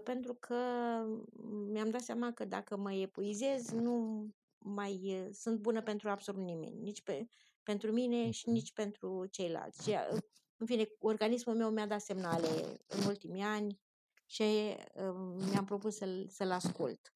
pentru 0.03 0.33
că 0.33 0.55
mi-am 1.71 1.89
dat 1.89 2.01
seama 2.01 2.31
că 2.31 2.45
dacă 2.45 2.77
mă 2.77 2.93
epuizez, 2.93 3.69
nu 3.69 4.25
mai 4.57 5.27
sunt 5.33 5.59
bună 5.59 5.81
pentru 5.81 6.09
absolut 6.09 6.41
nimeni, 6.41 6.81
nici 6.81 7.01
pe, 7.01 7.27
pentru 7.63 7.91
mine 7.91 8.31
și 8.31 8.49
nici 8.49 8.73
pentru 8.73 9.25
ceilalți. 9.25 9.83
Și, 9.83 9.95
în 10.57 10.65
fine, 10.65 10.87
organismul 10.99 11.55
meu 11.55 11.69
mi-a 11.69 11.87
dat 11.87 12.01
semnale 12.01 12.47
în 12.87 13.03
ultimii 13.07 13.41
ani 13.41 13.79
și 14.25 14.43
mi-am 15.51 15.65
propus 15.65 15.95
să-l, 15.95 16.27
să-l 16.29 16.51
ascult. 16.51 17.13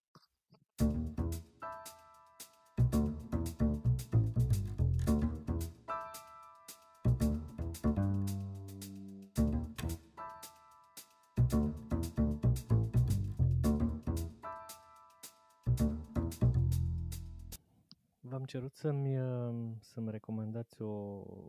V-am 18.36 18.46
cerut 18.46 18.76
să-mi, 18.76 19.20
uh, 19.20 19.76
să-mi 19.80 20.12
recomandați 20.12 20.82
o, 20.82 20.94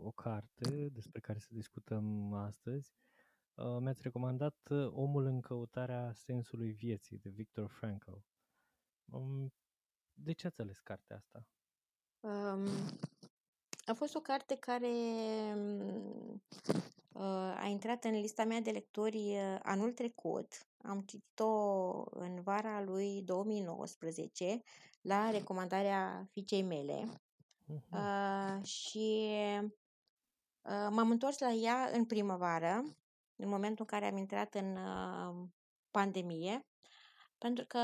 o 0.02 0.10
carte 0.14 0.88
despre 0.92 1.20
care 1.20 1.38
să 1.38 1.48
discutăm 1.50 2.32
astăzi. 2.32 2.92
Uh, 3.54 3.76
mi-ați 3.80 4.02
recomandat 4.02 4.56
uh, 4.70 4.90
Omul 4.92 5.24
în 5.24 5.40
căutarea 5.40 6.12
sensului 6.14 6.72
vieții 6.72 7.18
de 7.18 7.28
Victor 7.28 7.70
Frankl. 7.70 8.12
Um, 9.04 9.52
de 10.12 10.32
ce 10.32 10.46
ați 10.46 10.60
ales 10.60 10.80
cartea 10.80 11.16
asta? 11.16 11.46
Um, 12.20 12.68
a 13.86 13.92
fost 13.92 14.14
o 14.14 14.20
carte 14.20 14.56
care 14.56 14.92
um, 15.54 16.42
a 17.56 17.66
intrat 17.66 18.04
în 18.04 18.20
lista 18.20 18.44
mea 18.44 18.60
de 18.60 18.70
lectori 18.70 19.36
anul 19.62 19.92
trecut. 19.92 20.66
Am 20.88 21.00
citit-o 21.00 22.04
în 22.10 22.42
vara 22.42 22.82
lui 22.82 23.22
2019 23.22 24.62
la 25.00 25.30
recomandarea 25.30 26.28
fiicei 26.32 26.62
mele. 26.62 27.20
Uh, 27.90 28.64
și 28.64 29.28
uh, 30.62 30.88
m-am 30.90 31.10
întors 31.10 31.38
la 31.38 31.50
ea 31.50 31.90
în 31.92 32.04
primăvară, 32.04 32.84
în 33.36 33.48
momentul 33.48 33.86
în 33.90 33.98
care 33.98 34.10
am 34.10 34.16
intrat 34.16 34.54
în 34.54 34.76
uh, 34.76 35.48
pandemie, 35.90 36.66
pentru 37.38 37.64
că 37.66 37.78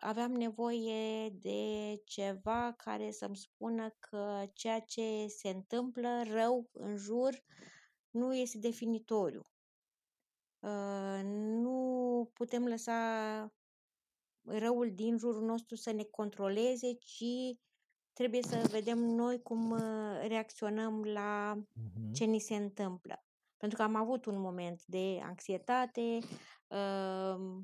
aveam 0.00 0.32
nevoie 0.32 1.28
de 1.28 1.94
ceva 2.04 2.74
care 2.76 3.10
să-mi 3.10 3.36
spună 3.36 3.88
că 3.98 4.44
ceea 4.52 4.80
ce 4.80 5.26
se 5.28 5.48
întâmplă 5.48 6.22
rău 6.22 6.68
în 6.72 6.96
jur 6.96 7.42
nu 8.10 8.34
este 8.34 8.58
definitoriu. 8.58 9.50
Uh, 10.60 11.20
nu 11.24 12.30
putem 12.32 12.66
lăsa 12.66 12.92
răul 14.42 14.92
din 14.94 15.18
jurul 15.18 15.44
nostru 15.44 15.76
să 15.76 15.92
ne 15.92 16.02
controleze, 16.02 16.92
ci 16.92 17.24
trebuie 18.12 18.42
să 18.42 18.68
vedem 18.70 18.98
noi 18.98 19.42
cum 19.42 19.70
uh, 19.70 19.80
reacționăm 20.28 21.02
la 21.04 21.58
uh-huh. 21.58 22.12
ce 22.12 22.24
ni 22.24 22.38
se 22.38 22.54
întâmplă. 22.54 23.24
Pentru 23.56 23.78
că 23.78 23.84
am 23.84 23.94
avut 23.94 24.24
un 24.24 24.40
moment 24.40 24.84
de 24.84 25.20
anxietate, 25.22 26.18
uh, 26.68 27.62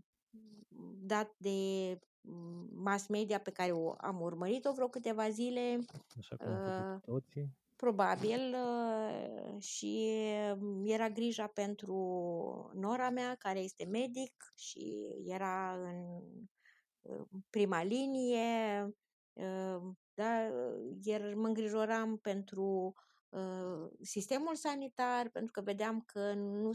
dat 1.05 1.34
de 1.36 1.99
mm, 2.20 2.68
mass 2.74 3.07
media 3.07 3.40
pe 3.40 3.51
care 3.51 3.72
o 3.72 3.95
am 3.99 4.20
urmărit-o 4.20 4.72
vreo 4.72 4.88
câteva 4.88 5.30
zile. 5.30 5.78
Așa 6.18 6.36
cum 6.36 6.53
uh, 6.53 7.01
toții. 7.01 7.61
Probabil 7.83 8.55
uh, 8.55 9.62
și 9.62 10.09
era 10.85 11.09
grija 11.09 11.47
pentru 11.47 11.95
nora 12.74 13.11
mea, 13.11 13.35
care 13.35 13.59
este 13.59 13.85
medic 13.85 14.53
și 14.57 15.07
era 15.26 15.72
în 15.72 16.22
prima 17.51 17.83
linie, 17.83 18.80
ă, 19.37 19.80
da, 20.14 20.51
iar 21.03 21.35
mă 21.35 21.47
îngrijoram 21.47 22.16
pentru 22.16 22.95
ă, 23.33 23.91
sistemul 24.01 24.55
sanitar, 24.55 25.28
pentru 25.28 25.53
că 25.53 25.61
vedeam 25.61 26.01
că 26.07 26.33
nu 26.35 26.70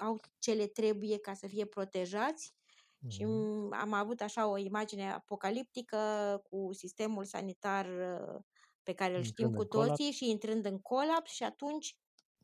au 0.00 0.20
ce 0.38 0.52
le 0.52 0.66
trebuie 0.66 1.18
ca 1.18 1.34
să 1.34 1.46
fie 1.46 1.64
protejați 1.64 2.54
mm-hmm. 2.54 3.08
și 3.08 3.22
am 3.70 3.92
avut 3.92 4.20
așa 4.20 4.48
o 4.48 4.56
imagine 4.56 5.12
apocaliptică 5.12 5.98
cu 6.50 6.68
sistemul 6.72 7.24
sanitar 7.24 7.86
ă, 7.86 8.44
pe 8.88 8.94
care 8.94 9.16
îl 9.16 9.22
știm 9.22 9.54
cu 9.54 9.64
toții 9.64 9.94
colaps. 9.94 10.16
și 10.16 10.30
intrând 10.30 10.64
în 10.64 10.78
colaps 10.78 11.30
și 11.30 11.42
atunci 11.42 11.96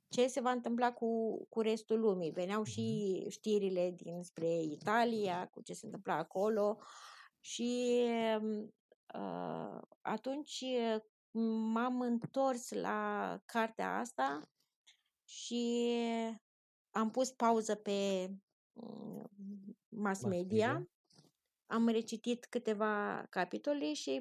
ce 0.09 0.26
se 0.26 0.40
va 0.40 0.51
întâmpla 0.51 0.92
cu, 0.92 1.38
cu 1.49 1.61
restul 1.61 2.01
lumii. 2.01 2.30
Veneau 2.30 2.62
și 2.62 3.26
știrile 3.28 3.90
dinspre 3.97 4.62
Italia, 4.62 5.49
cu 5.49 5.62
ce 5.62 5.72
se 5.72 5.86
întâmpla 5.86 6.14
acolo 6.14 6.78
Și 7.40 8.03
uh, 9.14 9.80
atunci 10.01 10.64
m-am 11.72 12.01
întors 12.01 12.70
la 12.72 13.40
cartea 13.45 13.99
asta 13.99 14.51
și 15.24 15.92
am 16.90 17.11
pus 17.11 17.30
pauză 17.30 17.74
pe 17.74 18.28
mm, 18.72 19.30
mass 19.88 20.22
media, 20.22 20.72
media. 20.72 20.88
Am 21.67 21.89
recitit 21.89 22.45
câteva 22.45 23.27
capitole 23.31 23.93
și 23.93 24.21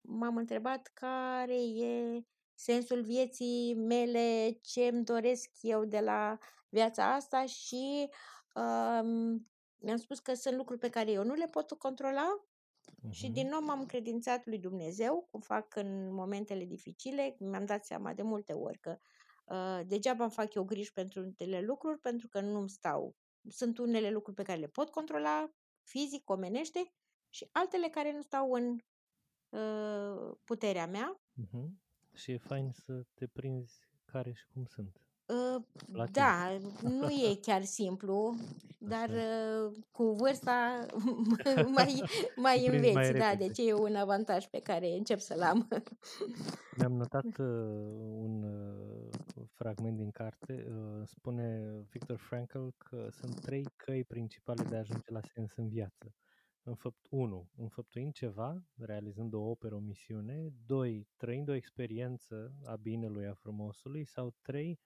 m-am 0.00 0.36
întrebat 0.36 0.90
care 0.94 1.62
e 1.62 2.24
sensul 2.54 3.02
vieții 3.02 3.74
mele, 3.74 4.58
ce 4.62 4.80
îmi 4.86 5.04
doresc 5.04 5.50
eu 5.60 5.84
de 5.84 6.00
la 6.00 6.38
viața 6.68 7.14
asta 7.14 7.46
și 7.46 8.08
um, 8.54 9.48
mi-am 9.76 9.96
spus 9.96 10.18
că 10.18 10.34
sunt 10.34 10.56
lucruri 10.56 10.80
pe 10.80 10.88
care 10.88 11.10
eu 11.10 11.24
nu 11.24 11.34
le 11.34 11.46
pot 11.46 11.72
controla 11.72 12.44
uh-huh. 12.86 13.10
și 13.10 13.30
din 13.30 13.48
nou 13.48 13.60
m-am 13.60 13.86
credințat 13.86 14.46
lui 14.46 14.58
Dumnezeu, 14.58 15.28
cum 15.30 15.40
fac 15.40 15.76
în 15.76 16.14
momentele 16.14 16.64
dificile, 16.64 17.36
mi-am 17.38 17.64
dat 17.64 17.84
seama 17.84 18.12
de 18.12 18.22
multe 18.22 18.52
ori 18.52 18.78
că 18.78 18.98
uh, 19.44 19.80
degeaba 19.86 20.22
îmi 20.22 20.32
fac 20.32 20.54
eu 20.54 20.64
griji 20.64 20.92
pentru 20.92 21.20
unele 21.20 21.60
lucruri, 21.60 21.98
pentru 21.98 22.28
că 22.28 22.40
nu-mi 22.40 22.68
stau. 22.68 23.16
Sunt 23.48 23.78
unele 23.78 24.10
lucruri 24.10 24.36
pe 24.36 24.42
care 24.42 24.58
le 24.58 24.66
pot 24.66 24.90
controla 24.90 25.50
fizic, 25.84 26.30
omenește 26.30 26.92
și 27.28 27.48
altele 27.52 27.88
care 27.88 28.12
nu 28.12 28.22
stau 28.22 28.52
în 28.52 28.78
uh, 29.48 30.36
puterea 30.44 30.86
mea. 30.86 31.20
Uh-huh. 31.42 31.68
Și 32.14 32.30
e 32.30 32.38
fain 32.38 32.70
să 32.72 33.04
te 33.14 33.26
prinzi 33.26 33.88
care 34.04 34.32
și 34.32 34.46
cum 34.52 34.64
sunt. 34.64 35.03
Uh, 35.26 35.62
da, 36.10 36.58
nu 36.82 37.08
e 37.08 37.34
chiar 37.46 37.62
simplu, 37.62 38.34
dar 38.78 39.08
uh, 39.08 39.76
cu 39.90 40.02
vârsta 40.02 40.86
mai, 41.76 42.02
mai 42.36 42.66
înveți, 42.66 42.92
mai 42.92 43.12
da, 43.12 43.34
deci 43.38 43.58
e 43.58 43.72
un 43.72 43.94
avantaj 43.94 44.46
pe 44.46 44.58
care 44.58 44.86
încep 44.86 45.18
să-l 45.18 45.42
am. 45.42 45.68
Mi-am 46.76 46.92
notat 46.92 47.24
uh, 47.24 47.46
un 47.98 48.42
uh, 48.42 49.44
fragment 49.52 49.96
din 49.96 50.10
carte, 50.10 50.66
uh, 50.68 51.02
spune 51.04 51.62
Victor 51.90 52.16
Frankl 52.16 52.66
că 52.78 53.08
sunt 53.10 53.40
trei 53.40 53.66
căi 53.76 54.04
principale 54.04 54.62
de 54.62 54.74
a 54.74 54.78
ajunge 54.78 55.10
la 55.10 55.20
sens 55.20 55.52
în 55.56 55.68
viață. 55.68 56.14
Înfăpt, 56.66 57.06
1. 57.10 57.48
Înfăptuind 57.56 58.12
ceva, 58.12 58.62
realizând 58.76 59.34
o 59.34 59.40
operă, 59.40 59.74
o 59.74 59.78
misiune. 59.78 60.52
2. 60.66 61.08
Trăind 61.16 61.48
o 61.48 61.54
experiență 61.54 62.54
a 62.64 62.76
binelui, 62.76 63.26
a 63.26 63.34
frumosului. 63.34 64.04
Sau 64.04 64.34
3 64.42 64.80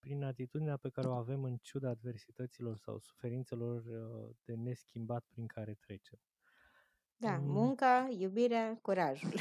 prin 0.00 0.22
atitudinea 0.22 0.76
pe 0.76 0.88
care 0.88 1.08
o 1.08 1.12
avem 1.12 1.44
în 1.44 1.56
ciuda 1.56 1.88
adversităților 1.88 2.76
sau 2.76 2.98
suferințelor 2.98 3.84
uh, 3.84 4.34
de 4.44 4.54
neschimbat 4.54 5.24
prin 5.28 5.46
care 5.46 5.74
trecem. 5.74 6.18
Da, 7.16 7.36
mm. 7.36 7.50
munca, 7.50 8.08
iubirea, 8.18 8.78
curajul. 8.82 9.32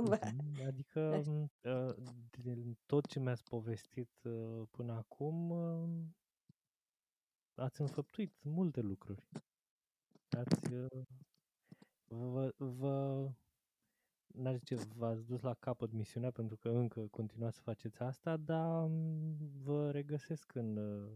Mhm, 0.00 0.66
adică 0.66 1.22
uh, 1.62 1.94
din 2.30 2.78
tot 2.86 3.06
ce 3.06 3.20
mi-ați 3.20 3.42
povestit 3.42 4.10
uh, 4.22 4.62
până 4.70 4.92
acum, 4.92 5.52
ați 7.54 7.80
înfăptuit 7.80 8.32
multe 8.42 8.80
lucruri. 8.80 9.22
Ați, 10.30 10.60
vă, 12.08 12.52
vă 12.56 13.28
n-aș 14.36 14.56
zice 14.56 14.76
v-ați 14.96 15.26
dus 15.26 15.40
la 15.40 15.54
capăt 15.54 15.92
misiunea 15.92 16.30
pentru 16.30 16.56
că 16.56 16.68
încă 16.68 17.00
continuați 17.10 17.56
să 17.56 17.62
faceți 17.62 18.00
asta, 18.00 18.36
dar 18.36 18.86
mm, 18.86 19.36
vă 19.64 19.90
regăsesc 19.90 20.54
în, 20.54 20.76
uh, 20.76 21.12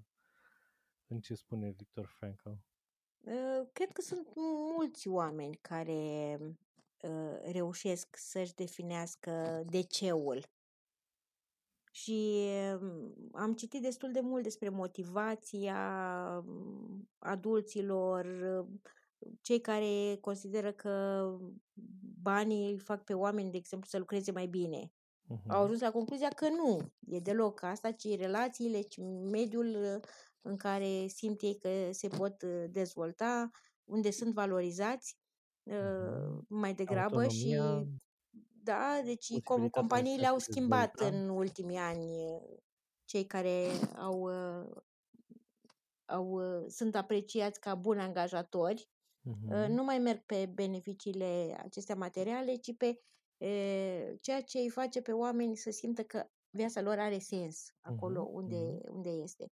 în 1.07 1.21
ce 1.21 1.35
spune 1.35 1.71
Victor 1.71 2.07
Frankl. 2.07 2.49
Uh, 2.49 3.69
cred 3.73 3.93
că 3.93 4.01
sunt 4.01 4.29
mulți 4.77 5.09
oameni 5.09 5.55
care 5.61 6.39
uh, 7.03 7.53
reușesc 7.53 8.17
să-și 8.17 8.55
definească 8.55 9.63
deceul. 9.67 10.45
Și 11.93 12.47
mm, 12.81 13.31
am 13.33 13.55
citit 13.55 13.83
destul 13.83 14.13
de 14.13 14.21
mult 14.21 14.43
despre 14.43 14.69
motivația 14.69 16.39
mm, 16.39 17.09
adulților, 17.19 18.27
cei 19.41 19.61
care 19.61 20.19
consideră 20.21 20.73
că 20.73 21.25
banii 22.23 22.73
îi 22.73 22.79
fac 22.79 23.05
pe 23.05 23.15
oameni, 23.15 23.51
de 23.51 23.57
exemplu, 23.57 23.89
să 23.89 23.99
lucreze 23.99 24.33
mai 24.33 24.47
bine. 24.47 24.93
Uh-huh. 25.31 25.49
Au 25.49 25.63
ajuns 25.63 25.81
la 25.81 25.91
concluzia 25.91 26.29
că 26.29 26.49
nu 26.49 26.93
e 27.07 27.19
deloc 27.19 27.63
asta, 27.63 27.91
ci 27.93 28.17
relațiile, 28.17 28.81
ci 28.81 28.97
mediul 29.31 30.01
în 30.41 30.57
care 30.57 31.07
simt 31.07 31.43
ei 31.43 31.59
că 31.59 31.69
se 31.93 32.09
pot 32.09 32.43
uh, 32.43 32.65
dezvolta, 32.71 33.51
unde 33.85 34.11
sunt 34.11 34.35
valorizați 34.35 35.19
uh-huh. 35.71 36.39
mai 36.49 36.75
degrabă 36.75 37.23
Autonomia, 37.23 37.81
și 37.81 37.87
da, 38.63 39.01
deci 39.05 39.33
com- 39.33 39.71
companiile 39.71 40.27
au 40.27 40.39
schimbat 40.39 40.97
dezvolta. 40.97 41.17
în 41.17 41.29
ultimii 41.29 41.77
ani 41.77 42.05
uh, 42.05 42.59
cei 43.05 43.27
care 43.27 43.67
au, 43.97 44.21
uh, 44.21 44.77
au 46.05 46.41
sunt 46.69 46.95
apreciați 46.95 47.61
ca 47.61 47.75
buni 47.75 48.01
angajatori 48.01 48.89
Uh-huh. 49.29 49.67
Nu 49.69 49.85
mai 49.85 49.99
merg 49.99 50.23
pe 50.27 50.47
beneficiile 50.55 51.57
acestea 51.63 51.95
materiale, 51.95 52.55
ci 52.55 52.77
pe 52.77 53.01
e, 53.47 54.17
ceea 54.21 54.43
ce 54.43 54.59
îi 54.59 54.69
face 54.69 55.03
pe 55.03 55.13
oameni 55.13 55.57
să 55.57 55.71
simtă 55.71 56.03
că 56.03 56.27
viața 56.51 56.81
lor 56.81 56.99
are 56.99 57.19
sens 57.19 57.75
acolo 57.81 58.27
uh-huh. 58.27 58.35
unde, 58.35 58.79
uh-huh. 58.79 58.89
unde 58.89 59.11
este. 59.11 59.53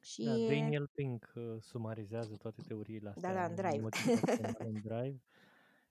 Și... 0.00 0.24
Da, 0.24 0.32
Daniel 0.32 0.90
Pink 0.94 1.32
uh, 1.34 1.56
sumarizează 1.60 2.36
toate 2.36 2.62
teoriile 2.66 3.08
astea. 3.08 3.32
Da, 3.32 3.34
da, 3.34 3.44
în 3.44 3.54
Drive. 3.54 3.88
în 4.58 4.80
Drive. 4.90 5.22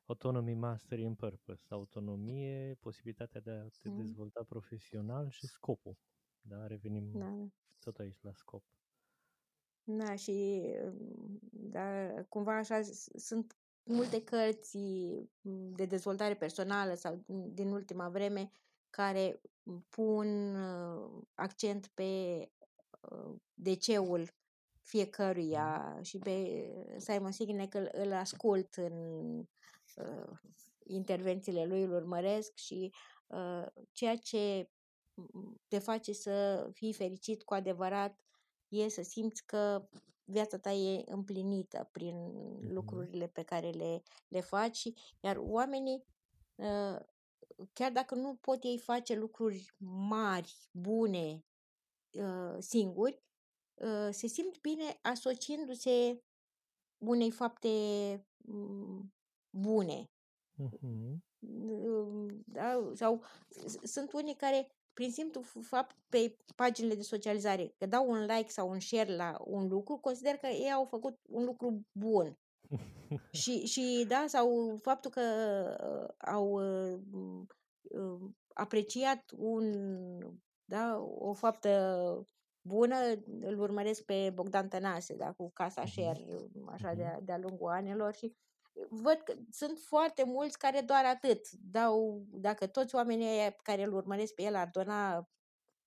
Autonomy, 0.05 0.53
Mastery 0.53 1.05
and 1.05 1.17
Purpose. 1.17 1.65
Autonomie, 1.69 2.77
posibilitatea 2.79 3.41
de 3.41 3.51
a 3.51 3.67
te 3.81 3.89
mm. 3.89 3.95
dezvolta 3.95 4.43
profesional 4.43 5.29
și 5.29 5.47
scopul. 5.47 5.97
Da, 6.41 6.67
revenim 6.67 7.11
da. 7.13 7.47
tot 7.79 7.97
aici 7.97 8.21
la 8.21 8.31
scop. 8.33 8.63
Da, 9.83 10.15
și 10.15 10.61
da, 11.51 12.09
cumva 12.29 12.57
așa 12.57 12.81
sunt 13.15 13.57
multe 13.83 14.23
cărți 14.23 14.77
de 15.75 15.85
dezvoltare 15.85 16.35
personală 16.35 16.93
sau 16.93 17.23
din 17.27 17.71
ultima 17.71 18.09
vreme 18.09 18.51
care 18.89 19.41
pun 19.89 20.55
uh, 20.55 21.21
accent 21.33 21.87
pe 21.87 22.03
uh, 23.01 23.35
deceul 23.53 24.33
fiecăruia 24.81 25.99
și 26.01 26.17
pe 26.17 26.67
Simon 26.97 27.31
Sinek 27.31 27.73
îl, 27.73 27.89
îl 27.91 28.13
ascult 28.13 28.75
în 28.75 29.37
uh, 29.95 30.31
intervențiile 30.83 31.65
lui, 31.65 31.83
îl 31.83 31.91
urmăresc 31.91 32.55
și 32.55 32.93
uh, 33.27 33.65
ceea 33.91 34.17
ce 34.17 34.69
te 35.67 35.79
face 35.79 36.13
să 36.13 36.67
fii 36.73 36.93
fericit 36.93 37.43
cu 37.43 37.53
adevărat 37.53 38.22
e 38.73 38.87
să 38.87 39.01
simți 39.01 39.45
că 39.45 39.87
viața 40.25 40.57
ta 40.57 40.71
e 40.71 41.03
împlinită 41.05 41.89
prin 41.91 42.15
lucrurile 42.73 43.27
pe 43.27 43.43
care 43.43 43.69
le, 43.69 44.03
le 44.27 44.41
faci, 44.41 44.91
iar 45.19 45.37
oamenii, 45.39 46.03
ă, 46.59 47.05
chiar 47.73 47.91
dacă 47.91 48.15
nu 48.15 48.35
pot 48.35 48.63
ei 48.63 48.77
face 48.77 49.15
lucruri 49.15 49.75
mari, 50.07 50.69
bune, 50.71 51.45
ă, 52.19 52.57
singuri, 52.59 53.21
ă, 53.81 54.11
se 54.11 54.27
simt 54.27 54.61
bine 54.61 54.99
asociindu-se 55.01 56.23
unei 56.97 57.31
fapte 57.31 57.69
bune. 59.49 60.11
Uh-huh. 60.57 61.17
Da? 62.45 62.91
Sau 62.93 63.23
sunt 63.83 64.13
unii 64.13 64.35
care 64.35 64.71
prin 64.93 65.11
simplu 65.11 65.41
fapt 65.61 65.95
pe 66.09 66.37
paginile 66.55 66.95
de 66.95 67.01
socializare, 67.01 67.73
că 67.77 67.85
dau 67.85 68.09
un 68.09 68.19
like 68.19 68.49
sau 68.49 68.69
un 68.69 68.79
share 68.79 69.15
la 69.15 69.37
un 69.45 69.67
lucru, 69.67 69.97
consider 69.97 70.35
că 70.35 70.47
ei 70.47 70.71
au 70.71 70.85
făcut 70.85 71.19
un 71.29 71.43
lucru 71.43 71.85
bun. 71.91 72.37
și, 73.41 73.65
și 73.65 74.05
da, 74.07 74.25
sau 74.27 74.77
faptul 74.81 75.11
că 75.11 75.21
uh, 75.91 76.27
au 76.29 76.51
uh, 76.51 76.99
uh, 77.81 78.29
apreciat 78.53 79.31
un, 79.37 79.73
da, 80.65 80.97
o 80.99 81.33
faptă 81.33 82.25
bună, 82.61 82.95
îl 83.39 83.59
urmăresc 83.59 84.03
pe 84.03 84.31
Bogdan 84.33 84.67
Tănase, 84.67 85.15
da, 85.15 85.31
cu 85.31 85.51
Casa 85.53 85.81
mhm. 85.81 85.91
Share, 85.91 86.25
așa, 86.67 86.93
de, 86.93 87.11
mhm. 87.15 87.25
de-a 87.25 87.37
lungul 87.37 87.69
anilor 87.69 88.13
și 88.13 88.35
văd 88.89 89.21
că 89.23 89.33
sunt 89.51 89.77
foarte 89.77 90.23
mulți 90.23 90.57
care 90.57 90.81
doar 90.81 91.05
atât 91.05 91.51
dau, 91.51 92.25
dacă 92.31 92.67
toți 92.67 92.95
oamenii 92.95 93.55
care 93.63 93.83
îl 93.83 93.93
urmăresc 93.93 94.33
pe 94.33 94.41
el 94.41 94.55
ar 94.55 94.69
dona 94.71 95.29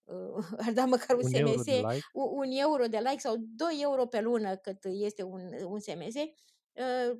uh, 0.04 0.46
ar 0.66 0.72
da 0.72 0.84
măcar 0.84 1.16
un, 1.16 1.22
un 1.22 1.28
SMS, 1.28 1.66
euro 1.66 1.88
like. 1.88 2.06
un, 2.12 2.28
un 2.32 2.50
euro 2.50 2.86
de 2.86 2.98
like 2.98 3.18
sau 3.18 3.36
2 3.38 3.78
euro 3.80 4.06
pe 4.06 4.20
lună 4.20 4.56
cât 4.56 4.84
este 4.84 5.22
un, 5.22 5.52
un 5.64 5.80
SMS, 5.80 6.14
uh, 6.14 7.18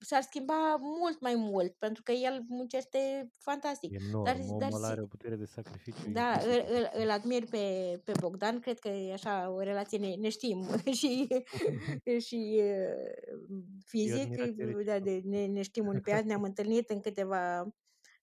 s-ar 0.00 0.22
schimba 0.22 0.76
mult 0.80 1.20
mai 1.20 1.34
mult, 1.34 1.72
pentru 1.78 2.02
că 2.02 2.12
el 2.12 2.44
muncește 2.48 3.28
fantastic. 3.38 3.92
Enorm, 3.94 4.24
Dar, 4.24 4.36
omul 4.36 4.58
dar 4.58 4.70
are 4.82 4.94
si- 4.94 5.00
o 5.00 5.06
putere 5.06 5.36
de 5.36 5.44
sacrificiu 5.44 6.10
da, 6.10 6.30
îl, 6.32 6.38
incredibilă. 6.50 6.78
îl, 6.94 7.02
îl 7.02 7.10
admir 7.10 7.44
pe, 7.44 8.00
pe 8.04 8.12
Bogdan, 8.20 8.60
cred 8.60 8.78
că 8.78 8.88
e 8.88 9.12
așa 9.12 9.50
o 9.50 9.60
relație, 9.60 9.98
ne, 9.98 10.14
ne 10.14 10.28
știm 10.28 10.66
și, 11.00 11.28
și 12.18 12.60
uh, 12.62 13.38
fizic, 13.84 14.20
admirație 14.22 14.52
da, 14.52 14.64
reciprocă. 14.64 14.98
de, 14.98 15.20
ne, 15.24 15.46
ne 15.46 15.62
știm 15.62 15.86
unii 15.86 16.00
pe 16.00 16.10
alții, 16.12 16.28
ne-am 16.28 16.42
întâlnit 16.42 16.90
în 16.90 17.00
câteva 17.00 17.74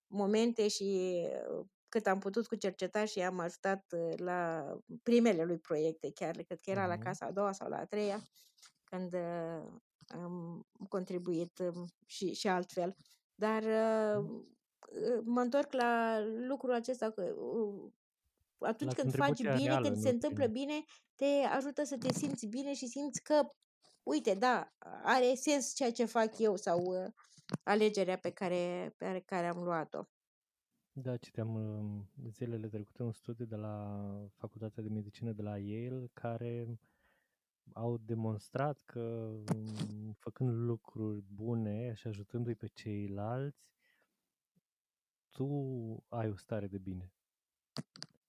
momente 0.07 0.67
și 0.67 1.19
uh, 1.59 1.65
cât 1.89 2.07
am 2.07 2.19
putut 2.19 2.47
cu 2.47 2.55
cerceta 2.55 3.05
și 3.05 3.19
am 3.19 3.39
ajutat 3.39 3.85
uh, 3.97 4.13
la 4.17 4.65
primele 5.03 5.43
lui 5.43 5.57
proiecte, 5.57 6.11
chiar 6.13 6.31
cred 6.35 6.59
că 6.59 6.69
era 6.69 6.85
la 6.87 6.93
Mhm. 6.93 7.03
casa 7.03 7.25
a 7.25 7.31
doua 7.31 7.51
sau 7.51 7.69
la 7.69 7.77
a 7.77 7.85
treia, 7.85 8.21
când 8.83 9.13
uh, 9.13 9.73
am 10.07 10.65
contribuit 10.89 11.59
um, 11.59 11.85
și, 12.05 12.33
și 12.33 12.47
altfel. 12.47 12.95
Dar 13.35 13.63
uh, 13.63 14.23
Mhm. 14.23 14.57
uh, 14.89 15.21
mă 15.25 15.41
întorc 15.41 15.73
la 15.73 16.19
lucrul 16.47 16.73
acesta 16.73 17.11
că 17.11 17.33
uh, 17.37 17.91
atunci 18.57 18.95
La 18.95 19.01
când 19.01 19.13
faci 19.13 19.43
contribuția 19.43 19.55
bine, 19.55 19.67
reală, 19.67 19.81
când 19.81 19.97
se 19.97 20.09
nu 20.09 20.13
întâmplă 20.13 20.49
prin 20.49 20.53
bine, 20.53 20.83
te 21.15 21.25
ajută 21.25 21.83
să 21.83 21.97
te 21.97 22.13
simți 22.13 22.45
bine 22.47 22.73
și 22.73 22.87
simți 22.87 23.23
că, 23.23 23.49
uite, 24.03 24.33
da, 24.33 24.73
are 25.03 25.33
sens 25.35 25.73
ceea 25.75 25.91
ce 25.91 26.05
fac 26.05 26.37
eu 26.37 26.55
sau 26.55 26.79
uh, 26.83 27.11
alegerea 27.63 28.17
pe 28.17 28.31
care, 28.31 28.93
pe 28.97 29.23
care 29.25 29.47
am 29.47 29.63
luat-o. 29.63 30.03
Da, 30.91 31.17
citeam 31.17 31.55
um, 31.55 32.09
zilele 32.29 32.67
trecute 32.67 33.03
un 33.03 33.11
studiu 33.11 33.45
de 33.45 33.55
la 33.55 33.99
Facultatea 34.35 34.83
de 34.83 34.89
Medicină 34.89 35.31
de 35.31 35.41
la 35.41 35.57
Yale 35.57 36.09
care 36.13 36.79
au 37.73 37.97
demonstrat 37.97 38.81
că 38.85 38.99
um, 39.55 40.13
făcând 40.19 40.49
lucruri 40.49 41.23
bune 41.33 41.93
și 41.93 42.07
ajutându-i 42.07 42.55
pe 42.55 42.67
ceilalți, 42.67 43.67
tu 45.29 45.45
ai 46.09 46.29
o 46.29 46.35
stare 46.35 46.67
de 46.67 46.77
bine. 46.77 47.13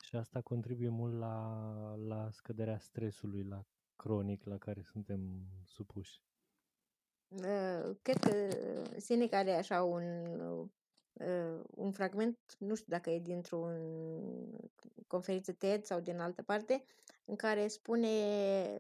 Și 0.03 0.17
asta 0.17 0.41
contribuie 0.41 0.89
mult 0.89 1.19
la, 1.19 1.95
la 1.95 2.31
scăderea 2.31 2.79
stresului, 2.79 3.43
la 3.43 3.65
cronic 3.97 4.45
la 4.45 4.59
care 4.59 4.83
suntem 4.83 5.47
supuși. 5.65 6.23
Uh, 7.29 7.97
Cred 8.03 8.19
că 8.19 8.49
Seneca 8.99 9.39
are 9.39 9.53
așa 9.57 9.83
un, 9.83 10.37
uh, 11.21 11.61
un 11.71 11.93
fragment, 11.93 12.39
nu 12.59 12.75
știu 12.75 12.87
dacă 12.89 13.11
e 13.11 13.19
dintr-o 13.21 13.67
conferință 15.07 15.53
TED 15.53 15.85
sau 15.85 16.01
din 16.01 16.19
altă 16.19 16.43
parte, 16.43 16.85
în 17.25 17.37
care 17.37 17.69
spune 17.69 18.09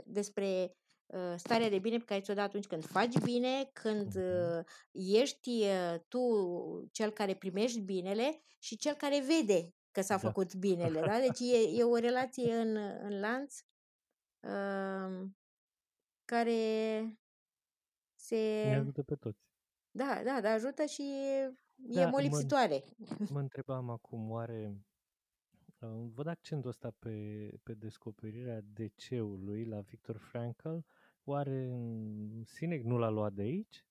despre 0.04 0.76
uh, 1.06 1.34
starea 1.36 1.68
de 1.68 1.78
bine 1.78 1.98
pe 1.98 2.04
care 2.04 2.20
ți-o 2.20 2.34
dă 2.34 2.40
atunci 2.40 2.66
când 2.66 2.84
faci 2.84 3.18
bine, 3.22 3.70
când 3.72 4.14
Mhm. 4.14 4.58
uh, 4.58 4.64
ești 4.92 5.62
uh, 5.62 5.94
tu 6.08 6.20
cel 6.92 7.10
care 7.10 7.34
primești 7.34 7.80
binele 7.80 8.40
și 8.58 8.76
cel 8.76 8.94
care 8.94 9.20
vede 9.20 9.74
că 9.90 10.00
s-a 10.00 10.14
Da. 10.16 10.20
făcut 10.20 10.54
binele. 10.54 11.00
Da? 11.00 11.18
Deci 11.18 11.40
e, 11.40 11.78
e 11.78 11.82
o 11.84 11.96
relație 11.96 12.54
în, 12.54 12.76
în 12.76 13.20
lanț 13.20 13.54
uh, 14.40 15.28
care 16.24 17.18
se... 18.14 18.62
Ne 18.66 18.76
ajută 18.76 19.02
pe 19.02 19.14
toți. 19.14 19.38
Da, 19.90 20.20
da, 20.24 20.40
da, 20.40 20.50
ajută 20.50 20.84
și 20.84 21.02
e 21.88 21.94
Da, 21.94 22.04
mă, 22.04 22.10
molipsitoare. 22.10 22.84
mă 23.30 23.40
întrebam 23.40 23.90
acum, 23.90 24.30
oare 24.30 24.84
uh, 25.80 26.10
văd 26.14 26.26
accentul 26.26 26.70
ăsta 26.70 26.90
pe, 26.98 27.48
pe 27.62 27.74
descoperirea 27.74 28.60
DC-ului 28.60 29.64
la 29.64 29.80
Victor 29.80 30.16
Frankl, 30.16 30.76
oare 31.24 31.68
mm, 31.72 32.42
Sinek 32.44 32.82
nu 32.82 32.96
l-a 32.98 33.08
luat 33.08 33.32
de 33.32 33.42
aici? 33.42 33.84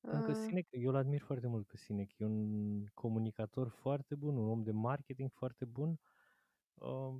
Pentru 0.00 0.32
că 0.32 0.38
Uh, 0.38 0.44
Sinek, 0.46 0.66
eu 0.70 0.88
îl 0.90 0.96
admir 0.96 1.20
foarte 1.20 1.46
mult 1.46 1.66
pe 1.66 1.76
Sinek, 1.76 2.18
e 2.18 2.24
un 2.24 2.86
comunicator 2.94 3.68
foarte 3.68 4.14
bun, 4.14 4.36
un 4.36 4.48
om 4.48 4.62
de 4.62 4.70
marketing 4.72 5.30
foarte 5.32 5.64
bun. 5.64 6.00
Uh, 6.74 7.14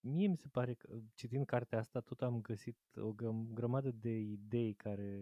mie 0.00 0.28
mi 0.28 0.36
se 0.36 0.48
pare 0.48 0.74
că, 0.74 0.98
citind 1.14 1.46
cartea 1.46 1.78
asta, 1.78 2.00
tot 2.00 2.22
am 2.22 2.40
găsit 2.40 2.78
o 2.96 3.12
găm- 3.12 3.52
grămadă 3.52 3.90
de 3.90 4.10
idei 4.10 4.74
care 4.74 5.20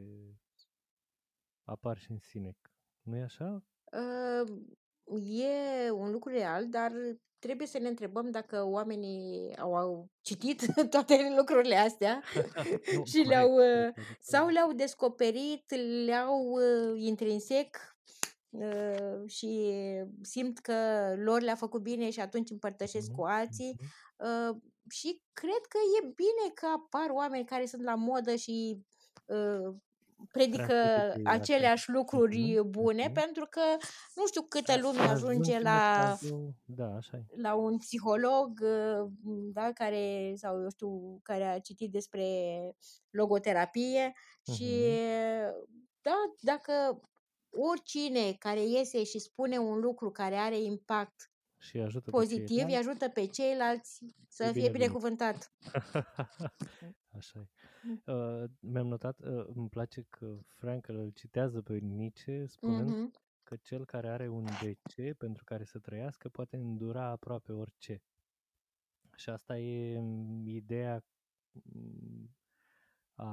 apar 1.64 1.98
și 1.98 2.10
în 2.10 2.18
Sinek. 2.18 2.75
Nu 3.06 3.16
e 3.16 3.22
așa? 3.22 3.62
uh, 3.92 4.48
e 5.40 5.90
un 5.90 6.10
lucru 6.10 6.30
real, 6.30 6.68
dar 6.68 6.92
trebuie 7.38 7.66
să 7.66 7.78
ne 7.78 7.88
întrebăm 7.88 8.30
dacă 8.30 8.62
oamenii 8.64 9.56
au, 9.56 9.74
au 9.76 10.08
citit 10.20 10.62
toate 10.90 11.34
lucrurile 11.36 11.76
astea 11.76 12.22
Nu, 12.92 13.04
și 13.04 13.22
corect, 13.22 13.28
le-au 13.28 13.50
uh, 13.52 13.56
corect, 13.58 13.98
adică 13.98 14.16
sau 14.20 14.48
le-au 14.48 14.72
descoperit, 14.72 15.74
le-au 16.06 16.50
uh, 16.50 17.00
intrinsec 17.00 17.76
uh, 18.50 19.22
și 19.26 19.72
simt 20.22 20.58
că 20.58 20.74
lor 21.16 21.40
le-a 21.40 21.54
făcut 21.54 21.82
bine 21.82 22.10
și 22.10 22.20
atunci 22.20 22.50
împărtășesc 22.50 23.08
Mhm, 23.08 23.16
cu 23.16 23.24
alții. 23.24 23.76
mhm. 23.78 23.90
Uh, 24.50 24.56
și 24.90 25.22
cred 25.32 25.62
că 25.68 25.78
e 26.02 26.12
bine 26.14 26.52
că 26.54 26.66
apar 26.66 27.10
oameni 27.10 27.44
care 27.44 27.66
sunt 27.66 27.82
la 27.82 27.94
modă 27.94 28.34
și 28.34 28.80
uh, 29.26 29.74
predică 30.32 30.64
Transmiteți 30.64 31.18
ei 31.18 31.24
aceleași 31.26 31.90
lucruri 31.90 32.58
Mhm, 32.58 32.70
bune, 32.70 33.04
mhm. 33.04 33.12
pentru 33.12 33.46
că 33.50 33.60
nu 34.14 34.26
știu 34.26 34.42
câtă 34.42 34.72
A- 34.72 34.76
lume 34.78 35.00
ajunge 35.00 35.52
ajungi 35.54 35.62
la, 35.62 35.98
mesajul, 36.00 36.54
da, 36.64 36.86
așa 36.96 37.16
e. 37.16 37.24
la 37.40 37.54
un 37.54 37.78
psiholog, 37.78 38.60
uh, 38.62 39.10
da, 39.52 39.72
care, 39.72 40.32
sau 40.36 40.62
eu 40.62 40.70
știu, 40.70 41.20
care 41.22 41.44
a 41.44 41.58
citit 41.60 41.90
despre 41.90 42.24
logoterapie 43.10 44.12
și 44.54 44.74
Mhm. 44.74 45.68
da, 46.02 46.16
dacă 46.40 47.00
oricine 47.50 48.32
care 48.32 48.62
iese 48.64 49.04
și 49.04 49.18
spune 49.18 49.58
un 49.58 49.78
lucru 49.78 50.10
care 50.10 50.34
are 50.36 50.58
impact 50.60 51.30
Și 51.58 51.78
ajută 51.78 52.04
pe 52.04 52.10
pozitiv, 52.10 52.40
îi 52.48 52.56
ceilalți, 52.56 52.88
ajută 52.88 53.08
pe 53.08 53.26
ceilalți 53.26 53.98
să 54.28 54.42
e 54.44 54.46
fie 54.46 54.52
binevenit. 54.52 54.72
binecuvântat. 54.72 55.52
Așa 57.16 57.38
e. 57.38 57.48
Uh, 58.06 58.44
mi-am 58.60 58.86
notat, 58.86 59.18
uh, 59.20 59.46
îmi 59.54 59.68
place 59.68 60.02
că 60.10 60.38
Frankl 60.46 60.92
îl 60.92 61.10
citează 61.10 61.62
pe 61.62 61.78
Nietzsche 61.78 62.46
spunând 62.46 62.88
Mhm. 62.90 63.12
că 63.42 63.56
cel 63.56 63.84
care 63.84 64.08
are 64.08 64.28
un 64.28 64.44
DC 64.44 65.16
pentru 65.16 65.44
care 65.44 65.64
să 65.64 65.78
trăiască 65.78 66.28
poate 66.28 66.56
îndura 66.56 67.04
aproape 67.04 67.52
orice. 67.52 68.02
Și 69.16 69.30
asta 69.30 69.58
e 69.58 69.98
mm, 70.00 70.46
ideea 70.46 71.04
mm, 71.52 72.36
a 73.14 73.32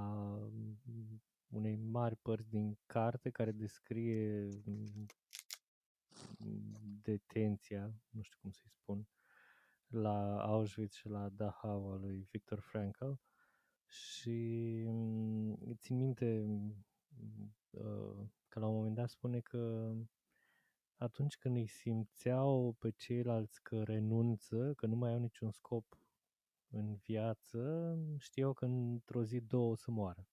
mm, 0.85 1.21
unei 1.47 1.75
mari 1.75 2.15
părți 2.15 2.49
din 2.49 2.77
carte 2.85 3.29
care 3.29 3.51
descrie 3.51 4.47
mm, 4.65 5.05
detenția, 7.01 7.93
nu 8.09 8.21
știu 8.21 8.37
cum 8.41 8.51
să-i 8.51 8.69
spun, 8.69 9.07
la 9.87 10.41
Auschwitz 10.43 10.95
și 10.95 11.07
la 11.07 11.29
Dachau 11.29 11.91
al 11.91 11.99
lui 11.99 12.27
Viktor 12.31 12.59
Frankl 12.59 13.11
și 13.93 14.29
mm, 14.87 15.57
țin 15.79 15.97
minte 15.97 16.43
mm, 16.45 16.85
uh, 17.69 18.25
că 18.47 18.59
la 18.59 18.67
un 18.67 18.75
moment 18.75 18.95
dat 18.95 19.09
spune 19.09 19.39
că 19.39 19.91
atunci 20.95 21.37
când 21.37 21.55
îi 21.55 21.67
simțeau 21.67 22.75
pe 22.79 22.89
ceilalți 22.89 23.61
că 23.61 23.83
renunță, 23.83 24.73
că 24.75 24.85
nu 24.85 24.95
mai 24.95 25.11
au 25.11 25.19
niciun 25.19 25.51
scop 25.51 25.97
în 26.69 26.95
viață, 26.95 27.95
știau 28.19 28.53
că 28.53 28.65
într-o 28.65 29.23
zi 29.23 29.39
două 29.39 29.71
o 29.71 29.75
să 29.75 29.91
moară. 29.91 30.27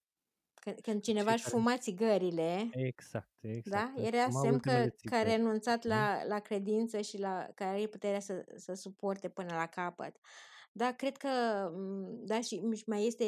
Când, 0.54 0.80
când 0.80 1.02
cineva 1.02 1.32
își 1.32 1.42
care- 1.42 1.56
fuma 1.56 1.76
țigările, 1.78 2.68
Exact, 2.72 3.30
da? 3.40 3.48
exact. 3.48 3.96
își 3.96 4.06
Era 4.06 4.24
fuma 4.24 4.40
semn 4.40 4.52
ultimele 4.54 4.82
că, 4.84 4.88
că 4.88 4.94
a 5.14 5.18
țigări. 5.18 5.28
renunțat 5.36 5.84
nu? 5.84 5.90
la, 5.90 6.24
la 6.24 6.38
credință 6.38 7.00
și 7.00 7.18
la 7.18 7.48
care 7.54 7.76
are 7.76 7.86
puterea 7.86 8.20
să, 8.20 8.44
să 8.56 8.74
suporte 8.74 9.28
până 9.28 9.54
la 9.54 9.66
capăt. 9.66 10.16
Da, 10.72 10.92
cred 10.92 11.16
că, 11.16 11.28
m, 11.74 12.24
da, 12.26 12.40
și 12.40 12.62
și 12.74 12.84
mai 12.86 13.06
este 13.06 13.24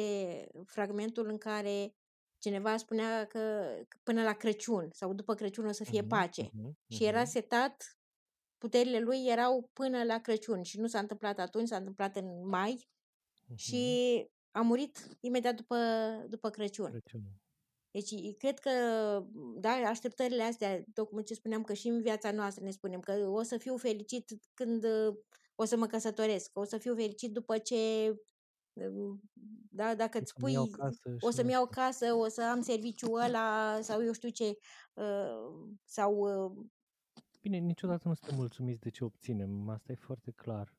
fragmentul 0.65 1.27
în 1.29 1.37
care 1.37 1.95
cineva 2.37 2.77
spunea 2.77 3.25
că 3.25 3.39
că 3.87 3.97
până 4.03 4.23
la 4.23 4.33
Crăciun 4.33 4.89
sau 4.93 5.13
după 5.13 5.33
Crăciun 5.35 5.65
o 5.65 5.71
să 5.71 5.83
fie 5.83 5.99
Mhm, 5.99 6.07
pace. 6.07 6.49
mhm, 6.53 6.77
Și 6.87 7.03
era 7.03 7.21
mhm. 7.21 7.29
setat, 7.29 7.97
puterile 8.57 8.99
lui 8.99 9.25
erau 9.27 9.69
până 9.73 10.03
la 10.03 10.19
Crăciun 10.19 10.63
și 10.63 10.79
nu 10.79 10.87
s-a 10.87 10.99
întâmplat 10.99 11.39
atunci, 11.39 11.67
s-a 11.67 11.75
întâmplat 11.77 12.15
în 12.15 12.47
mai 12.47 12.89
Mhm. 13.47 13.55
și 13.57 14.27
a 14.51 14.61
murit 14.61 15.17
imediat 15.19 15.55
după, 15.55 15.77
după 16.29 16.49
Crăciun. 16.49 16.89
Crăciunul. 16.91 17.41
Deci 17.91 18.35
cred 18.37 18.59
că, 18.59 18.69
da, 19.59 19.69
așteptările 19.71 20.43
astea, 20.43 20.83
tocmai 20.93 21.23
ce 21.23 21.33
spuneam 21.33 21.63
că 21.63 21.73
și 21.73 21.87
în 21.87 22.01
viața 22.01 22.31
noastră 22.31 22.63
ne 22.63 22.71
spunem 22.71 22.99
că 22.99 23.11
o 23.27 23.41
să 23.43 23.57
fiu 23.57 23.77
fericit 23.77 24.31
când 24.53 24.83
uh, 24.83 25.15
o 25.55 25.65
să 25.65 25.77
mă 25.77 25.85
căsătoresc, 25.85 26.51
că 26.51 26.59
o 26.59 26.63
să 26.63 26.77
fiu 26.77 26.95
fericit 26.95 27.31
după 27.31 27.57
ce, 27.57 28.09
uh, 28.73 29.17
da, 29.69 29.95
dacă 29.95 30.17
O 30.17 30.21
îți 30.21 30.33
să-mi 30.37 30.51
iau 30.51 30.65
spui, 30.65 30.77
casă 30.77 31.17
o 31.19 31.29
și 31.29 31.35
să-mi 31.35 31.47
nu 31.47 31.53
iau 31.53 31.65
știu. 31.65 31.81
casă, 31.81 32.13
o 32.13 32.27
să 32.27 32.41
am 32.41 32.61
serviciul 32.61 33.21
ăla 33.21 33.79
sau 33.81 34.03
eu 34.03 34.11
știu 34.11 34.29
ce, 34.29 34.57
uh, 34.93 35.75
sau 35.83 36.15
uh, 36.15 36.65
Bine, 37.41 37.57
niciodată 37.57 38.07
nu 38.07 38.13
suntem 38.13 38.37
mulțumiți 38.37 38.79
de 38.79 38.89
ce 38.89 39.03
obținem, 39.03 39.69
asta 39.69 39.91
e 39.91 39.95
foarte 39.95 40.31
clar. 40.31 40.73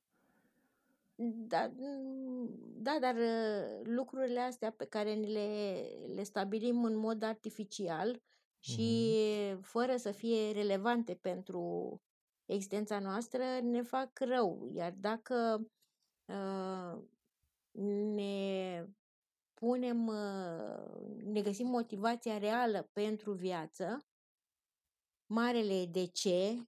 Da, 1.17 1.73
mm, 1.77 2.49
da, 2.77 2.99
dar 3.01 3.15
uh, 3.15 3.81
lucrurile 3.83 4.41
astea 4.41 4.71
pe 4.71 4.85
care 4.85 5.13
ni 5.15 5.33
le, 5.33 5.83
le 6.15 6.23
stabilim 6.23 6.85
în 6.85 6.97
mod 6.97 7.23
artificial 7.23 8.23
și 8.59 9.15
fără 9.61 9.97
să 9.97 10.11
fie 10.11 10.53
relevante 10.53 11.15
pentru 11.15 12.01
existența 12.47 12.99
noastră, 12.99 13.43
ne 13.63 13.83
fac 13.83 14.19
rău. 14.19 14.71
Iar 14.75 14.93
dacă 14.93 15.67
uh, 16.25 17.03
ne 18.15 18.85
punem, 19.55 20.07
uh, 20.07 21.25
ne 21.25 21.43
găsim 21.43 21.67
motivația 21.67 22.39
reală 22.39 22.91
pentru 22.93 23.33
viață, 23.33 24.07
marele 25.27 25.87
de 25.87 26.05
ce, 26.05 26.67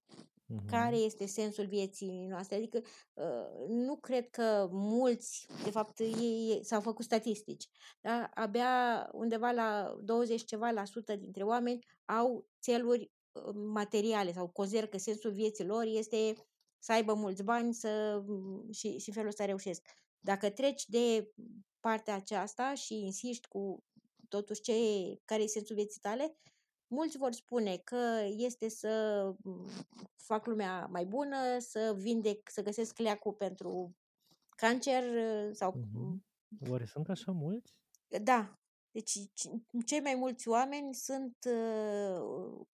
care 0.67 0.97
este 0.97 1.27
sensul 1.27 1.67
vieții 1.67 2.27
noastre. 2.27 2.57
Adică 2.57 2.81
uh, 3.15 3.69
nu 3.69 3.97
cred 3.97 4.31
că 4.31 4.69
mulți, 4.71 5.47
de 5.65 5.71
fapt, 5.71 5.99
ei 5.99 6.61
s-au 6.63 6.81
făcut 6.81 7.05
statistici. 7.05 7.69
Da? 8.01 8.31
Abia 8.35 9.09
undeva 9.13 9.51
la 9.51 9.97
20 10.03 10.45
ceva 10.45 10.71
la 10.71 10.85
sută 10.85 11.17
dintre 11.17 11.43
oameni 11.43 11.87
au 12.05 12.47
țeluri 12.61 13.01
uh, 13.01 13.16
materiale 13.55 14.33
sau 14.33 14.49
consideră 14.49 14.87
că 14.87 14.99
sensul 14.99 15.33
vieții 15.33 15.65
lor 15.65 15.85
este 15.85 16.35
să 16.79 16.93
aibă 16.93 17.15
mulți 17.15 17.43
bani 17.43 17.75
să, 17.75 18.25
și, 18.71 18.99
și 18.99 19.13
felul 19.13 19.29
ăsta 19.29 19.45
reușesc. 19.45 19.87
Dacă 20.21 20.51
treci 20.51 20.85
de 20.87 21.33
partea 21.81 22.15
aceasta 22.15 22.75
și 22.75 22.95
insiști 22.95 23.49
cu 23.49 23.85
totuși 24.29 24.61
ce, 24.61 24.73
care 25.25 25.43
e 25.43 25.47
sensul 25.47 25.77
vieții 25.77 26.01
tale, 26.01 26.37
mulți 26.87 27.17
vor 27.17 27.33
spune 27.33 27.77
că 27.77 28.27
este 28.37 28.69
să 28.69 29.35
fac 30.17 30.47
lumea 30.47 30.87
mai 30.87 31.05
bună, 31.05 31.59
să 31.59 31.95
vindec, 31.99 32.51
să 32.51 32.63
găsesc 32.63 32.99
leacul 32.99 33.33
pentru 33.33 33.97
cancer 34.49 35.05
sau... 35.53 35.73
Uh-huh. 35.73 36.25
Oare 36.71 36.85
sunt 36.85 37.09
așa 37.09 37.33
mulți? 37.33 37.75
Da. 38.23 38.59
Deci 38.91 39.13
cei 39.87 40.01
mai 40.01 40.15
mulți 40.15 40.49
oameni 40.49 40.95
sunt 40.95 41.37
uh, 41.45 42.67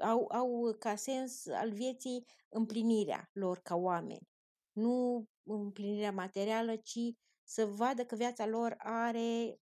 au, 0.00 0.28
au 0.32 0.76
ca 0.78 0.94
sens 0.94 1.46
al 1.46 1.72
vieții 1.72 2.24
împlinirea 2.48 3.30
lor 3.32 3.58
ca 3.58 3.74
oameni. 3.74 4.28
Nu 4.72 5.26
împlinirea 5.42 6.12
materială, 6.12 6.76
ci 6.76 6.98
să 7.42 7.66
vadă 7.66 8.04
că 8.04 8.14
viața 8.14 8.46
lor 8.46 8.74
are 8.78 9.60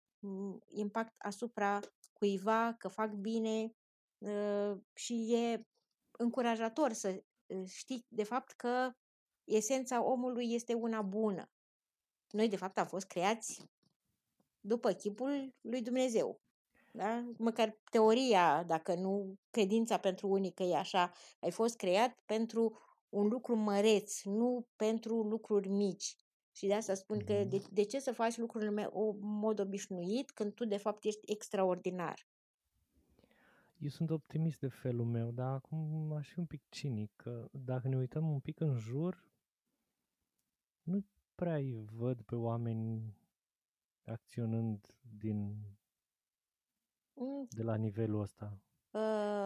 impact 0.68 1.14
asupra 1.18 1.80
cuiva, 2.14 2.74
că 2.74 2.88
fac 2.88 3.12
bine 3.12 3.72
ă, 4.22 4.82
și 4.94 5.34
e 5.34 5.68
încurajator 6.12 6.94
să 6.94 7.24
ă, 7.50 7.66
știi 7.66 8.06
de 8.08 8.24
fapt 8.24 8.52
că 8.52 8.92
esența 9.44 10.04
omului 10.04 10.54
este 10.54 10.74
una 10.74 11.02
bună. 11.02 11.50
Noi, 12.30 12.50
de 12.50 12.56
fapt, 12.56 12.78
am 12.78 12.88
fost 12.88 13.08
creați 13.08 13.70
după 14.60 14.92
chipul 14.92 15.56
lui 15.62 15.82
Dumnezeu. 15.82 16.42
Da? 16.92 17.26
Măcar 17.38 17.78
teoria, 17.92 18.64
dacă 18.64 18.96
nu 18.96 19.38
credința 19.50 19.98
pentru 19.98 20.28
unii 20.28 20.52
că 20.52 20.64
e 20.64 20.76
așa, 20.76 21.12
ai 21.40 21.52
fost 21.52 21.78
creat 21.78 22.20
pentru 22.26 22.78
un 23.10 23.28
lucru 23.28 23.56
măreț, 23.56 24.24
nu 24.24 24.68
pentru 24.76 25.22
lucruri 25.22 25.68
mici. 25.68 26.16
Și 26.52 26.68
de 26.68 26.74
asta 26.74 26.94
spun 26.94 27.20
că 27.20 27.44
de, 27.44 27.62
de 27.72 27.84
ce 27.84 28.00
să 28.00 28.12
faci 28.12 28.38
lucrurile 28.38 28.90
în 28.94 29.18
mod 29.20 29.60
obișnuit 29.60 30.32
când 30.32 30.54
tu 30.54 30.66
de 30.66 30.78
fapt 30.78 31.04
ești 31.04 31.32
extraordinar? 31.32 32.28
Eu 33.78 33.90
sunt 33.90 34.10
optimist 34.10 34.60
de 34.60 34.68
felul 34.68 35.06
meu, 35.06 35.32
dar 35.32 35.54
acum 35.54 36.12
aș 36.12 36.30
fi 36.30 36.40
un 36.40 36.46
pic 36.46 36.70
cinic, 36.70 37.12
că 37.16 37.50
dacă 37.52 37.88
ne 37.88 37.98
uităm 37.98 38.30
un 38.30 38.40
pic 38.40 38.60
în 38.60 38.78
jur, 38.78 39.32
nu 40.82 41.06
prea 41.36 41.56
îi 41.56 41.86
văd 41.92 42.22
pe 42.22 42.36
oameni 42.36 43.18
acționând 44.06 44.96
din 45.20 45.56
mm. 47.20 47.48
de 47.50 47.64
la 47.64 47.76
nivelul 47.76 48.22
ăsta. 48.22 48.58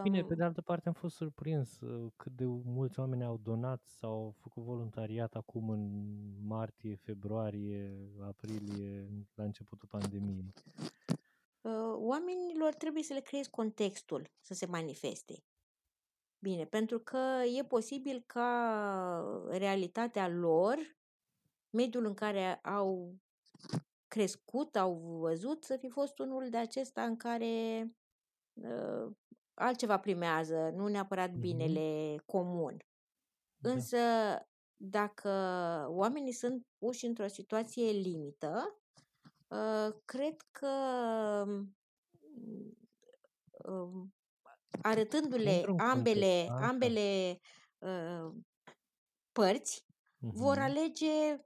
Bine, 0.01 0.23
pe 0.23 0.35
de 0.35 0.43
altă 0.43 0.61
parte 0.61 0.87
am 0.87 0.93
fost 0.93 1.15
surprins 1.15 1.79
uh, 1.79 2.11
cât 2.15 2.31
de 2.31 2.45
mulți 2.45 2.99
oameni 2.99 3.23
au 3.23 3.37
donat 3.37 3.83
sau 3.85 4.11
au 4.11 4.35
făcut 4.39 4.63
voluntariat 4.63 5.35
acum 5.35 5.69
în 5.69 6.11
martie, 6.47 6.95
februarie, 6.95 8.11
aprilie, 8.21 9.07
la 9.33 9.43
începutul 9.43 9.87
pandemiei. 9.91 10.53
Uh, 11.61 11.71
oamenilor 11.95 12.73
trebuie 12.73 13.03
să 13.03 13.13
le 13.13 13.19
creezi 13.19 13.49
contextul 13.49 14.31
să 14.39 14.53
se 14.53 14.65
manifeste. 14.65 15.43
Bine, 16.39 16.65
pentru 16.65 16.99
că 16.99 17.41
e 17.59 17.63
posibil 17.63 18.23
ca 18.25 19.47
realitatea 19.49 20.27
lor, 20.27 20.77
mediul 21.69 22.05
în 22.05 22.13
care 22.13 22.55
au 22.55 23.15
crescut, 24.13 24.75
au 24.75 24.95
văzut, 25.19 25.63
să 25.63 25.77
fi 25.77 25.89
fost 25.89 26.19
unul 26.19 26.49
de 26.49 26.57
acesta 26.57 27.03
în 27.03 27.17
care 27.17 27.85
uh, 28.53 29.11
altceva 29.53 29.99
primează, 29.99 30.71
nu 30.75 30.87
neapărat 30.87 31.31
binele 31.31 32.15
mm-hmm. 32.15 32.25
comun. 32.25 32.77
Da. 33.57 33.71
Însă, 33.71 33.97
dacă 34.75 35.29
oamenii 35.89 36.31
sunt 36.31 36.67
puși 36.77 37.05
într-o 37.05 37.27
situație 37.27 37.91
limită, 37.91 38.81
uh, 39.47 39.95
cred 40.05 40.35
că 40.51 40.73
uh, 43.51 44.05
arătându-le 44.81 45.63
ambele, 45.77 46.45
context, 46.47 46.69
ambele 46.69 47.39
uh, 47.77 48.33
părți, 49.31 49.85
mm-hmm. 49.85 50.31
vor 50.33 50.57
alege 50.57 51.35
70% 51.35 51.41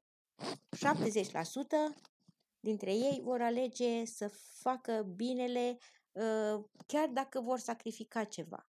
dintre 2.60 2.94
ei 2.94 3.22
vor 3.24 3.42
alege 3.42 4.06
să 4.06 4.28
facă 4.62 5.04
binele 5.16 5.78
Ă, 6.18 6.66
chiar 6.86 7.10
dacă 7.10 7.40
vor 7.40 7.60
sacrifica 7.60 8.24
ceva. 8.24 8.70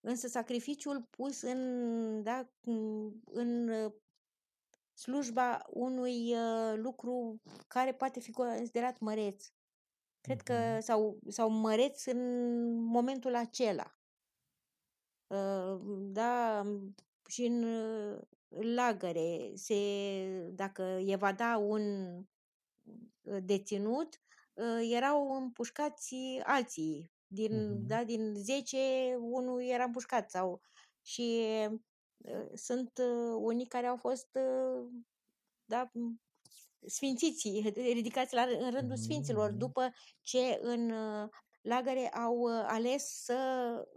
Însă 0.00 0.28
sacrificiul 0.28 1.02
pus 1.02 1.42
în, 1.42 2.22
da, 2.22 2.48
în 3.24 3.68
ă, 3.68 3.94
slujba 4.92 5.66
unui 5.70 6.34
ă, 6.34 6.74
lucru 6.74 7.40
care 7.68 7.94
poate 7.94 8.20
fi 8.20 8.30
considerat 8.30 8.98
măreț. 8.98 9.46
Cred 10.20 10.40
că, 10.42 10.54
mhm. 10.72 10.80
sau, 10.80 11.18
sau 11.28 11.50
măreț 11.50 12.04
în 12.04 12.72
momentul 12.74 13.34
acela. 13.34 13.94
Da, 16.00 16.62
și 17.28 17.44
în 17.44 17.64
lagăre, 18.58 19.50
se, 19.54 19.74
dacă 20.52 20.82
evada 21.06 21.56
un 21.56 22.14
deținut, 23.22 24.20
uh, 24.54 24.88
erau 24.92 25.32
împușcați 25.32 26.16
alții. 26.42 27.12
Din, 27.26 27.52
uh-huh. 27.52 27.86
da, 27.86 28.04
din 28.04 28.34
10, 28.34 28.76
unul 29.20 29.62
era 29.62 29.84
împușcat. 29.84 30.30
Sau, 30.30 30.60
și 31.02 31.46
uh, 32.16 32.48
sunt 32.54 32.98
uh, 32.98 33.38
unii 33.38 33.66
care 33.66 33.86
au 33.86 33.96
fost 33.96 34.28
uh, 34.32 34.88
da, 35.64 35.90
sfințiți, 36.86 37.72
ridicați 37.98 38.34
la, 38.34 38.42
în 38.42 38.70
rândul 38.70 38.96
uh-huh. 38.96 39.02
sfinților, 39.02 39.50
după 39.50 39.92
ce 40.20 40.58
în 40.62 40.90
uh, 40.90 41.28
lagăre 41.60 42.08
au 42.08 42.38
uh, 42.38 42.64
ales 42.66 43.22
să 43.24 43.38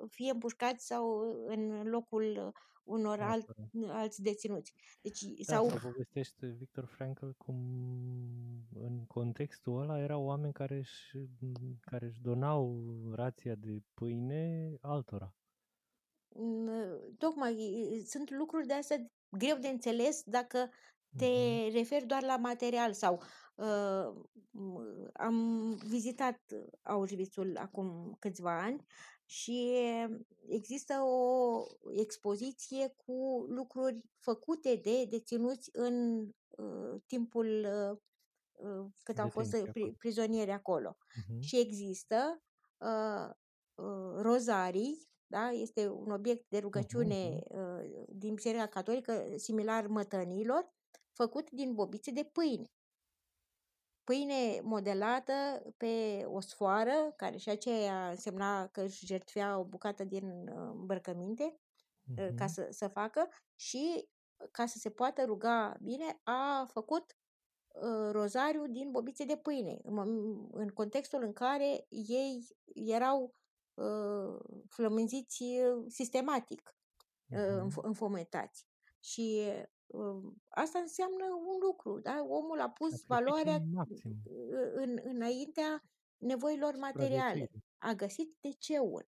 fie 0.10 0.32
împușcați 0.32 0.86
sau 0.86 1.20
în 1.46 1.84
locul 1.84 2.54
unor 2.84 3.20
alt, 3.20 3.56
alți 3.88 4.22
deținuți. 4.22 4.74
Deci, 5.02 5.24
da, 5.24 5.54
sau... 5.54 5.66
povestește 5.66 6.48
Victor 6.48 6.86
Frankl 6.86 7.30
cum 7.38 7.58
în 8.74 9.06
contextul 9.06 9.82
ăla 9.82 10.00
erau 10.00 10.24
oameni 10.24 10.54
care 10.54 10.78
își, 10.78 11.18
care 11.82 12.06
își 12.06 12.22
donau 12.22 12.84
rația 13.12 13.56
de 13.56 13.82
pâine 13.94 14.76
altora. 14.82 15.36
Tocmai, 17.18 17.56
sunt 18.06 18.30
lucruri 18.30 18.68
de 18.68 18.74
astea 18.74 19.12
greu 19.30 19.58
de 19.58 19.68
înțeles 19.68 20.24
dacă 20.26 20.70
te 21.18 21.26
uh-huh. 21.26 21.74
referi 21.74 22.06
doar 22.06 22.24
la 22.24 22.38
material 22.38 22.94
sau 22.94 23.22
uh, 23.56 24.26
am 25.14 25.70
vizitat 25.74 26.42
Auschwitz-ul 26.82 27.58
acum 27.58 28.16
câțiva 28.20 28.62
ani 28.62 28.86
și 29.26 29.74
există 30.48 30.94
o 30.94 31.64
expoziție 31.96 32.94
cu 33.06 33.46
lucruri 33.48 34.02
făcute 34.18 34.76
de 34.76 35.06
deținuți 35.06 35.70
în 35.74 36.28
uh, 36.50 37.02
timpul 37.08 37.66
uh, 37.66 37.98
uh 38.52 38.86
cât 39.04 39.20
au 39.20 39.30
fost 39.30 39.58
pri, 39.72 39.96
prizonieri 39.98 40.52
acolo. 40.52 40.98
Uh-huh. 40.98 41.40
Și 41.40 41.60
există 41.60 42.44
uh, 42.78 43.30
uh, 43.76 44.22
rozarii, 44.22 45.08
da? 45.26 45.50
este 45.50 45.88
un 45.88 46.12
obiect 46.12 46.46
de 46.50 46.58
rugăciune 46.60 47.40
uh-huh. 47.40 47.82
uh, 47.82 48.04
din 48.08 48.34
Biserica 48.34 48.68
Catolică, 48.68 49.34
similar 49.36 49.88
mătănilor, 49.88 50.74
făcut 51.12 51.52
din 51.52 51.74
bobițe 51.74 52.12
de 52.12 52.24
pâine 52.24 52.72
pâine 54.04 54.60
modelată 54.64 55.34
pe 55.78 56.24
o 56.28 56.40
sfoară, 56.40 57.14
care 57.16 57.38
și 57.38 57.50
aceea 57.50 58.10
însemna 58.10 58.68
că 58.68 58.82
își 58.82 59.06
jertfea 59.06 59.58
o 59.60 59.64
bucată 59.64 60.04
din 60.04 60.48
uh, 60.48 60.72
îmbrăcăminte 60.72 61.60
uh-huh. 62.12 62.36
ca 62.36 62.48
să, 62.48 62.68
să 62.72 62.88
facă 62.88 63.30
și 63.56 64.10
ca 64.52 64.66
să 64.66 64.78
se 64.78 64.90
poată 64.90 65.24
ruga 65.26 65.78
bine, 65.82 66.20
a 66.24 66.66
făcut 66.72 67.18
uh, 67.68 68.12
rozariu 68.12 68.68
din 68.68 68.92
bobițe 68.92 69.26
de 69.26 69.38
pâine, 69.38 69.80
în, 69.84 69.98
în 70.52 70.68
contextul 70.68 71.24
în 71.24 71.34
care 71.34 71.86
ei 71.90 72.48
erau 72.74 73.34
uh, 73.74 74.40
flămânziți 74.70 75.44
uh, 75.44 75.86
sistematic, 75.88 76.76
uh, 77.30 77.38
Mhm. 77.38 77.68
înf- 77.70 77.84
înfometați. 77.84 78.68
Și 79.00 79.44
uh, 79.48 79.64
asta 80.50 80.80
înseamnă 80.80 81.26
un 81.48 81.58
lucru, 81.68 82.00
da? 82.00 82.26
Omul 82.28 82.60
a 82.60 82.70
pus 82.70 82.90
Sacrificiu 82.90 83.06
valoarea 83.08 83.58
maxim. 83.72 84.12
uh, 84.24 84.72
în, 84.74 85.00
înaintea 85.04 85.84
nevoilor 86.18 86.76
materiale. 86.78 87.20
Supraviețuire. 87.20 87.64
A 87.78 87.92
găsit 87.94 88.38
DC-ul. 88.40 89.06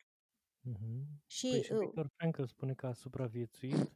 Mhm. 0.62 1.22
Și 1.26 1.48
Păi 1.50 1.62
și 1.64 1.72
uh, 1.72 1.80
Victor 1.80 2.08
Frankl 2.16 2.44
spune 2.44 2.74
că 2.74 2.86
a 2.86 2.94
supraviețuit 2.94 3.92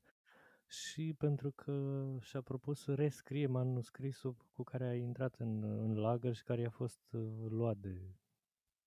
și 0.68 1.14
pentru 1.18 1.52
că 1.52 2.06
și-a 2.22 2.42
propus 2.42 2.82
să 2.84 2.94
rescrie 2.94 3.48
manuscrisul 3.48 4.36
cu 4.54 4.64
care 4.64 4.88
a 4.88 4.96
intrat 4.96 5.36
în, 5.36 5.64
în 5.64 5.98
lagăr 5.98 6.34
și 6.34 6.44
care 6.44 6.62
i-a 6.62 6.70
fost 6.70 7.02
uh, 7.12 7.22
luat 7.50 7.78
de 7.78 8.16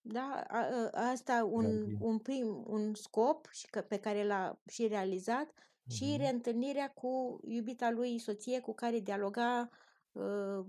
Da, 0.01 0.45
a, 0.49 0.91
a, 0.93 1.11
asta 1.11 1.45
un, 1.45 1.63
Gandhi. 1.63 1.97
un 2.01 2.19
prim, 2.19 2.65
un 2.67 2.95
scop 2.95 3.49
și 3.51 3.67
că, 3.67 3.81
pe 3.81 3.99
care 3.99 4.27
l-a 4.27 4.61
și 4.67 4.87
realizat 4.87 5.55
și 5.89 6.05
Mhm. 6.05 6.17
reîntâlnirea 6.19 6.91
cu 6.93 7.41
iubita 7.45 7.91
lui 7.91 8.19
soție 8.19 8.61
cu 8.61 8.75
care 8.75 8.99
dialoga, 8.99 9.69
uh, 10.13 10.65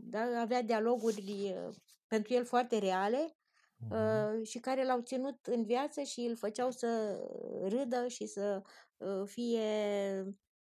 da, 0.00 0.20
avea 0.40 0.62
dialoguri 0.62 1.54
uh, 1.66 1.74
pentru 2.06 2.32
el 2.34 2.44
foarte 2.44 2.78
reale 2.78 3.36
Mhm. 3.80 3.92
uh, 3.92 4.46
și 4.46 4.58
care 4.58 4.84
l-au 4.84 5.00
ținut 5.00 5.46
în 5.46 5.64
viață 5.64 6.02
și 6.02 6.20
îl 6.20 6.36
făceau 6.36 6.70
să 6.70 7.20
râdă 7.68 8.08
și 8.08 8.26
să 8.26 8.62
uh, 8.96 9.22
fie 9.24 9.62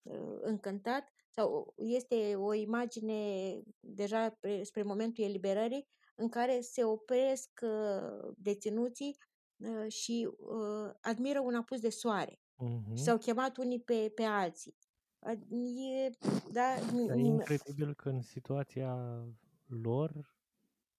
uh, 0.02 0.38
încântat. 0.42 1.12
Sau 1.30 1.74
este 1.78 2.36
o 2.36 2.54
imagine 2.54 3.52
deja 3.80 4.30
pre- 4.40 4.64
spre 4.64 4.84
momentul 4.84 5.24
eliberării 5.24 5.88
în 6.16 6.30
care 6.30 6.62
se 6.62 6.84
opresc 6.84 7.50
uh, 7.62 8.34
deținuții 8.38 9.18
uh, 9.58 9.92
și 9.92 10.30
uh, 10.38 10.92
admiră 11.02 11.40
un 11.40 11.56
apus 11.56 11.80
de 11.80 11.90
soare. 11.90 12.40
Și 12.58 12.64
Mhm. 12.64 12.96
s-au 12.96 13.18
chemat 13.18 13.58
unii 13.58 13.80
pe, 13.80 14.12
pe 14.16 14.24
alții. 14.24 14.76
A- 15.20 15.32
E, 15.32 16.10
da, 16.52 16.76
Dar 17.08 17.18
e 17.18 17.20
incredibil 17.20 17.94
că 17.94 18.10
în 18.10 18.22
situația 18.22 19.24
lor 19.66 20.36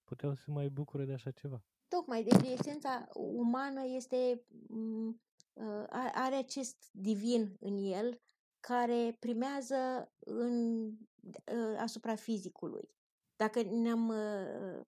puteau 0.03 0.33
să 0.35 0.51
mai 0.51 0.69
bucure 0.69 1.05
de 1.05 1.13
așa 1.13 1.31
ceva. 1.31 1.63
Tocmai, 1.87 2.23
deci 2.23 2.49
esența 2.51 3.07
umană 3.13 3.81
este, 3.85 4.43
m, 4.67 5.07
uh, 5.53 5.83
a- 5.89 6.11
are 6.13 6.35
acest 6.35 6.89
divin 6.91 7.55
în 7.59 7.77
el 7.77 8.21
care 8.59 9.15
primează 9.19 10.11
în, 10.19 10.85
uh, 10.87 11.77
asupra 11.77 12.15
fizicului. 12.15 12.89
Dacă 13.35 13.61
ne-am 13.63 14.07
uh, 14.07 14.79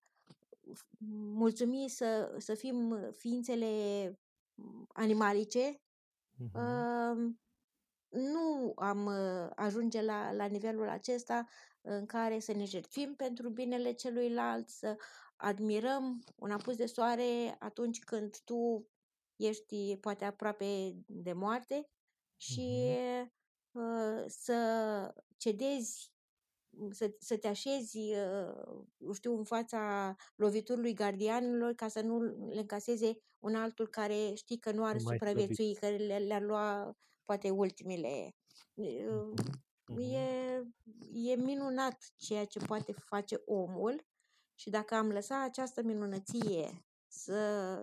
f- 0.73 0.97
mulțumit 1.33 1.91
să, 1.91 2.35
să 2.37 2.53
fim 2.53 2.95
ființele 3.11 3.67
animalice, 4.87 5.81
Mhm. 6.41 6.59
uh, 6.59 7.33
nu 8.09 8.73
am 8.75 9.05
uh, 9.05 9.49
ajunge 9.55 10.01
la, 10.01 10.31
la 10.31 10.45
nivelul 10.45 10.89
acesta 10.89 11.47
în 11.81 12.05
care 12.05 12.39
să 12.39 12.53
ne 12.53 12.65
jertfim 12.65 13.15
pentru 13.15 13.49
binele 13.49 13.91
celuilalt, 13.91 14.69
să 14.69 14.97
admirăm 15.35 16.23
un 16.35 16.51
apus 16.51 16.75
de 16.75 16.85
soare 16.85 17.55
atunci 17.59 17.99
când 17.99 18.37
tu 18.43 18.87
ești 19.35 19.97
poate 19.97 20.25
aproape 20.25 20.95
de 21.05 21.33
moarte 21.33 21.89
și 22.37 22.97
uh, 23.71 24.23
să 24.27 25.13
cedezi, 25.37 26.11
să, 26.91 27.11
să 27.19 27.37
te 27.37 27.47
așezi, 27.47 27.97
uh, 27.97 28.83
eu 28.97 29.11
știu, 29.11 29.37
în 29.37 29.43
fața 29.43 30.15
loviturilor 30.35 30.91
gardianilor 30.91 31.73
ca 31.73 31.87
să 31.87 32.01
nu 32.01 32.19
le 32.49 32.59
încaseze 32.59 33.17
un 33.39 33.55
altul 33.55 33.87
care 33.87 34.33
știi 34.33 34.59
că 34.59 34.71
nu 34.71 34.85
ar 34.85 34.91
mai 34.93 35.13
supraviețui, 35.13 35.75
că 35.75 35.89
le, 35.89 36.17
le-ar 36.17 36.41
lua 36.41 36.95
poate 37.25 37.49
ultimile. 37.49 38.35
Uh, 38.73 39.33
Mhm. 39.91 39.99
E, 39.99 40.63
e 41.13 41.35
minunat 41.35 42.13
ceea 42.17 42.45
ce 42.45 42.59
poate 42.59 42.91
face 42.91 43.41
omul 43.45 44.05
și 44.55 44.69
dacă 44.69 44.95
am 44.95 45.11
lăsat 45.11 45.43
această 45.43 45.81
minunăție 45.83 46.85
să 47.07 47.39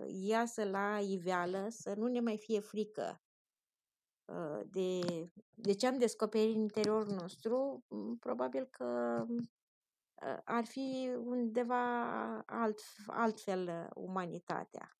iasă 0.07 0.63
la 0.63 0.99
iveală, 0.99 1.67
să 1.69 1.93
nu 1.97 2.07
ne 2.07 2.19
mai 2.19 2.37
fie 2.37 2.59
frică 2.59 3.21
uh, 3.21 3.28
de, 4.65 4.99
de 5.55 5.73
ce 5.73 5.87
am 5.87 5.97
descoperit 5.97 6.55
în 6.55 6.61
interiorul 6.61 7.13
nostru, 7.13 7.83
m, 7.87 8.15
probabil 8.15 8.65
că 8.65 8.85
uh, 9.27 10.37
ar 10.43 10.65
fi 10.65 11.11
undeva 11.23 12.03
alt, 12.45 12.79
altfel 13.07 13.67
uh, 13.67 13.89
umanitatea. 14.03 14.97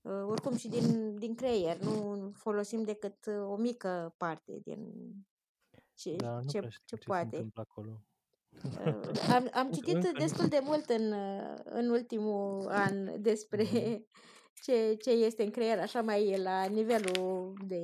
Uh, 0.00 0.22
Oricum 0.26 0.56
și 0.56 0.68
din, 0.68 1.18
din 1.18 1.34
creier, 1.34 1.78
nu 1.80 2.30
folosim 2.34 2.82
decât 2.82 3.26
uh, 3.26 3.34
o 3.50 3.56
mică 3.56 4.14
parte 4.16 4.58
din 4.62 4.92
ce, 5.94 6.16
Dar 6.16 6.42
nu 6.42 6.48
ce, 6.48 6.58
prea 6.58 6.70
știu 6.70 6.84
ce 6.84 6.94
ce 6.96 7.00
se 7.02 7.06
poate. 7.06 7.36
întâmplă 7.36 7.64
acolo. 7.68 8.00
Uh, 8.64 9.20
Am, 9.34 9.48
am 9.52 9.64
Încă- 9.66 9.74
citit 9.74 9.94
încă 9.94 10.08
nu. 10.12 10.18
destul 10.18 10.46
de 10.48 10.60
mult 10.62 10.88
în, 10.88 11.12
uh, 11.12 11.58
în 11.64 11.88
ultimul 11.90 12.68
an 12.68 13.22
despre 13.22 13.62
Mhm. 13.62 14.06
Ce, 14.62 14.94
ce 14.94 15.10
este 15.10 15.42
în 15.42 15.50
creier, 15.50 15.78
așa 15.78 16.02
mai 16.02 16.38
la 16.42 16.64
nivelul 16.64 17.54
de 17.66 17.76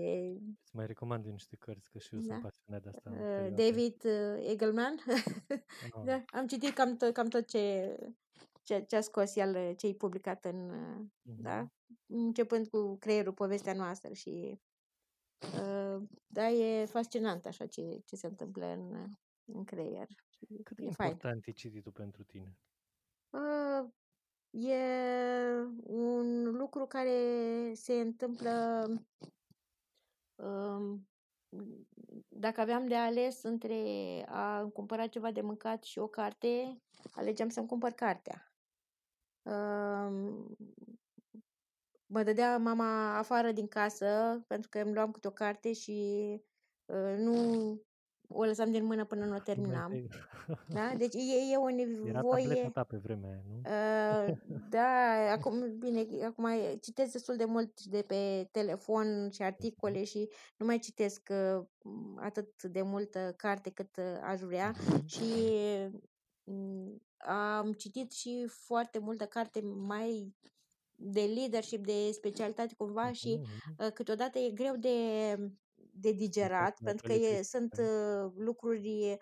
Îți 0.62 0.76
mai 0.76 0.86
recomand 0.86 1.24
eu 1.26 1.32
niște 1.32 1.56
cărți, 1.56 1.90
că 1.90 1.98
și 1.98 2.14
eu 2.14 2.20
Da. 2.20 2.26
sunt 2.26 2.42
pasionat 2.42 2.82
de 2.82 2.88
asta. 2.88 3.10
în 3.10 3.16
uh, 3.16 3.20
perioada. 3.22 3.54
David 3.62 4.04
uh, 4.04 4.48
Eagleman. 4.48 4.96
Ah, 5.06 6.04
da, 6.04 6.24
am 6.26 6.46
citit 6.46 6.74
cam 6.74 6.96
tot, 6.96 7.12
cam 7.12 7.28
tot 7.28 7.46
ce, 7.46 7.96
ce, 8.62 8.84
ce 8.88 8.96
a 8.96 9.00
scos 9.00 9.36
el, 9.36 9.74
ce 9.74 9.86
e 9.86 9.94
publicat 9.94 10.44
în, 10.44 10.70
uh, 10.70 11.06
mhm. 11.22 11.42
da, 11.42 11.68
începând 12.06 12.68
cu 12.68 12.96
creierul, 12.98 13.32
povestea 13.32 13.72
noastră 13.72 14.12
și 14.12 14.60
uh, 15.40 16.02
da, 16.26 16.48
e 16.48 16.84
fascinant 16.84 17.46
așa 17.46 17.66
ce, 17.66 18.02
ce 18.04 18.16
se 18.16 18.26
întâmplă 18.26 18.66
în, 18.66 19.06
în 19.44 19.64
creier. 19.64 20.06
Și 20.28 20.46
Cât 20.62 20.76
de 20.76 20.84
e 20.84 20.90
fain. 20.90 21.10
important 21.10 21.46
e 21.46 21.50
cititul 21.52 21.92
pentru 21.92 22.22
tine? 22.24 22.58
Uh, 23.30 23.90
e 24.54 24.76
un 25.82 26.44
lucru 26.44 26.86
care 26.86 27.72
se 27.74 27.92
întâmplă 27.92 28.86
um, 30.34 31.08
dacă 32.28 32.60
aveam 32.60 32.86
de 32.86 32.94
ales 32.94 33.42
între 33.42 33.76
a 34.28 34.60
îmi 34.60 34.72
cumpăra 34.72 35.06
ceva 35.06 35.30
de 35.30 35.40
mâncat 35.40 35.82
și 35.82 35.98
o 35.98 36.06
carte, 36.06 36.82
alegeam 37.12 37.48
să-mi 37.48 37.66
cumpăr 37.66 37.90
cartea. 37.90 38.52
Um, 39.42 40.56
mă 42.06 42.22
dădea 42.22 42.58
mama 42.58 43.18
afară 43.18 43.52
din 43.52 43.68
casă 43.68 44.44
pentru 44.46 44.68
că 44.68 44.78
îmi 44.78 44.94
luam 44.94 45.10
câte 45.10 45.28
o 45.28 45.30
carte 45.30 45.72
și 45.72 45.92
uh, 46.84 47.14
nu 47.16 47.80
o 48.28 48.44
lăsam 48.44 48.70
din 48.70 48.84
mână 48.84 49.04
până 49.04 49.20
nu 49.20 49.26
o 49.26 49.28
Nu 49.28 49.32
mai 49.34 49.42
terminam. 49.44 49.90
te- 49.90 50.06
Da? 50.72 50.92
Deci 50.98 51.14
e, 51.14 51.52
e 51.52 51.56
o 51.56 51.68
Era 51.70 52.20
tableta 52.20 52.20
nevoie... 52.20 52.70
ta 52.72 52.82
pe 52.84 52.96
vremea 52.96 53.30
aia, 53.30 53.42
nu? 53.48 53.56
Uh, 53.56 54.36
da, 54.68 55.12
acum, 55.32 55.78
bine, 55.78 56.06
acum 56.24 56.46
citesc 56.80 57.12
destul 57.12 57.36
de 57.36 57.44
mult 57.44 57.84
de 57.84 58.02
pe 58.06 58.48
telefon 58.50 59.28
și 59.30 59.42
articole 59.42 60.04
și 60.04 60.28
nu 60.56 60.66
mai 60.66 60.78
citesc 60.78 61.28
uh, 61.30 61.64
atât 62.16 62.62
de 62.62 62.82
multă 62.82 63.34
carte 63.36 63.70
cât 63.70 63.96
uh, 63.96 64.18
aș 64.22 64.40
vrea 64.40 64.74
Mhm. 64.78 65.06
și 65.14 65.24
mm, 66.44 67.02
am 67.26 67.72
citit 67.72 68.12
și 68.12 68.46
foarte 68.48 68.98
multă 68.98 69.24
carte 69.24 69.60
mai 69.60 70.34
de 70.96 71.20
leadership, 71.34 71.84
de 71.86 72.10
specialitate 72.12 72.74
cumva 72.76 73.12
și 73.12 73.38
Mhm. 73.40 73.76
uh, 73.86 73.92
câteodată 73.92 74.38
e 74.38 74.50
greu 74.50 74.76
de, 74.76 74.90
de 75.92 76.12
digerat 76.12 76.80
mai 76.80 76.92
pentru 76.92 77.06
că 77.06 77.12
e, 77.12 77.18
beletristic, 77.18 77.60
sunt 77.60 77.74
da. 77.74 77.82
uh, 77.82 78.32
lucruri 78.36 79.18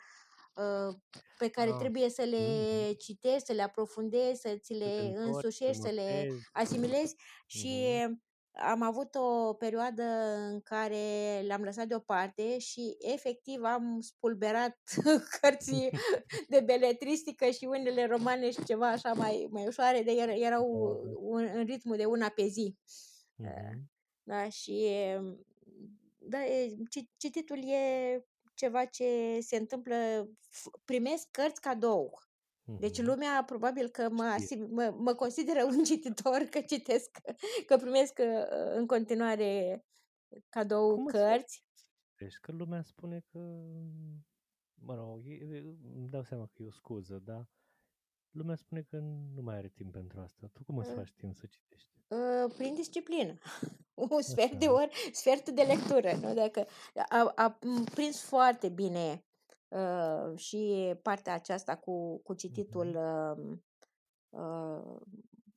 uh, 0.55 0.95
pe 1.39 1.49
care 1.49 1.71
Ah, 1.71 1.77
trebuie 1.79 2.09
să 2.09 2.23
le 2.23 2.39
mhm. 2.87 2.97
citești, 2.97 3.45
să 3.47 3.53
le 3.53 3.63
aprofundezi, 3.63 4.41
să 4.41 4.49
ți 4.49 4.67
Să 4.67 4.79
te 4.79 4.85
le 4.85 5.01
întorci, 5.01 5.23
să 5.23 5.27
însușești, 5.47 5.83
să 5.83 5.89
le 5.91 6.23
notezi. 6.25 6.49
asimilezi 6.53 7.15
și 7.47 7.81
Mhm. 8.03 8.23
am 8.53 8.83
avut 8.83 9.15
o 9.15 9.53
perioadă 9.55 10.03
în 10.51 10.61
care 10.61 11.41
le-am 11.47 11.63
lăsat 11.63 11.87
deoparte 11.87 12.59
și 12.59 12.97
efectiv 12.99 13.63
am 13.63 14.01
spulberat 14.01 14.79
cărți 15.41 15.89
de 16.49 16.61
beletristică 16.61 17.45
și 17.51 17.65
unele 17.65 18.07
romane 18.07 18.51
și 18.51 18.65
ceva 18.65 18.89
așa 18.91 19.13
mai, 19.13 19.47
mai 19.51 19.67
ușoare, 19.67 20.03
de 20.03 20.13
er- 20.13 20.37
erau 20.41 21.01
Da, 21.05 21.09
da. 21.11 21.17
un, 21.19 21.49
în 21.55 21.65
ritmul 21.65 21.97
de 21.97 22.05
una 22.05 22.29
pe 22.29 22.47
zi. 22.47 22.77
Uh, 23.37 23.47
Mhm. 23.47 23.91
Da, 24.25 24.49
și 24.49 24.89
da, 26.29 26.45
e, 26.47 26.77
ci- 26.91 27.11
cititul 27.17 27.59
e 27.69 28.25
ceva 28.55 28.85
ce 28.85 29.39
se 29.41 29.57
întâmplă, 29.57 29.95
f- 30.31 30.81
primesc 30.85 31.31
cărți 31.31 31.61
cadou. 31.61 32.19
Deci 32.79 32.99
Mhm. 32.99 33.07
lumea 33.07 33.43
probabil 33.47 33.89
că 33.89 34.09
mă, 34.11 34.23
Știe. 34.23 34.33
asim- 34.45 34.69
mă, 34.71 34.95
mă 34.99 35.15
consideră 35.15 35.65
un 35.65 35.85
cititor, 35.85 36.39
că 36.51 36.61
citesc, 36.61 37.19
că 37.67 37.77
primesc 37.77 38.19
uh, 38.19 38.47
în 38.75 38.87
continuare 38.87 39.85
cadou 40.49 40.95
Cum 40.95 41.07
îți 41.07 41.17
faci 41.17 41.23
cărți. 41.31 41.65
să 41.75 41.85
citești? 42.17 42.41
Că 42.41 42.53
lumea 42.53 42.83
spune 42.83 43.21
că, 43.33 43.39
mă 44.75 44.95
rog, 44.95 45.23
e- 45.27 45.33
e- 45.33 45.77
îmi 45.95 46.09
dau 46.09 46.23
seama 46.25 46.47
că 46.47 46.63
e 46.63 46.67
o 46.67 46.71
scuză, 46.71 47.19
dar 47.25 47.49
lumea 48.33 48.57
spune 48.57 48.83
că 48.83 48.97
nu 49.35 49.43
mai 49.43 49.57
are 49.57 49.69
timp 49.69 49.93
pentru 49.93 50.21
asta. 50.21 50.47
Tu 50.53 50.65
cum 50.65 50.77
îți 50.79 50.89
Uh, 50.89 50.95
faci 50.97 51.13
timp 51.17 51.35
să 51.35 51.47
citești? 51.47 51.91
uh, 52.09 52.53
prin 52.57 52.75
disciplină. 52.75 53.35
Un 53.95 54.23
sfert 54.23 54.53
de 54.55 54.65
Așa. 54.67 54.75
ori, 54.75 55.11
sfertul 55.13 55.55
de 55.55 55.63
lectură. 55.63 56.13
Nu? 56.13 56.35
Dacă 56.35 56.67
a, 57.09 57.33
a 57.35 57.59
prins 57.95 58.21
foarte 58.23 58.69
bine 58.69 59.25
uh, 59.69 60.39
și 60.39 60.93
partea 61.03 61.35
aceasta 61.35 61.77
cu, 61.77 62.19
cu 62.23 62.35
cititul 62.35 62.87
Mhm. 62.87 63.51
uh, 64.31 64.41
uh, 64.43 65.01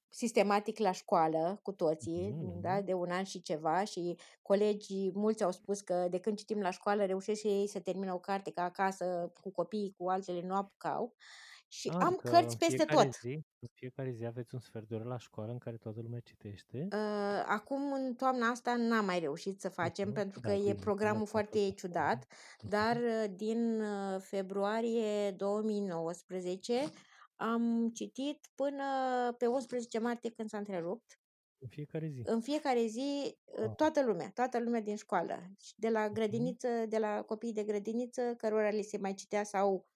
sistematic 0.09 0.77
la 0.79 0.91
școală 0.91 1.59
cu 1.63 1.71
toții, 1.71 2.31
Mhm, 2.31 2.61
da, 2.61 2.75
mhm. 2.75 2.85
de 2.85 2.93
un 2.93 3.11
an 3.11 3.23
și 3.23 3.41
ceva 3.41 3.83
și 3.83 4.17
colegii, 4.41 5.11
mulți 5.13 5.43
au 5.43 5.51
spus 5.51 5.81
că 5.81 6.07
de 6.09 6.19
când 6.19 6.37
citim 6.37 6.61
la 6.61 6.69
școală 6.69 7.05
reușesc 7.05 7.39
și 7.39 7.47
ei 7.47 7.67
să 7.67 7.79
termină 7.79 8.13
o 8.13 8.19
carte 8.19 8.51
ca 8.51 8.63
acasă 8.63 9.31
cu 9.41 9.51
copiii, 9.51 9.93
cu 9.97 10.09
altele 10.09 10.41
nu 10.41 10.55
apucau. 10.55 11.13
Și 11.67 11.89
A, 11.89 11.97
am 11.97 12.15
adică 12.15 12.29
cărți 12.29 12.57
în 12.57 12.57
peste 12.57 12.85
fiecare 12.85 13.07
tot. 13.07 13.13
zi, 13.21 13.33
în 13.59 13.67
fiecare 13.73 14.11
zi 14.11 14.25
aveți 14.25 14.53
un 14.53 14.59
sfert 14.59 14.87
de 14.87 14.95
oră 14.95 15.03
la 15.03 15.17
școală 15.17 15.51
în 15.51 15.57
care 15.57 15.77
toată 15.77 16.01
lumea 16.01 16.19
citește? 16.19 16.93
Uh, 16.93 17.43
acum, 17.45 17.91
în 17.93 18.15
toamna 18.15 18.47
asta, 18.49 18.75
n-am 18.75 19.05
mai 19.05 19.19
reușit 19.19 19.59
să 19.61 19.69
facem 19.69 20.11
Mhm. 20.11 20.13
pentru 20.13 20.39
că 20.41 20.51
Da, 20.51 20.53
e 20.53 20.73
bine, 20.73 20.87
că 20.95 21.05
programul 21.05 21.25
n-ați 21.27 21.29
mai 21.33 21.43
foarte 21.43 21.57
fost 21.57 21.69
acolo. 21.69 21.75
ciudat, 21.75 22.25
dar 22.63 22.95
Mhm. 22.95 23.01
uh, 23.01 23.25
din 23.35 23.81
uh, 23.81 24.19
februarie 24.21 25.31
2019 25.31 26.91
am 27.35 27.89
citit 27.93 28.47
până 28.55 28.83
pe 29.37 29.47
11 29.47 29.99
martie 29.99 30.29
când 30.31 30.49
s-a 30.49 30.57
întrerupt. 30.57 31.19
În 31.59 31.67
fiecare 31.67 32.07
zi. 32.09 32.27
În 32.27 32.41
fiecare 32.41 32.85
zi, 32.85 33.37
uh, 33.45 33.65
Wow. 33.65 33.75
toată 33.75 34.03
lumea, 34.05 34.31
toată 34.33 34.59
lumea 34.59 34.81
din 34.81 34.95
școală, 34.95 35.39
și 35.59 35.73
de 35.75 35.89
la 35.89 36.09
Mhm. 36.09 36.09
grădiniță, 36.09 36.67
de 36.89 36.97
la 36.97 37.23
copiii 37.23 37.53
de 37.53 37.63
grădiniță, 37.63 38.33
cărora 38.37 38.69
li 38.69 38.81
se 38.83 38.97
mai 38.97 39.13
citea 39.13 39.43
sau 39.43 39.87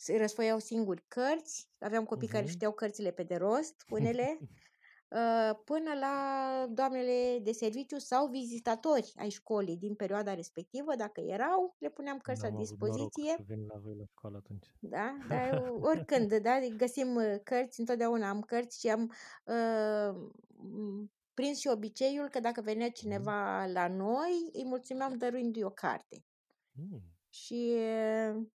se 0.00 0.16
răsfoiau 0.16 0.58
singuri 0.58 1.04
cărți, 1.08 1.68
aveam 1.78 2.04
copii 2.04 2.28
care 2.28 2.42
Mhm. 2.44 2.52
știau 2.52 2.72
cărțile 2.72 3.10
pe 3.10 3.22
de 3.22 3.36
rost, 3.36 3.84
unele, 3.88 4.38
uh, 4.40 5.50
până 5.70 5.94
la 6.00 6.66
doamnele 6.70 7.38
de 7.42 7.52
serviciu 7.52 7.98
sau 7.98 8.26
vizitatori 8.28 9.12
ai 9.16 9.28
școlii 9.28 9.76
din 9.76 9.94
perioada 9.94 10.34
respectivă, 10.34 10.94
dacă 10.96 11.20
erau, 11.20 11.76
le 11.78 11.88
puneam 11.90 12.18
cărți 12.18 12.42
la 12.42 12.48
N-am 12.48 12.60
avut 12.60 12.78
noroc 12.78 12.96
dispoziție. 12.96 13.34
să 13.36 13.42
vin 13.46 13.66
la 13.66 13.78
voi 13.78 13.94
la 13.96 14.04
școală 14.04 14.36
atunci. 14.36 14.66
Da, 14.78 15.16
dar 15.28 15.72
oricând, 15.80 16.34
da, 16.34 16.58
găsim 16.76 17.14
uh, 17.14 17.34
cărți, 17.44 17.80
întotdeauna 17.80 18.28
am 18.28 18.40
cărți 18.42 18.78
și 18.80 18.88
am 18.90 19.12
uh, 19.44 20.30
m, 20.56 21.12
prins 21.34 21.58
și 21.58 21.68
obiceiul 21.68 22.28
că 22.28 22.40
dacă 22.40 22.60
venea 22.60 22.86
Mhm. 22.86 22.94
cineva 22.94 23.64
la 23.66 23.88
noi, 23.88 24.48
îi 24.52 24.64
mulțumeam 24.64 25.16
dăruindu-i 25.18 25.62
o 25.62 25.70
carte. 25.70 26.24
Mm. 26.72 27.02
Și 27.28 27.74
uh, 27.76 28.46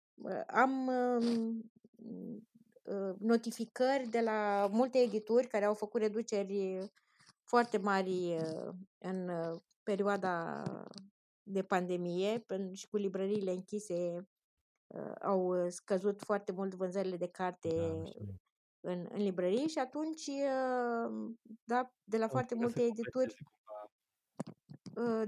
am 0.47 0.87
um, 0.87 1.71
uh, 2.83 3.15
notificări 3.19 4.09
de 4.09 4.21
la 4.21 4.69
multe 4.71 4.99
edituri 4.99 5.47
care 5.47 5.65
au 5.65 5.75
făcut 5.75 6.01
reduceri 6.01 6.79
foarte 7.45 7.79
mari 7.79 8.37
uh, 8.37 8.69
în 8.99 9.29
uh, 9.29 9.61
perioada 9.83 10.63
de 11.43 11.63
pandemie 11.63 12.39
pen- 12.39 12.73
și 12.73 12.89
cu 12.89 12.97
librăriile 12.97 13.51
închise 13.53 14.29
uh, 14.87 15.13
au 15.23 15.69
scăzut 15.69 16.23
foarte 16.23 16.53
mult 16.53 16.75
vânzările 16.75 17.17
de 17.17 17.29
carte 17.29 17.69
Da, 17.69 17.83
am 17.83 18.05
și 18.05 18.19
noi. 18.19 18.41
în, 18.81 19.09
în 19.13 19.23
librării 19.23 19.69
și 19.69 19.79
atunci, 19.79 20.27
uh, 20.27 21.33
da, 21.65 21.93
de 22.05 22.17
la 22.19 22.27
Au 22.29 22.29
foarte 22.29 22.55
încercat 22.55 22.71
să 22.71 22.79
multe 22.79 22.83
edituri, 22.83 23.11
compenseze 23.11 23.35
cumva. 23.43 23.62
uh, 23.62 23.62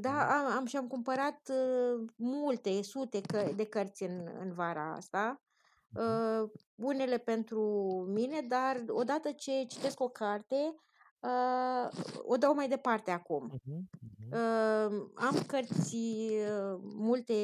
da, 0.01 0.11
Mhm. 0.11 0.33
am, 0.33 0.47
am 0.57 0.65
și 0.67 0.77
am 0.77 0.87
cumpărat 0.87 1.49
uh, 1.49 2.05
multe, 2.17 2.83
sute 2.83 3.21
că, 3.21 3.53
de 3.57 3.65
cărți 3.65 4.03
în, 4.03 4.29
în 4.41 4.53
vara 4.53 4.95
asta. 4.95 5.43
Mhm. 5.89 6.03
Uh, 6.43 6.51
unele 6.75 7.19
pentru 7.19 7.61
mine, 8.09 8.41
dar 8.41 8.85
odată 8.89 9.33
ce 9.33 9.65
citesc 9.69 10.01
o 10.01 10.09
carte, 10.09 10.75
uh, 11.21 11.89
o 12.23 12.37
dau 12.37 12.55
mai 12.55 12.69
departe 12.69 13.11
acum. 13.11 13.45
Mhm. 13.45 13.89
Mhm. 14.01 14.33
Uh, 14.33 15.07
am 15.15 15.43
cărți 15.47 15.97
uh, 15.97 16.79
multe 16.83 17.35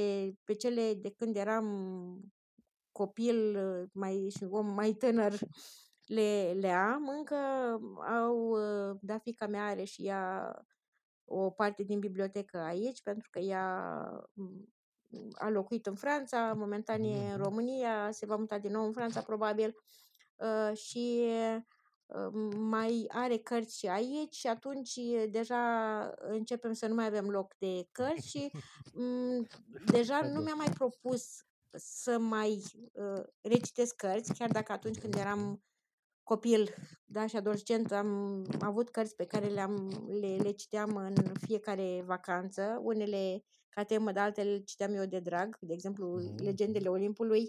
pe 0.45 0.55
cele 0.55 0.95
de 0.95 1.11
când 1.11 1.37
eram 1.37 1.67
copil 2.93 3.57
uh, 3.57 3.89
mai 3.93 4.29
și 4.37 4.45
om 4.51 4.67
mai 4.67 4.93
tânăr 4.93 5.39
le, 6.07 6.53
le 6.61 6.71
am. 6.71 7.09
Încă 7.09 7.37
au, 8.09 8.37
uh, 8.51 8.97
da, 9.01 9.19
fica 9.19 9.47
mea 9.47 9.67
are 9.67 9.85
și 9.85 10.07
ea 10.07 10.55
o 11.33 11.51
parte 11.51 11.83
din 11.83 11.99
bibliotecă 11.99 12.59
aici, 12.59 13.03
pentru 13.03 13.29
că 13.31 13.39
ea 13.39 13.95
mm, 14.33 14.69
a 15.33 15.49
locuit 15.49 15.87
în 15.87 15.95
Franța, 15.95 16.53
momentan 16.57 17.03
e 17.03 17.19
în 17.19 17.31
Mhm. 17.33 17.43
România, 17.43 18.11
se 18.11 18.27
va 18.27 18.37
muta 18.37 18.59
din 18.59 18.71
nou 18.73 18.85
în 18.87 18.93
Franța 18.93 19.23
probabil 19.23 19.75
uh, 20.37 20.77
și 20.77 21.27
uh, 22.07 22.47
mai 22.57 23.05
are 23.09 23.37
cărți 23.39 23.79
și 23.79 23.87
aici 23.87 24.35
și 24.35 24.47
atunci 24.47 24.95
uh, 24.97 25.25
deja 25.31 25.61
începem 26.19 26.73
să 26.73 26.87
nu 26.87 26.95
mai 26.95 27.07
avem 27.07 27.29
loc 27.31 27.55
de 27.59 27.89
cărți 27.93 28.29
și 28.29 28.51
mm, 28.95 29.47
deja 29.91 30.15
nu 30.17 30.21
Cadouri. 30.23 30.45
mi-am 30.45 30.57
mai 30.59 30.71
propus 30.75 31.25
să 31.77 32.19
mai 32.19 32.63
uh, 32.93 33.23
recitesc 33.41 33.95
cărți, 33.97 34.35
chiar 34.35 34.51
dacă 34.51 34.73
atunci 34.73 34.99
când 34.99 35.15
Mhm. 35.15 35.23
eram 35.23 35.63
copil 36.31 36.75
da, 37.05 37.27
și 37.27 37.37
adolescent 37.37 37.93
am 37.93 38.45
avut 38.61 38.89
cărți 38.89 39.17
pe 39.17 39.25
care 39.25 39.47
le-am, 39.47 39.89
le, 40.21 40.37
le 40.37 40.51
citeam 40.51 40.97
în 40.97 41.15
fiecare 41.47 42.03
vacanță, 42.07 42.81
unele 42.83 43.45
ca 43.69 43.85
temă, 43.85 44.13
dar 44.13 44.25
altele 44.25 44.51
le 44.51 44.59
citeam 44.59 44.95
eu 44.95 45.05
de 45.05 45.21
drag, 45.21 45.57
de 45.61 45.73
exemplu 45.73 46.07
Mhm. 46.07 46.43
Legendele 46.43 46.89
Olimpului, 46.89 47.45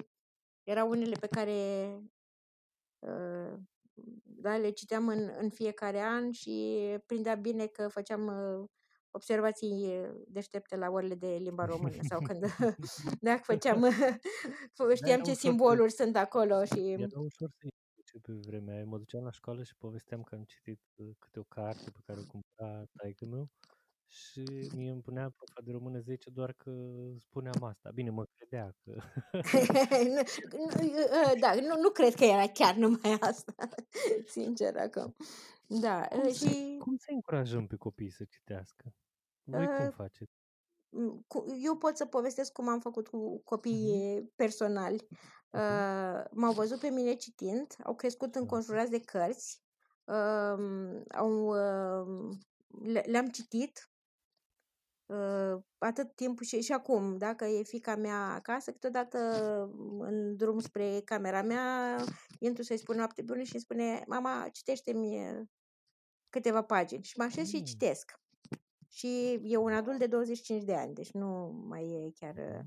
erau 0.64 0.90
unele 0.90 1.16
pe 1.20 1.28
care 1.28 1.58
uh, 3.00 3.54
da, 4.24 4.58
le 4.58 4.70
citeam 4.70 5.08
în, 5.08 5.32
în 5.38 5.50
fiecare 5.50 6.00
an 6.00 6.32
și 6.32 6.78
prindea 7.06 7.36
bine 7.36 7.66
că 7.66 7.88
făceam 7.88 8.26
uh, 8.28 8.70
observații 9.12 9.88
uh, 9.88 10.10
deștepte 10.28 10.76
la 10.76 10.90
orele 10.90 11.16
de 11.16 11.28
limba 11.28 11.66
română 11.66 11.98
sau 12.10 12.20
când 12.28 12.46
dacă 13.28 13.42
făceam, 13.44 13.82
Da, 13.82 14.96
știam 14.96 15.20
era 15.20 15.24
ce 15.24 15.32
ușor 15.32 15.34
să 15.34 15.48
simboluri 15.48 15.92
sunt 15.92 16.16
acolo 16.16 16.64
și 16.66 16.80
era 16.92 17.20
ușor 17.20 17.50
să 17.60 17.68
ce 18.12 18.20
pe 18.20 18.34
vremea 18.34 18.76
aia. 18.76 18.86
Mă 18.86 18.98
duceam 18.98 19.24
la 19.24 19.32
școală 19.32 19.64
și 19.64 19.76
povesteam 19.76 20.24
că 20.24 20.36
am 20.36 20.44
citit 20.44 20.82
uh, 20.96 21.10
câte 21.20 21.40
o 21.40 21.44
carte 21.44 21.90
pe 21.92 22.00
care 22.06 22.20
o 22.20 22.26
cumpăra 22.26 22.84
taică 22.98 23.26
meu 23.26 23.50
și 24.12 24.44
mie 24.76 24.92
îmi 24.92 25.02
punea 25.02 25.30
profa 25.30 25.62
de 25.64 25.72
română 25.72 26.00
10 26.00 26.30
doar 26.30 26.54
că 26.54 26.72
spuneam 27.20 27.64
asta. 27.64 27.90
Bine, 27.94 28.10
mă 28.10 28.26
credea 28.36 28.76
că... 28.84 28.92
nu, 30.16 30.22
nu, 30.52 30.92
uh, 30.92 31.40
da, 31.40 31.54
nu, 31.54 31.82
nu 31.82 31.90
cred 31.90 32.14
că 32.14 32.24
era 32.24 32.48
chiar 32.48 32.76
numai 32.76 33.18
asta, 33.20 33.54
sincer 34.36 34.78
acum. 34.78 35.16
Da, 35.68 36.08
cum, 36.10 36.20
uh, 36.26 36.32
să, 36.32 36.48
și 36.48 36.78
cum 36.80 36.96
să 36.96 37.08
încurajăm 37.12 37.68
pe 37.68 37.76
copii 37.76 38.12
să 38.12 38.24
citească? 38.24 38.94
Voi 39.44 39.66
cum 39.66 39.86
uh, 39.86 39.94
faceți? 39.94 40.41
M, 40.92 41.24
cu- 41.28 41.46
eu 41.64 41.78
pot 41.78 41.98
să 41.98 42.06
povestesc 42.06 42.52
cum 42.52 42.68
am 42.68 42.80
făcut 42.80 43.08
cu 43.08 43.18
Mhm. 43.34 43.44
copiii 43.44 44.32
personali. 44.36 45.08
Mhm. 45.10 45.62
Uh, 45.64 46.24
m-au 46.32 46.54
văzut 46.54 46.80
pe 46.80 46.90
mine 46.90 47.14
citind, 47.14 47.76
au 47.84 47.96
crescut 47.96 48.32
Da. 48.32 48.40
înconjurați 48.40 48.92
de 48.92 49.00
cărți, 49.00 49.62
uh, 50.04 51.02
au, 51.16 51.46
uh, 51.48 52.36
le, 52.84 53.04
le-am 53.08 53.28
citit 53.30 53.92
uh, 55.06 55.62
atât 55.78 56.16
timp 56.16 56.42
și, 56.42 56.62
și 56.62 56.72
acum, 56.72 57.18
dacă 57.18 57.46
e 57.46 57.64
fica 57.64 57.96
mea 57.96 58.34
acasă, 58.34 58.72
câteodată 58.72 59.18
în 60.00 60.36
drum 60.36 60.60
spre 60.60 61.02
camera 61.06 61.42
mea, 61.42 61.98
intru 62.40 62.64
să-i 62.64 62.78
spun 62.78 62.96
noapte 62.96 63.22
bună 63.22 63.42
și 63.44 63.54
îmi 63.54 63.62
spune, 63.62 64.04
mama, 64.08 64.50
citește-mi 64.52 65.44
câteva 66.30 66.64
pagini. 66.64 67.04
Și 67.04 67.18
mă 67.18 67.24
așez 67.24 67.48
și 67.48 67.58
Mm. 67.58 67.64
citesc. 67.64 68.21
Și 68.94 69.40
e 69.44 69.58
un 69.58 69.74
adult 69.74 69.98
de 70.00 70.08
25 70.08 70.64
de 70.64 70.74
ani, 70.76 70.94
deci 70.94 71.12
nu 71.12 71.28
mai 71.68 71.84
e 71.92 72.12
chiar 72.20 72.36
uh, 72.36 72.60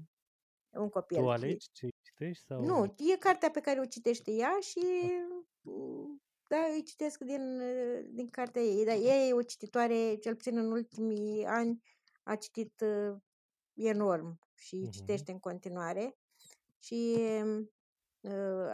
Mhm. 0.72 0.82
un 0.82 0.88
Tu 0.88 0.88
copil. 0.90 1.28
alegi 1.28 1.68
ce 1.72 1.88
citești 2.02 2.44
sau... 2.44 2.64
Nu, 2.64 2.94
e 3.12 3.16
cartea 3.16 3.50
pe 3.50 3.60
care 3.60 3.80
o 3.80 3.84
citește 3.84 4.30
ea 4.30 4.58
și 4.60 4.78
Ah, 5.02 5.44
mm, 5.60 6.22
da, 6.48 6.56
îi 6.74 6.82
citesc 6.82 7.20
din, 7.20 7.60
uh, 7.60 8.04
din 8.10 8.28
cartea 8.30 8.62
ei. 8.62 8.84
Dar 8.84 8.96
ea 8.96 9.16
e 9.26 9.32
o 9.32 9.42
cititoare, 9.42 10.14
cel 10.16 10.34
puțin 10.36 10.56
în 10.58 10.70
ultimii 10.72 11.44
ani, 11.44 11.82
a 12.22 12.36
citit 12.36 12.80
uh, 12.80 13.16
enorm 13.74 14.38
și 14.54 14.76
Mhm. 14.76 14.90
citește 14.90 15.32
în 15.32 15.38
continuare. 15.38 16.16
Și 16.78 17.14
uh, 17.18 17.66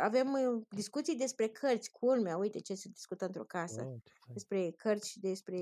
avem 0.00 0.32
uh, 0.32 0.62
discuții 0.68 1.16
despre 1.16 1.46
cărți, 1.48 1.90
culmea, 1.90 2.36
uite 2.36 2.58
ce 2.60 2.74
se 2.74 2.88
discută 2.88 3.24
într-o 3.24 3.44
casă, 3.44 3.82
Wow, 3.82 4.00
ce 4.04 4.12
fain. 4.20 4.32
despre 4.34 4.70
cărți 4.76 5.08
și 5.10 5.20
despre 5.20 5.58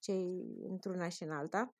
ce 0.00 0.12
într-una 0.68 1.08
și 1.08 1.22
în 1.22 1.30
alta. 1.30 1.74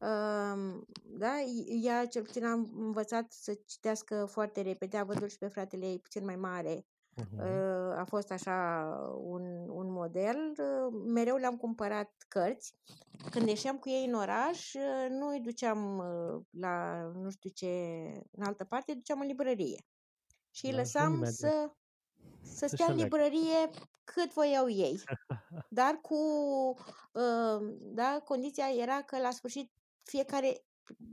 Um, 0.00 0.86
da, 1.02 1.40
ea 1.82 2.06
cel 2.06 2.22
puțin 2.22 2.44
am 2.44 2.70
învățat 2.76 3.32
să 3.32 3.58
citească 3.66 4.24
foarte 4.24 4.60
repede, 4.60 4.96
avându-l 4.96 5.28
și 5.28 5.38
pe 5.38 5.48
fratele 5.48 5.86
ei 5.86 5.98
puțin 5.98 6.24
mai 6.24 6.36
mare. 6.36 6.86
Mhm. 7.16 7.38
Uh, 7.38 7.96
a 7.96 8.04
fost 8.08 8.30
așa 8.30 8.88
un, 9.16 9.42
un 9.68 9.92
model. 9.92 10.36
Uh, 10.58 11.00
mereu 11.06 11.36
le-am 11.36 11.56
cumpărat 11.56 12.12
cărți. 12.28 12.74
Când 13.30 13.48
ieșeam 13.48 13.78
cu 13.78 13.88
ei 13.88 14.06
în 14.06 14.14
oraș, 14.14 14.74
uh, 14.74 15.06
nu 15.08 15.28
îi 15.28 15.40
duceam 15.40 15.98
uh, 15.98 16.42
la 16.50 17.02
nu 17.14 17.30
știu 17.30 17.50
ce, 17.50 17.66
în 18.30 18.44
altă 18.44 18.64
parte, 18.64 18.90
îi 18.90 18.96
duceam 18.96 19.20
în 19.20 19.26
librărie. 19.26 19.84
Și 20.50 20.66
îi 20.66 20.72
La 20.72 20.78
lăsam 20.78 21.02
ajung 21.02 21.16
imediat. 21.16 21.34
să... 21.34 21.70
să 22.42 22.66
Să-și 22.68 22.72
stea 22.72 22.86
în 22.86 22.92
aleagă. 22.92 23.02
librărie 23.16 23.70
cât 24.04 24.32
voiau 24.32 24.68
ei. 24.68 25.02
Dar 25.68 25.94
cu, 26.00 26.14
uh, 27.12 27.76
da, 27.80 28.20
condiția 28.24 28.68
era 28.74 29.02
că 29.02 29.18
la 29.18 29.30
sfârșit 29.30 29.72
fiecare 30.02 30.64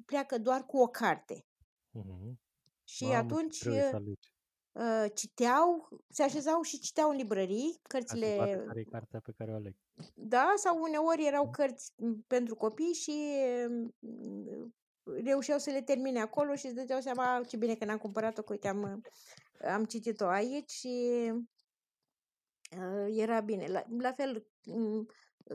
pleacă 0.06 0.38
doar 0.40 0.66
cu 0.66 0.78
o 0.78 0.88
carte. 0.88 1.46
Mhm. 1.92 2.40
Și 2.84 3.06
Mamă, 3.06 3.16
ce 3.16 3.34
atunci 3.34 3.64
greu 3.64 3.76
e 3.76 3.90
să 3.90 3.96
alegi. 3.96 4.34
uh, 4.72 5.06
citeau, 5.16 5.88
se 6.10 6.24
așezau 6.24 6.62
și 6.62 6.80
citeau 6.80 7.10
în 7.10 7.16
librării 7.16 7.80
Ca 7.82 7.98
să 8.06 8.16
vadă 8.16 8.36
cărțile, 8.36 8.64
care 8.68 8.80
e 8.80 8.84
cartea 8.84 9.20
pe 9.20 9.32
care 9.38 9.52
o 9.52 9.56
aleg. 9.56 9.76
da, 10.14 10.54
sau 10.58 10.82
uneori 10.82 11.26
erau 11.26 11.44
Mhm. 11.44 11.52
cărți 11.52 11.92
m, 11.96 12.14
pentru 12.28 12.56
copii 12.56 12.94
și 12.94 13.12
m, 13.70 14.76
reușeau 15.24 15.58
să 15.60 15.70
le 15.70 15.82
termine 15.82 16.20
acolo 16.22 16.56
și 16.56 16.66
îți 16.66 16.76
dădeau 16.76 17.00
seama 17.00 17.36
"A, 17.36 17.44
ce 17.44 17.58
bine 17.58 17.76
că 17.76 17.86
n-am 17.86 17.98
cumpărat-o, 17.98 18.42
că 18.42 18.52
uite, 18.54 18.68
am, 18.68 19.02
am 19.74 19.86
citit-o 19.86 20.26
aici 20.28 20.72
și 20.72 21.32
uh, 22.78 23.08
era 23.18 23.40
bine. 23.40 23.68
La, 23.68 23.84
la 24.00 24.12
fel, 24.12 24.48
m, 24.66 25.06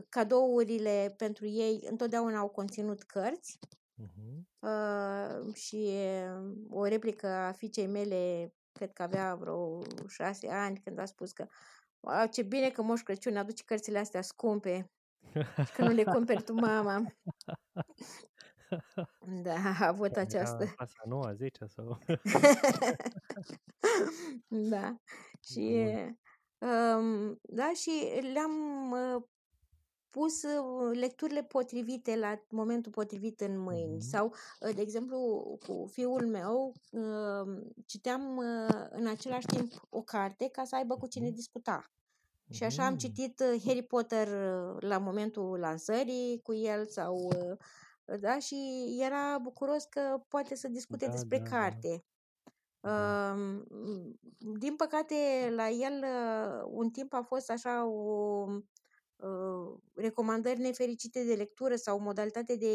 cadourile 0.09 1.13
pentru 1.17 1.45
ei 1.45 1.85
întotdeauna 1.89 2.37
au 2.39 2.49
conținut 2.49 3.03
cărți 3.03 3.59
Mhm. 3.95 4.47
uh, 4.59 5.53
și 5.55 5.89
uh, 6.35 6.51
o 6.69 6.85
replică 6.85 7.27
a 7.27 7.51
fiicei 7.51 7.87
mele, 7.87 8.53
cred 8.71 8.93
că 8.93 9.03
avea 9.03 9.35
vreo 9.35 9.81
șase 10.07 10.47
ani, 10.49 10.79
când 10.79 10.99
a 10.99 11.05
spus 11.05 11.31
că 11.31 11.47
"Wow, 11.99 12.25
ce 12.31 12.41
bine 12.41 12.69
că 12.69 12.81
Moș 12.81 13.01
Crăciun 13.01 13.37
aduce 13.37 13.63
cărțile 13.63 13.97
astea 13.99 14.21
scumpe 14.21 14.91
și 15.65 15.71
că 15.73 15.81
nu 15.83 15.91
le 15.91 16.03
cumperi 16.03 16.43
tu, 16.43 16.53
mama. 16.53 17.01
Da, 19.43 19.53
a 19.79 19.87
avut 19.87 20.07
Care 20.11 20.19
această... 20.19 20.63
era 20.63 20.71
clasa 20.71 20.93
a 21.05 21.07
noua, 21.07 21.27
a 21.27 21.33
zecea 21.33 21.65
sau... 21.67 21.99
Da. 24.47 24.95
Și, 25.49 25.83
Bun. 25.83 26.69
um, 26.69 27.39
da, 27.41 27.71
și 27.73 27.91
le-am 28.33 28.91
uh, 28.91 29.23
pus 30.09 30.43
uh, 30.43 30.97
lecturile 30.99 31.43
potrivite 31.43 32.15
la 32.15 32.39
momentul 32.49 32.91
potrivit 32.91 33.41
în 33.41 33.57
mâini. 33.59 33.91
Mhm. 33.95 33.99
Sau, 33.99 34.25
uh, 34.59 34.75
de 34.75 34.81
exemplu, 34.81 35.17
cu 35.67 35.85
fiul 35.91 36.27
meu, 36.27 36.73
uh, 36.91 37.61
citeam 37.85 38.37
uh, 38.37 38.85
în 38.89 39.07
același 39.07 39.45
timp 39.45 39.71
o 39.89 40.01
carte 40.01 40.49
ca 40.51 40.63
să 40.63 40.75
aibă 40.75 40.95
cu 40.95 41.07
cine 41.07 41.25
Mhm. 41.25 41.35
discuta. 41.35 41.85
Și 42.49 42.63
așa 42.63 42.85
am 42.85 42.91
Mhm. 42.91 42.99
citit 42.99 43.39
uh, 43.39 43.61
Harry 43.65 43.83
Potter 43.83 44.27
uh, 44.27 44.75
la 44.79 44.97
momentul 44.97 45.59
lansării 45.59 46.39
cu 46.43 46.53
el 46.53 46.85
sau 46.85 47.15
uh, 47.15 47.57
da, 48.19 48.39
și 48.39 48.55
era 49.01 49.37
bucuros 49.41 49.83
că 49.83 50.23
poate 50.27 50.55
să 50.55 50.67
discute 50.67 51.05
Da, 51.05 51.11
despre 51.11 51.37
da, 51.39 51.43
da. 51.43 51.49
carte. 51.49 52.03
Da. 52.79 53.31
Um, 53.33 53.67
din 54.59 54.75
păcate, 54.75 55.15
la 55.55 55.69
el 55.69 56.03
uh, 56.03 56.63
un 56.71 56.89
timp 56.89 57.13
a 57.13 57.21
fost 57.21 57.49
așa 57.49 57.85
o 57.85 58.45
uh, 59.15 59.77
recomandări 59.93 60.59
nefericite 60.59 61.23
de 61.23 61.33
lectură 61.33 61.75
sau 61.75 61.99
modalitate 61.99 62.55
de 62.55 62.67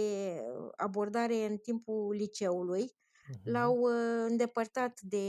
uh, 0.59 0.68
abordare 0.76 1.46
în 1.46 1.56
timpul 1.56 2.14
liceului. 2.14 2.92
Mhm. 3.28 3.40
L-au 3.50 3.76
uh, 3.78 4.24
îndepărtat 4.28 5.00
de 5.00 5.26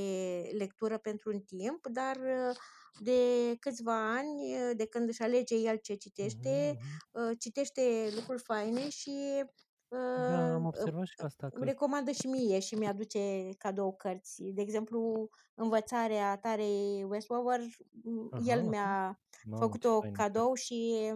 lectură 0.58 0.98
pentru 0.98 1.32
un 1.34 1.40
timp, 1.40 1.88
dar 1.88 2.16
uh, 2.18 2.56
de 3.00 3.56
câțiva 3.60 4.14
ani, 4.16 4.54
uh, 4.54 4.72
de 4.76 4.86
când 4.86 5.10
își 5.10 5.22
alege 5.22 5.56
el 5.56 5.78
ce 5.78 5.96
citește, 5.96 6.78
Mhm, 6.80 6.88
mhm. 7.14 7.30
uh, 7.30 7.36
citește 7.40 8.10
lucruri 8.16 8.42
faine 8.42 8.90
și 8.90 9.44
Da, 9.90 10.54
am 10.54 10.62
uh, 10.62 10.68
observat 10.68 11.06
și 11.06 11.14
asta 11.18 11.48
îmi 11.52 11.64
că... 11.64 11.70
recomandă 11.70 12.12
și 12.12 12.28
mie 12.28 12.60
și 12.60 12.76
mi-aduce 12.76 13.50
cadou 13.58 13.96
cărți. 13.96 14.44
De 14.44 14.62
exemplu, 14.62 15.30
Învățarea 15.54 16.38
Tarei 16.38 17.04
Westover, 17.04 17.60
m, 18.04 18.28
Aha, 18.32 18.44
el 18.46 18.60
aha. 18.60 18.68
mi-a 18.70 19.20
Mamă, 19.44 19.58
ce 19.58 19.62
făcut-o 19.64 20.00
faină 20.00 20.16
carte. 20.16 20.32
cadou 20.34 20.54
și 20.54 21.12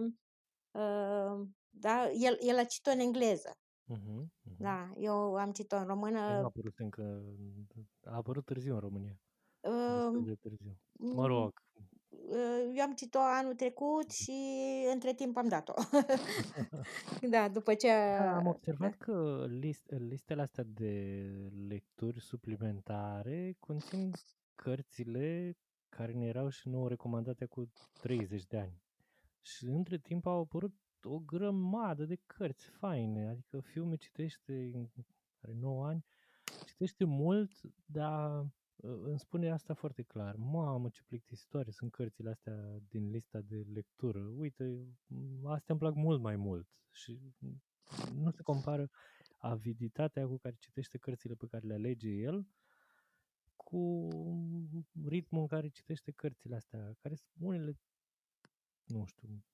uh, 0.70 1.46
da, 1.70 2.10
el, 2.10 2.38
el 2.40 2.58
a 2.58 2.64
citit-o 2.64 2.90
în 2.90 2.98
engleză. 2.98 3.58
Mhm, 3.84 4.32
mhm. 4.42 4.56
Da, 4.58 4.92
eu 4.96 5.34
am 5.34 5.52
citit-o 5.52 5.76
în 5.76 5.86
Păi 5.86 5.94
nu 6.12 6.18
a 6.18 6.22
română. 6.28 6.44
apărut 6.44 6.78
încă... 6.78 7.22
A 8.04 8.14
apărut 8.16 8.44
târziu 8.44 8.74
în 8.74 8.80
România. 8.80 9.20
Destul 9.60 10.18
Uh, 10.20 10.24
de 10.26 10.34
târziu. 10.34 10.78
Mă 10.92 11.26
rog. 11.26 11.62
Uh, 12.28 12.72
eu 12.74 12.82
am 12.82 12.94
citit-o 12.94 13.18
anul 13.20 13.54
trecut 13.54 14.10
și 14.10 14.32
între 14.92 15.14
timp 15.14 15.36
am 15.36 15.48
dat-o. 15.48 15.74
da, 17.34 17.48
după 17.48 17.74
ce... 17.74 17.88
Da, 17.88 18.36
am 18.36 18.42
Da. 18.42 18.48
observat 18.48 18.94
că 18.94 19.46
list, 19.48 19.90
listele 19.98 20.42
astea 20.42 20.64
de 20.66 21.24
lecturi 21.68 22.20
suplimentare 22.20 23.56
conțin 23.60 24.10
cărțile 24.54 25.56
care 25.88 26.12
ne 26.12 26.26
erau 26.26 26.48
și 26.48 26.68
nouă 26.68 26.88
recomandate 26.88 27.44
cu 27.44 27.70
30 28.00 28.46
de 28.46 28.58
ani. 28.58 28.82
Și 29.40 29.64
între 29.64 29.98
timp 29.98 30.26
au 30.26 30.40
apărut 30.40 30.74
o 31.02 31.18
grămadă 31.18 32.04
de 32.04 32.18
cărți 32.26 32.66
faine, 32.68 33.28
adică 33.28 33.60
fiul 33.60 33.86
meu 33.86 33.96
citește, 33.96 34.72
are 35.40 35.52
9 35.60 35.86
ani, 35.86 36.04
citește 36.66 37.04
mult, 37.04 37.50
dar 37.84 38.40
uh, 38.40 38.46
îmi 38.84 39.18
spune 39.18 39.50
asta 39.50 39.74
foarte 39.74 40.02
clar. 40.02 40.36
Mamă, 40.36 40.88
ce 40.88 41.02
plictisitoare 41.06 41.70
sunt 41.70 41.90
cărțile 41.90 42.30
astea 42.30 42.78
din 42.88 43.10
lista 43.10 43.40
de 43.40 43.56
lectură. 43.72 44.20
Uite, 44.36 44.64
m, 45.06 45.46
astea 45.46 45.74
îmi 45.74 45.78
plac 45.78 45.94
mult 45.94 46.20
mai 46.20 46.36
mult. 46.36 46.68
Și 46.90 47.20
m, 47.38 47.62
nu 48.14 48.30
se 48.30 48.42
compară 48.42 48.90
aviditatea 49.38 50.26
cu 50.26 50.38
care 50.38 50.56
citește 50.58 50.98
cărțile 50.98 51.34
pe 51.34 51.46
care 51.46 51.66
le 51.66 51.74
alege 51.74 52.08
el 52.08 52.46
cu 53.56 54.08
ritmul 55.04 55.40
în 55.40 55.46
care 55.46 55.68
citește 55.68 56.10
cărțile 56.10 56.56
astea, 56.56 56.94
care 56.98 57.14
sunt 57.14 57.30
unele, 57.38 57.78
nu 58.84 59.04
știu, 59.04 59.28
Um, 59.28 59.53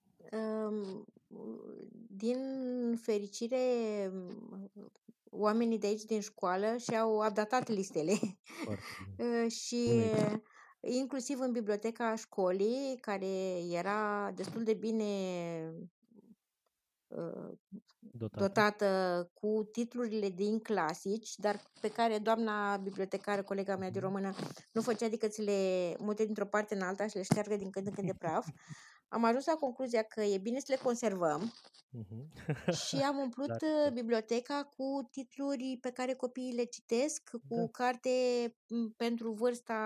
din 2.09 2.39
fericire, 3.01 3.57
m, 4.13 4.91
oamenii 5.29 5.79
de 5.79 5.87
aici 5.87 6.03
din 6.03 6.21
școală 6.21 6.77
și-au 6.77 7.25
updatat 7.27 7.67
listele 7.67 8.13
foarte 8.63 8.83
bine. 9.17 9.43
Uh, 9.45 9.51
și 9.51 9.83
Bună 9.87 10.03
idee. 10.03 10.41
inclusiv 10.97 11.39
în 11.39 11.51
biblioteca 11.51 12.15
școlii, 12.15 12.97
care 13.01 13.57
era 13.71 14.31
destul 14.35 14.63
de 14.63 14.73
bine 14.73 15.03
uh, 17.07 17.51
Dotată. 17.99 18.39
dotată 18.43 19.29
cu 19.33 19.69
titlurile 19.71 20.29
din 20.29 20.59
clasici, 20.59 21.35
dar 21.35 21.61
pe 21.81 21.91
care 21.91 22.17
doamna 22.17 22.77
bibliotecară, 22.77 23.43
colega 23.43 23.75
mea 23.75 23.89
din 23.91 24.01
Mhm. 24.03 24.05
română, 24.13 24.33
nu 24.71 24.81
făcea 24.81 25.07
decât 25.09 25.33
să 25.33 25.41
le 25.41 25.95
mute 25.99 26.25
dintr-o 26.25 26.45
parte 26.45 26.75
în 26.75 26.81
alta 26.81 27.07
și 27.07 27.15
le 27.15 27.21
șteargă 27.23 27.55
din 27.55 27.69
când 27.69 27.87
în 27.87 27.93
când 27.93 28.07
de 28.07 28.13
praf. 28.13 28.47
Am 29.11 29.23
ajuns 29.23 29.45
la 29.45 29.53
concluzia 29.53 30.01
că 30.01 30.21
e 30.21 30.37
bine 30.37 30.59
să 30.59 30.65
le 30.67 30.75
conservăm 30.83 31.53
Mhm. 31.93 32.31
și 32.71 32.95
am 33.09 33.17
umplut 33.17 33.47
Dar, 33.47 33.57
uh, 33.85 33.91
biblioteca 33.93 34.69
cu 34.77 35.07
titluri 35.11 35.77
pe 35.81 35.89
care 35.91 36.13
copiii 36.13 36.53
le 36.53 36.63
citesc, 36.63 37.29
da, 37.31 37.39
cu 37.55 37.69
carte 37.71 38.09
m, 38.67 38.87
pentru 38.97 39.31
vârsta 39.31 39.77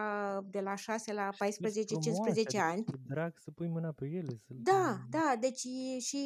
de 0.52 0.60
la 0.60 0.76
6 0.76 1.14
la 1.14 1.30
și 1.31 1.38
sunt 1.38 2.03
frumoase, 2.03 2.31
14-15 2.31 2.39
adică 2.39 2.57
ani. 2.61 2.84
ți 2.84 2.91
drag 3.07 3.34
să 3.38 3.52
pui 3.52 3.68
mâna 3.68 3.91
pe 3.91 4.06
ele, 4.06 4.30
să 4.38 4.43
Da, 4.47 4.97
da, 5.10 5.35
deci 5.39 5.64
e- 5.64 5.99
și 5.99 6.26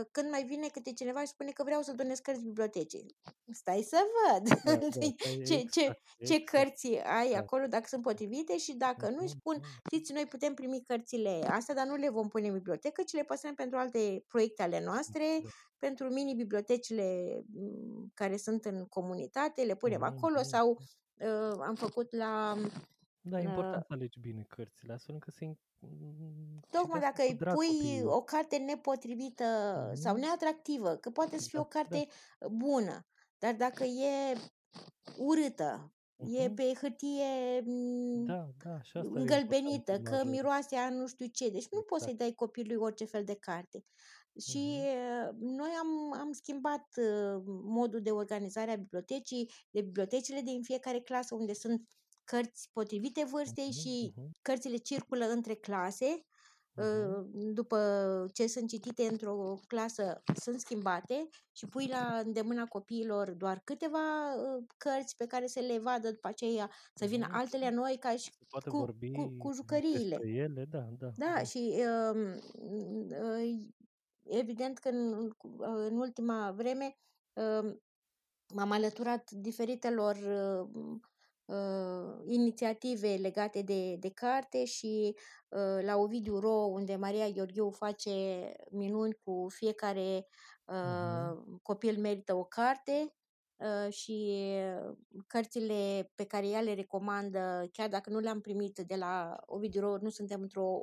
uh, 0.00 0.06
când 0.10 0.30
mai 0.30 0.44
vine 0.44 0.66
câte 0.66 0.92
cineva 0.92 1.20
și 1.20 1.26
spune 1.26 1.50
că 1.50 1.62
vreau 1.64 1.82
să 1.82 1.92
donez 1.92 2.18
cărți 2.18 2.42
bibliotecii. 2.42 3.06
Stai 3.52 3.82
să 3.88 3.96
văd 4.16 4.48
Da, 4.48 4.76
da, 4.76 4.86
stai, 4.90 5.14
ce, 5.18 5.44
ce, 5.44 5.54
exact, 5.54 5.70
ce 5.76 6.34
exact, 6.34 6.44
cărți 6.44 6.86
ai 6.86 7.26
exact. 7.26 7.42
acolo, 7.42 7.66
dacă 7.66 7.84
sunt 7.88 8.02
potrivite 8.02 8.56
și 8.58 8.72
dacă 8.72 9.08
nu, 9.08 9.16
îi 9.18 9.26
Mhm, 9.26 9.36
spun, 9.38 9.56
mhm. 9.60 9.80
știți, 9.86 10.12
noi 10.12 10.26
putem 10.26 10.54
primi 10.54 10.82
cărțile 10.86 11.44
astea, 11.48 11.74
dar 11.74 11.86
nu 11.86 11.94
le 11.94 12.10
vom 12.10 12.28
pune 12.28 12.39
în 12.48 12.54
bibliotecă, 12.54 13.02
ci 13.02 13.12
le 13.12 13.22
păstrăm 13.24 13.54
pentru 13.54 13.78
alte 13.78 14.24
proiecte 14.28 14.62
ale 14.62 14.84
noastre, 14.84 15.24
Da. 15.42 15.48
pentru 15.78 16.08
mini-bibliotecile 16.12 17.40
m, 17.52 18.10
care 18.14 18.36
sunt 18.36 18.64
în 18.64 18.86
comunitate, 18.86 19.62
le 19.62 19.74
punem 19.76 20.02
Mhm, 20.02 20.04
acolo 20.04 20.38
mhm. 20.38 20.44
sau 20.44 20.70
uh, 20.70 21.56
am 21.60 21.74
făcut 21.74 22.12
la 22.16 22.56
Da, 23.20 23.40
e 23.40 23.44
uh, 23.44 23.44
important 23.44 23.84
să 23.84 23.92
alegi 23.92 24.20
bine 24.20 24.42
cărțile, 24.48 24.92
astfel 24.92 25.14
încât 25.14 25.34
să 25.34 25.44
mm, 25.78 26.60
Tocmai 26.70 27.00
citească 27.00 27.00
dacă 27.00 27.22
cu 27.22 27.32
îi 27.32 27.34
drag 27.34 27.54
pui 27.56 27.66
copiii. 27.66 28.04
o 28.04 28.22
carte 28.22 28.56
nepotrivită 28.56 29.44
sau 29.94 30.16
Mhm. 30.16 30.20
neatractivă, 30.20 30.96
că 30.96 31.10
poate 31.10 31.38
să 31.38 31.48
fie 31.48 31.58
Da, 31.58 31.60
o 31.60 31.64
da. 31.88 31.98
carte 31.98 32.06
bună, 32.50 33.06
dar 33.38 33.54
dacă 33.54 33.84
e 33.84 34.36
urâtă, 35.18 35.94
e 36.22 36.48
Mhm. 36.48 36.54
pe 36.54 36.72
hârtie 36.80 37.60
m, 37.64 38.26
Da, 38.26 38.50
da, 38.64 38.82
și 38.82 38.96
asta 38.96 39.18
e 39.20 39.22
important 39.28 39.86
îngălbenită, 39.88 39.98
că 40.00 40.24
major. 40.24 40.26
miroase 40.26 40.76
a 40.76 40.90
nu 40.90 41.06
știu 41.06 41.26
ce, 41.26 41.48
deci 41.50 41.68
nu 41.70 41.82
poți 41.82 42.04
să-i 42.04 42.14
Exact. 42.14 42.18
dai 42.18 42.32
copilului 42.32 42.82
orice 42.82 43.04
fel 43.04 43.24
de 43.24 43.34
carte. 43.34 43.84
Și 44.40 44.58
Mhm. 44.58 44.86
uh, 44.86 45.28
noi 45.40 45.70
am, 45.80 46.12
am 46.20 46.32
schimbat 46.32 46.86
uh, 46.96 47.42
modul 47.64 48.00
de 48.02 48.10
organizare 48.10 48.70
a 48.70 48.76
bibliotecii, 48.76 49.50
de 49.70 49.80
bibliotecile 49.82 50.40
din 50.40 50.62
fiecare 50.62 51.00
clasă, 51.00 51.34
unde 51.34 51.52
sunt 51.54 51.88
cărți 52.24 52.68
potrivite 52.72 53.24
vârstei 53.24 53.70
Mhm, 53.70 53.72
și 53.72 54.14
mhm, 54.16 54.30
cărțile 54.42 54.76
circulă 54.76 55.24
între 55.26 55.54
clase 55.54 56.06
uh, 56.06 56.22
după 57.32 57.78
ce 58.32 58.46
sunt 58.46 58.68
citite 58.68 59.02
într-o 59.10 59.58
clasă, 59.66 60.22
sunt 60.34 60.60
schimbate 60.60 61.28
și 61.52 61.66
pui 61.66 61.86
la 61.86 62.20
îndemâna 62.24 62.66
copiilor 62.66 63.30
doar 63.30 63.60
câteva 63.64 64.34
uh, 64.34 64.64
cărți 64.76 65.16
pe 65.16 65.26
care 65.26 65.46
să 65.46 65.60
le 65.60 65.78
vadă 65.78 66.10
după 66.10 66.28
aceea, 66.28 66.70
să 66.94 67.06
vină 67.06 67.26
Mhm. 67.28 67.34
altele 67.36 67.70
noi 67.70 67.96
ca 68.00 68.16
și 68.16 68.30
Poate 68.48 68.68
cu, 68.70 68.76
vorbi 68.76 69.10
cu, 69.10 69.34
cu 69.38 69.52
jucăriile. 69.52 70.16
despre 70.16 70.28
ele, 70.30 70.64
da, 70.70 70.86
da. 70.98 71.08
Da, 71.16 71.32
da. 71.34 71.42
și 71.42 71.74
um, 72.12 72.20
uh, 73.08 73.60
evident 74.22 74.78
că 74.78 74.88
în, 74.88 75.30
în 75.58 75.96
ultima 75.96 76.50
vreme 76.56 76.96
um, 77.32 77.80
m-am 78.54 78.70
alăturat 78.70 79.30
diferitelor 79.30 80.16
uh, 81.50 81.56
uh, 81.56 82.24
inițiative 82.26 83.14
legate 83.14 83.62
de, 83.62 83.96
de 83.96 84.10
carte 84.10 84.64
și 84.64 85.16
uh, 85.48 85.84
la 85.84 85.96
Ovidiu 85.96 86.38
Ro, 86.38 86.50
unde 86.50 86.96
Maria 86.96 87.28
Gheorghiu 87.28 87.70
face 87.70 88.52
minuni 88.70 89.18
cu 89.24 89.46
fiecare 89.50 90.26
uh, 90.64 91.38
copil 91.62 91.98
merită 91.98 92.34
o 92.34 92.44
carte 92.44 93.14
uh, 93.56 93.92
și 93.92 94.40
cărțile 95.26 96.10
pe 96.14 96.24
care 96.24 96.48
ea 96.48 96.60
le 96.60 96.74
recomandă, 96.74 97.68
chiar 97.72 97.88
dacă 97.88 98.10
nu 98.10 98.18
le-am 98.18 98.40
primit 98.40 98.78
de 98.78 98.96
la 98.96 99.36
Ovidiu 99.46 99.80
Ro, 99.80 99.96
nu 100.00 100.10
suntem 100.10 100.40
într-o 100.40 100.80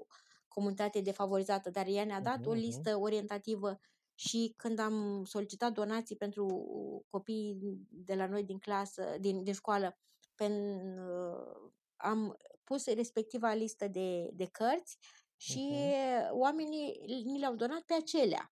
comunitate 0.47 1.01
defavorizată, 1.01 1.69
dar 1.69 1.85
ea 1.87 2.03
ne-a 2.05 2.21
dat 2.21 2.45
o 2.45 2.49
Mhm, 2.49 2.57
mhm. 2.57 2.59
listă 2.59 2.97
orientativă 2.97 3.79
și 4.15 4.53
când 4.57 4.79
am 4.79 5.23
solicitat 5.25 5.71
donații 5.73 6.15
pentru 6.15 6.45
copiii 7.09 7.57
de 7.89 8.15
la 8.15 8.27
noi 8.27 8.43
din 8.43 8.57
clasă, 8.57 9.15
din, 9.19 9.43
din 9.43 9.53
școală, 9.53 9.97
pen, 10.37 10.53
uh, 10.97 11.71
am 11.95 12.37
pus 12.63 12.85
respectiva 12.85 13.53
listă 13.53 13.87
de, 13.87 14.29
de 14.33 14.45
cărți 14.51 14.97
și 15.35 15.67
Mhm. 15.69 16.37
oamenii 16.37 17.03
ni 17.25 17.39
le-au 17.39 17.55
donat 17.55 17.81
pe 17.81 17.93
acelea. 17.93 18.51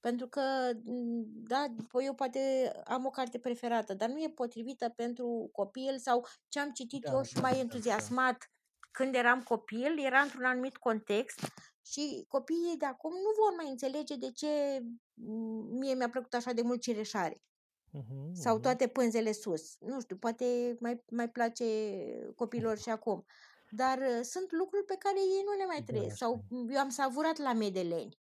Pentru 0.00 0.28
că, 0.28 0.40
m, 0.84 1.22
da, 1.26 1.66
păi 1.88 2.04
eu 2.04 2.14
poate 2.14 2.72
am 2.84 3.06
o 3.06 3.10
carte 3.10 3.38
preferată, 3.38 3.94
dar 3.94 4.08
nu 4.08 4.22
e 4.22 4.28
potrivită 4.30 4.88
pentru 4.88 5.48
copil 5.52 5.98
sau 5.98 6.26
ce 6.48 6.60
am 6.60 6.70
citit 6.70 7.02
Da, 7.04 7.12
eu 7.12 7.22
și 7.22 7.34
da, 7.34 7.40
mai 7.40 7.50
da, 7.50 7.56
da. 7.56 7.62
entuziasmat 7.62 8.50
când 8.90 9.14
eram 9.14 9.42
copil, 9.42 9.98
era 9.98 10.20
într-un 10.20 10.44
anumit 10.44 10.76
context 10.76 11.38
și 11.86 12.24
copiii 12.28 12.76
de 12.78 12.84
acum 12.84 13.12
nu 13.12 13.30
vor 13.42 13.54
mai 13.56 13.70
înțelege 13.70 14.16
de 14.16 14.30
ce 14.32 14.80
m, 15.14 15.32
mie 15.78 15.94
mi-a 15.94 16.10
plăcut 16.10 16.34
așa 16.34 16.52
de 16.52 16.62
mult 16.62 16.80
cireșare 16.80 17.42
Mhm, 17.94 18.32
sau 18.32 18.52
mhm. 18.52 18.62
toate 18.62 18.86
pânzele 18.86 19.32
sus. 19.32 19.76
Nu 19.80 20.00
știu, 20.00 20.16
poate 20.16 20.76
mai, 20.80 21.04
mai 21.10 21.30
place 21.30 21.64
copilor 22.36 22.78
și 22.78 22.88
acum. 22.90 23.24
Dar 23.70 23.98
uh, 23.98 24.20
sunt 24.22 24.52
lucruri 24.52 24.84
pe 24.84 24.96
care 24.98 25.18
ei 25.18 25.42
nu 25.44 25.52
le 25.58 25.66
mai 25.66 25.78
Da, 25.78 25.84
trăiesc. 25.84 26.16
așa 26.22 26.26
Sau 26.26 26.44
eu 26.70 26.78
am 26.78 26.88
savurat 26.88 27.38
la 27.38 27.52
Medeleni, 27.52 28.18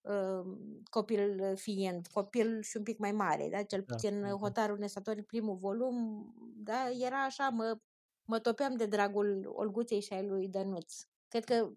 uh, 0.00 0.56
copil 0.90 1.56
fiind, 1.56 2.06
copil 2.06 2.62
și 2.62 2.76
un 2.76 2.82
pic 2.82 2.98
mai 2.98 3.12
mare, 3.12 3.48
da? 3.48 3.62
cel 3.62 3.84
Da, 3.86 3.94
puțin 3.94 4.20
da. 4.20 4.32
uh, 4.32 4.40
Hotarul 4.40 4.78
Nesator, 4.78 5.22
primul 5.22 5.56
volum, 5.56 6.26
da? 6.56 6.90
era 6.90 7.24
așa, 7.24 7.48
mă, 7.48 7.78
mă 8.24 8.38
topeam 8.38 8.76
de 8.76 8.86
dragul 8.86 9.52
Olguței 9.54 10.00
și 10.00 10.12
ai 10.12 10.26
lui 10.26 10.48
Dănuț. 10.48 10.94
Cred 11.28 11.44
că 11.44 11.72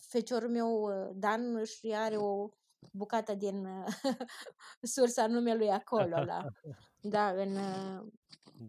feciorul 0.00 0.50
meu, 0.50 0.82
uh, 0.82 1.10
Dan, 1.14 1.56
își 1.56 1.92
are 1.92 2.16
o 2.16 2.48
bucată 2.92 3.34
din 3.34 3.64
uh, 3.66 3.86
sursa 4.82 5.26
numelui 5.26 5.70
acolo, 5.70 6.16
la, 6.24 6.48
da, 7.00 7.30
în, 7.30 7.56
uh, 7.56 8.06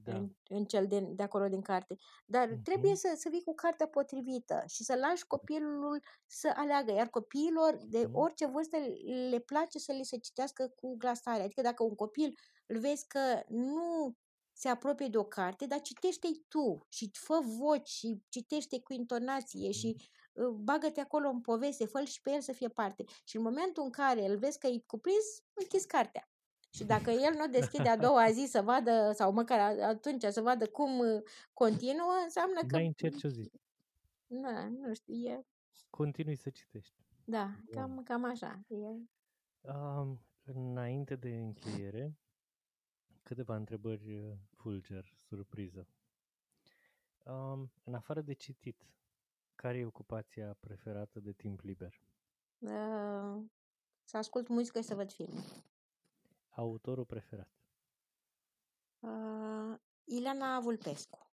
Da. 0.04 0.16
în, 0.16 0.30
în 0.50 0.66
cel 0.66 0.88
de, 0.88 1.00
de 1.00 1.24
acolo 1.24 1.48
din 1.48 1.62
carte. 1.62 1.96
Dar 2.26 2.48
Mhm. 2.50 2.62
trebuie 2.62 2.96
să, 2.96 3.14
să 3.16 3.30
vii 3.30 3.44
cu 3.44 3.54
cartea 3.54 3.88
potrivită 3.88 4.64
și 4.68 4.84
să 4.84 4.96
lași 4.96 5.28
copilul 5.28 6.00
să 6.28 6.54
aleagă. 6.56 6.92
Iar 6.92 7.08
copiilor 7.10 7.78
de 7.84 8.06
Mhm. 8.06 8.16
orice 8.16 8.46
vârstă 8.46 8.78
le 9.30 9.40
place 9.40 9.80
să 9.80 9.92
li 9.92 10.04
se 10.06 10.18
citească 10.18 10.68
cu 10.76 10.96
glas 10.98 11.22
tare. 11.22 11.44
Adică 11.44 11.62
dacă 11.62 11.84
un 11.84 11.96
copil 11.96 12.34
îl 12.66 12.80
vezi 12.80 13.08
că 13.08 13.44
nu 13.48 14.16
se 14.58 14.68
apropie 14.70 15.08
de 15.08 15.18
o 15.18 15.24
carte, 15.24 15.66
dar 15.66 15.82
citește-i 15.82 16.46
tu 16.48 16.86
și 16.90 17.10
fă 17.14 17.40
voci 17.44 17.88
și 17.90 18.22
citește 18.30 18.82
cu 18.82 18.94
intonație 18.94 19.72
și 19.72 19.96
uh, 19.98 20.04
bagă-te 20.56 20.99
acolo 20.99 21.28
în 21.28 21.41
poveste, 21.41 21.86
fă 21.86 22.03
și 22.03 22.22
pe 22.22 22.32
el 22.32 22.41
să 22.41 22.52
fie 22.52 22.68
parte. 22.70 23.03
Și 23.24 23.36
în 23.36 23.41
momentul 23.41 23.84
în 23.84 23.90
care 23.90 24.26
îl 24.28 24.38
vezi 24.38 24.60
că 24.60 24.68
e 24.68 24.84
cuprins, 24.86 25.26
închizi 25.53 25.88
cartea. 25.88 26.30
Și 26.70 26.84
dacă 26.84 27.10
el 27.10 27.34
nu 27.38 27.48
deschide 27.48 27.90
a 27.90 27.98
doua 27.98 28.32
zi 28.32 28.45
să 28.49 28.62
vadă, 28.62 29.12
sau 29.14 29.32
măcar 29.32 29.60
a- 29.60 29.88
atunci 29.88 30.24
să 30.24 30.41
vadă 30.41 30.68
cum 30.68 30.99
uh, 30.99 31.22
continuă, 31.53 32.12
înseamnă 32.24 32.60
că... 32.60 32.76
Mai 32.76 32.86
încerci 32.86 33.24
o 33.24 33.28
zi. 33.28 33.52
Na, 34.28 34.68
nu 34.68 34.94
știu, 34.94 35.14
e... 35.14 35.45
Continui 35.90 36.36
să 36.36 36.49
citești. 36.49 36.94
Da, 37.24 37.45
Bun. 37.45 37.74
cam, 37.82 38.03
cam 38.03 38.24
așa. 38.24 38.62
E, 38.68 38.76
Um, 39.74 40.22
înainte 40.44 41.16
de 41.16 41.30
încheiere, 41.30 42.18
câteva 43.24 43.56
întrebări 43.56 44.14
uh, 44.14 44.34
fulger, 44.56 45.18
surpriză. 45.28 45.88
Um, 47.24 47.72
în 47.84 47.94
afară 47.94 48.22
de 48.22 48.34
citit, 48.34 48.86
care 49.56 49.77
e 49.77 49.86
ocupația 49.86 50.53
preferată 50.60 51.19
de 51.19 51.32
timp 51.32 51.60
liber? 51.60 52.02
uh, 52.60 53.44
să 54.03 54.18
ascult 54.18 54.48
muzică 54.48 54.80
și 54.80 54.88
să 54.88 54.95
văd 54.95 55.11
filme. 55.11 55.44
Autorul 56.49 57.06
preferat? 57.06 57.49
Uh, 58.99 59.80
Ileana 60.03 60.60
Vulpescu. 60.60 61.30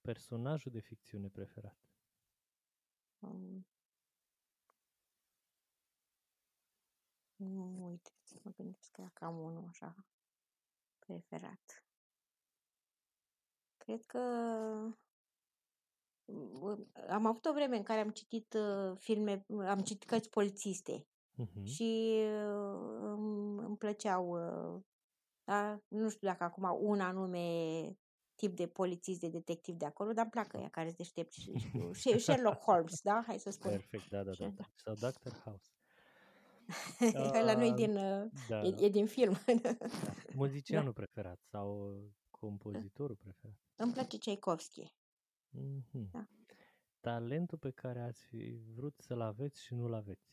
Personajul 0.00 0.72
de 0.72 0.80
ficțiune 0.80 1.28
preferat? 1.28 1.78
Um, 3.18 3.66
nu, 7.36 7.86
uite, 7.86 8.10
mă 8.42 8.50
gândesc 8.56 8.90
că 8.90 9.08
cam 9.12 9.38
unul 9.38 9.64
așa 9.68 10.06
preferat. 10.98 11.84
Cred 13.76 14.04
că 14.04 14.18
uh, 14.18 14.94
am 17.08 17.26
avut 17.26 17.44
o 17.44 17.52
vreme 17.52 17.76
în 17.76 17.82
care 17.82 18.00
am 18.00 18.10
citit 18.10 18.54
uh, 18.54 18.96
filme, 18.98 19.44
am 19.68 19.80
citit 19.80 20.04
cărți 20.08 20.30
polițiste 20.30 21.06
Mhm. 21.34 21.64
și 21.64 22.14
uh, 22.22 22.98
îmi, 23.00 23.58
îmi 23.64 23.76
plăceau, 23.76 24.28
uh, 24.28 24.80
da? 25.44 25.80
nu 25.88 26.08
știu 26.08 26.28
dacă 26.28 26.44
acum 26.44 26.78
un 26.80 27.00
anume 27.00 27.96
tip 28.34 28.56
de 28.56 28.66
polițist, 28.66 29.20
de 29.20 29.28
detectiv 29.28 29.74
de 29.74 29.84
acolo, 29.84 30.12
dar 30.12 30.22
îmi 30.22 30.30
plac 30.30 30.52
ăia 30.54 30.68
care 30.68 30.88
se 30.88 30.94
deștept 30.96 31.32
și 31.32 31.52
știu. 31.58 31.92
Și 31.92 32.18
Sherlock 32.18 32.60
Holmes, 32.62 33.00
da? 33.00 33.22
Hai 33.26 33.38
să 33.38 33.50
spun. 33.50 33.70
Perfect, 33.70 34.08
da, 34.08 34.22
da, 34.22 34.30
da. 34.38 34.44
Și- 34.46 34.52
da. 34.54 34.64
Sau 34.74 34.94
Dr. 34.94 35.32
House. 35.44 35.70
Ăla 37.40 37.54
nu 37.54 37.64
e 37.64 37.68
Ah, 37.68 37.74
din, 37.74 37.96
uh, 37.96 38.30
Da, 38.48 38.62
e, 38.62 38.74
e 38.84 38.88
din 38.88 39.06
film. 39.06 39.36
da. 39.62 39.70
Muzicianul 40.34 40.92
preferat 40.92 41.40
sau 41.50 41.90
uh, 41.90 42.02
compozitorul 42.30 43.16
preferat? 43.16 43.56
Îmi 43.76 43.92
place 43.92 44.18
Tchaikovsky. 44.18 44.92
Mhm. 45.50 46.08
Da. 46.12 46.26
Talentul 47.00 47.58
pe 47.58 47.70
care 47.70 48.00
ați 48.00 48.24
fi 48.24 48.58
vrut 48.74 48.94
să-l 48.98 49.20
aveți 49.20 49.62
și 49.62 49.74
nu-l 49.74 49.94
aveți. 49.94 50.32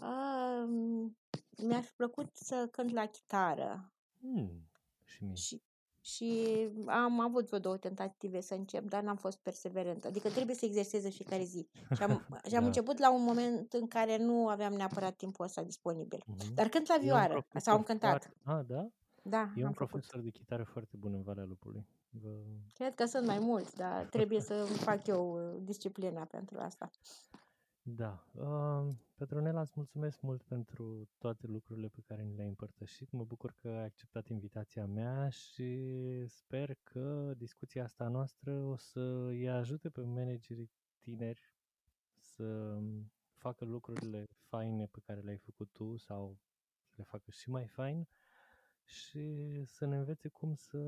Uh, 0.00 1.10
mi-ar 1.56 1.82
fi 1.82 1.92
plăcut 1.96 2.36
să 2.36 2.68
cânt 2.70 2.90
la 2.90 3.06
chitară 3.06 3.92
Hmm. 4.20 4.68
Și 5.04 5.24
mie. 5.24 5.34
și, 5.34 5.62
și 6.00 6.48
am 6.86 7.20
avut 7.20 7.46
vreo 7.46 7.58
două 7.58 7.76
tentative 7.76 8.40
să 8.40 8.54
încep, 8.54 8.84
dar 8.84 9.02
n-am 9.02 9.16
fost 9.16 9.38
perseverentă. 9.38 10.06
Adică 10.06 10.28
trebuie 10.30 10.54
să 10.56 10.64
exersez 10.64 11.04
în 11.04 11.10
fiecare 11.10 11.44
zi. 11.44 11.68
Și 11.94 12.02
am, 12.02 12.10
și 12.48 12.54
am 12.54 12.60
Da. 12.60 12.66
început 12.66 12.98
la 12.98 13.12
un 13.12 13.22
moment 13.24 13.72
în 13.72 13.86
care 13.88 14.16
nu 14.16 14.48
aveam 14.48 14.72
neapărat 14.72 15.16
timpul 15.16 15.44
ăsta 15.44 15.62
disponibil. 15.62 16.22
Mhm. 16.26 16.54
Dar 16.54 16.68
cânt 16.68 16.86
la 16.88 16.94
E 16.94 16.98
un 16.98 17.02
vioară, 17.04 17.32
profesor 17.32 17.60
sau 17.60 17.76
am 17.76 17.82
cântat. 17.82 18.10
Foarte... 18.10 18.36
Ah, 18.44 18.66
da? 18.66 18.88
Da, 19.22 19.38
E 19.38 19.62
am 19.62 19.68
un 19.68 19.72
făcut. 19.72 19.76
profesor 19.88 20.20
de 20.20 20.30
chitară 20.30 20.64
foarte 20.64 20.96
bun 20.96 21.12
în 21.12 21.22
Valea 21.22 21.44
Lupului. 21.44 21.86
Vă... 22.20 22.42
Cred 22.74 22.94
că 22.94 23.04
sunt 23.04 23.26
mai 23.26 23.38
mulți, 23.38 23.76
dar 23.76 24.04
trebuie 24.04 24.40
să 24.40 24.54
îmi 24.54 24.78
fac 24.78 25.06
eu 25.06 25.54
uh, 25.54 25.62
disciplina 25.64 26.24
pentru 26.24 26.58
asta. 26.58 26.90
Da. 27.82 28.24
Uh, 28.34 28.94
Petronela, 29.14 29.60
îți 29.60 29.72
mulțumesc 29.74 30.20
mult 30.20 30.42
pentru 30.42 31.08
toate 31.18 31.46
lucrurile 31.46 31.88
pe 31.88 32.00
care 32.06 32.22
ni 32.22 32.34
le-ai 32.34 32.48
împărtășit. 32.48 33.10
Mă 33.10 33.24
bucur 33.24 33.54
că 33.60 33.68
ai 33.68 33.84
acceptat 33.84 34.28
invitația 34.28 34.86
mea 34.86 35.28
și 35.28 35.80
sper 36.26 36.74
că 36.82 37.32
discuția 37.36 37.84
asta 37.84 38.08
noastră 38.08 38.62
o 38.62 38.76
să 38.76 39.00
îi 39.28 39.50
ajute 39.50 39.88
pe 39.88 40.00
managerii 40.00 40.70
tineri 41.00 41.52
să 42.18 42.78
facă 43.36 43.64
lucrurile 43.64 44.26
faine 44.48 44.86
pe 44.86 45.00
care 45.06 45.20
le-ai 45.20 45.38
făcut 45.38 45.72
tu 45.72 45.96
sau 45.96 46.38
să 46.84 46.94
le 46.96 47.04
facă 47.04 47.30
și 47.30 47.50
mai 47.50 47.66
fain 47.66 48.08
și 48.84 49.64
să 49.64 49.86
ne 49.86 49.96
învețe 49.96 50.28
cum 50.28 50.54
să 50.54 50.78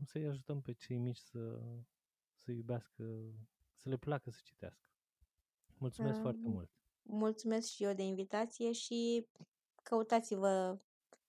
cum 0.00 0.08
să-i 0.08 0.28
ajutăm 0.28 0.60
pe 0.60 0.72
cei 0.72 0.96
mici 0.96 1.16
să, 1.16 1.38
să 2.34 2.50
iubească, 2.50 3.04
să 3.74 3.88
le 3.88 3.96
placă 3.96 4.30
să 4.30 4.40
citească. 4.44 4.88
Mulțumesc 5.78 6.14
Ah, 6.14 6.20
foarte 6.22 6.48
mult! 6.48 6.70
Mulțumesc 7.02 7.70
și 7.70 7.84
eu 7.84 7.92
de 7.92 8.02
invitație 8.02 8.72
și 8.72 9.26
căutați-vă 9.82 10.78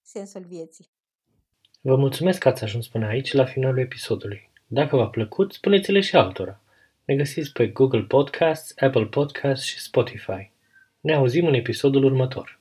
sensul 0.02 0.42
vieții. 0.42 0.90
Vă 1.82 1.96
mulțumesc 1.96 2.40
că 2.40 2.48
ați 2.48 2.64
ajuns 2.64 2.88
până 2.88 3.06
aici, 3.06 3.32
la 3.32 3.46
finalul 3.46 3.80
episodului. 3.80 4.50
Dacă 4.68 4.96
v-a 4.96 5.10
plăcut, 5.10 5.54
spuneți-le 5.54 6.00
și 6.02 6.16
altora. 6.16 6.62
Ne 7.06 7.16
găsiți 7.16 7.52
pe 7.52 7.68
Google 7.68 8.04
Podcasts, 8.04 8.74
Apple 8.78 9.06
Podcasts 9.06 9.66
și 9.66 9.80
Spotify. 9.80 10.52
Ne 11.00 11.14
auzim 11.14 11.46
în 11.46 11.54
episodul 11.54 12.04
următor. 12.04 12.61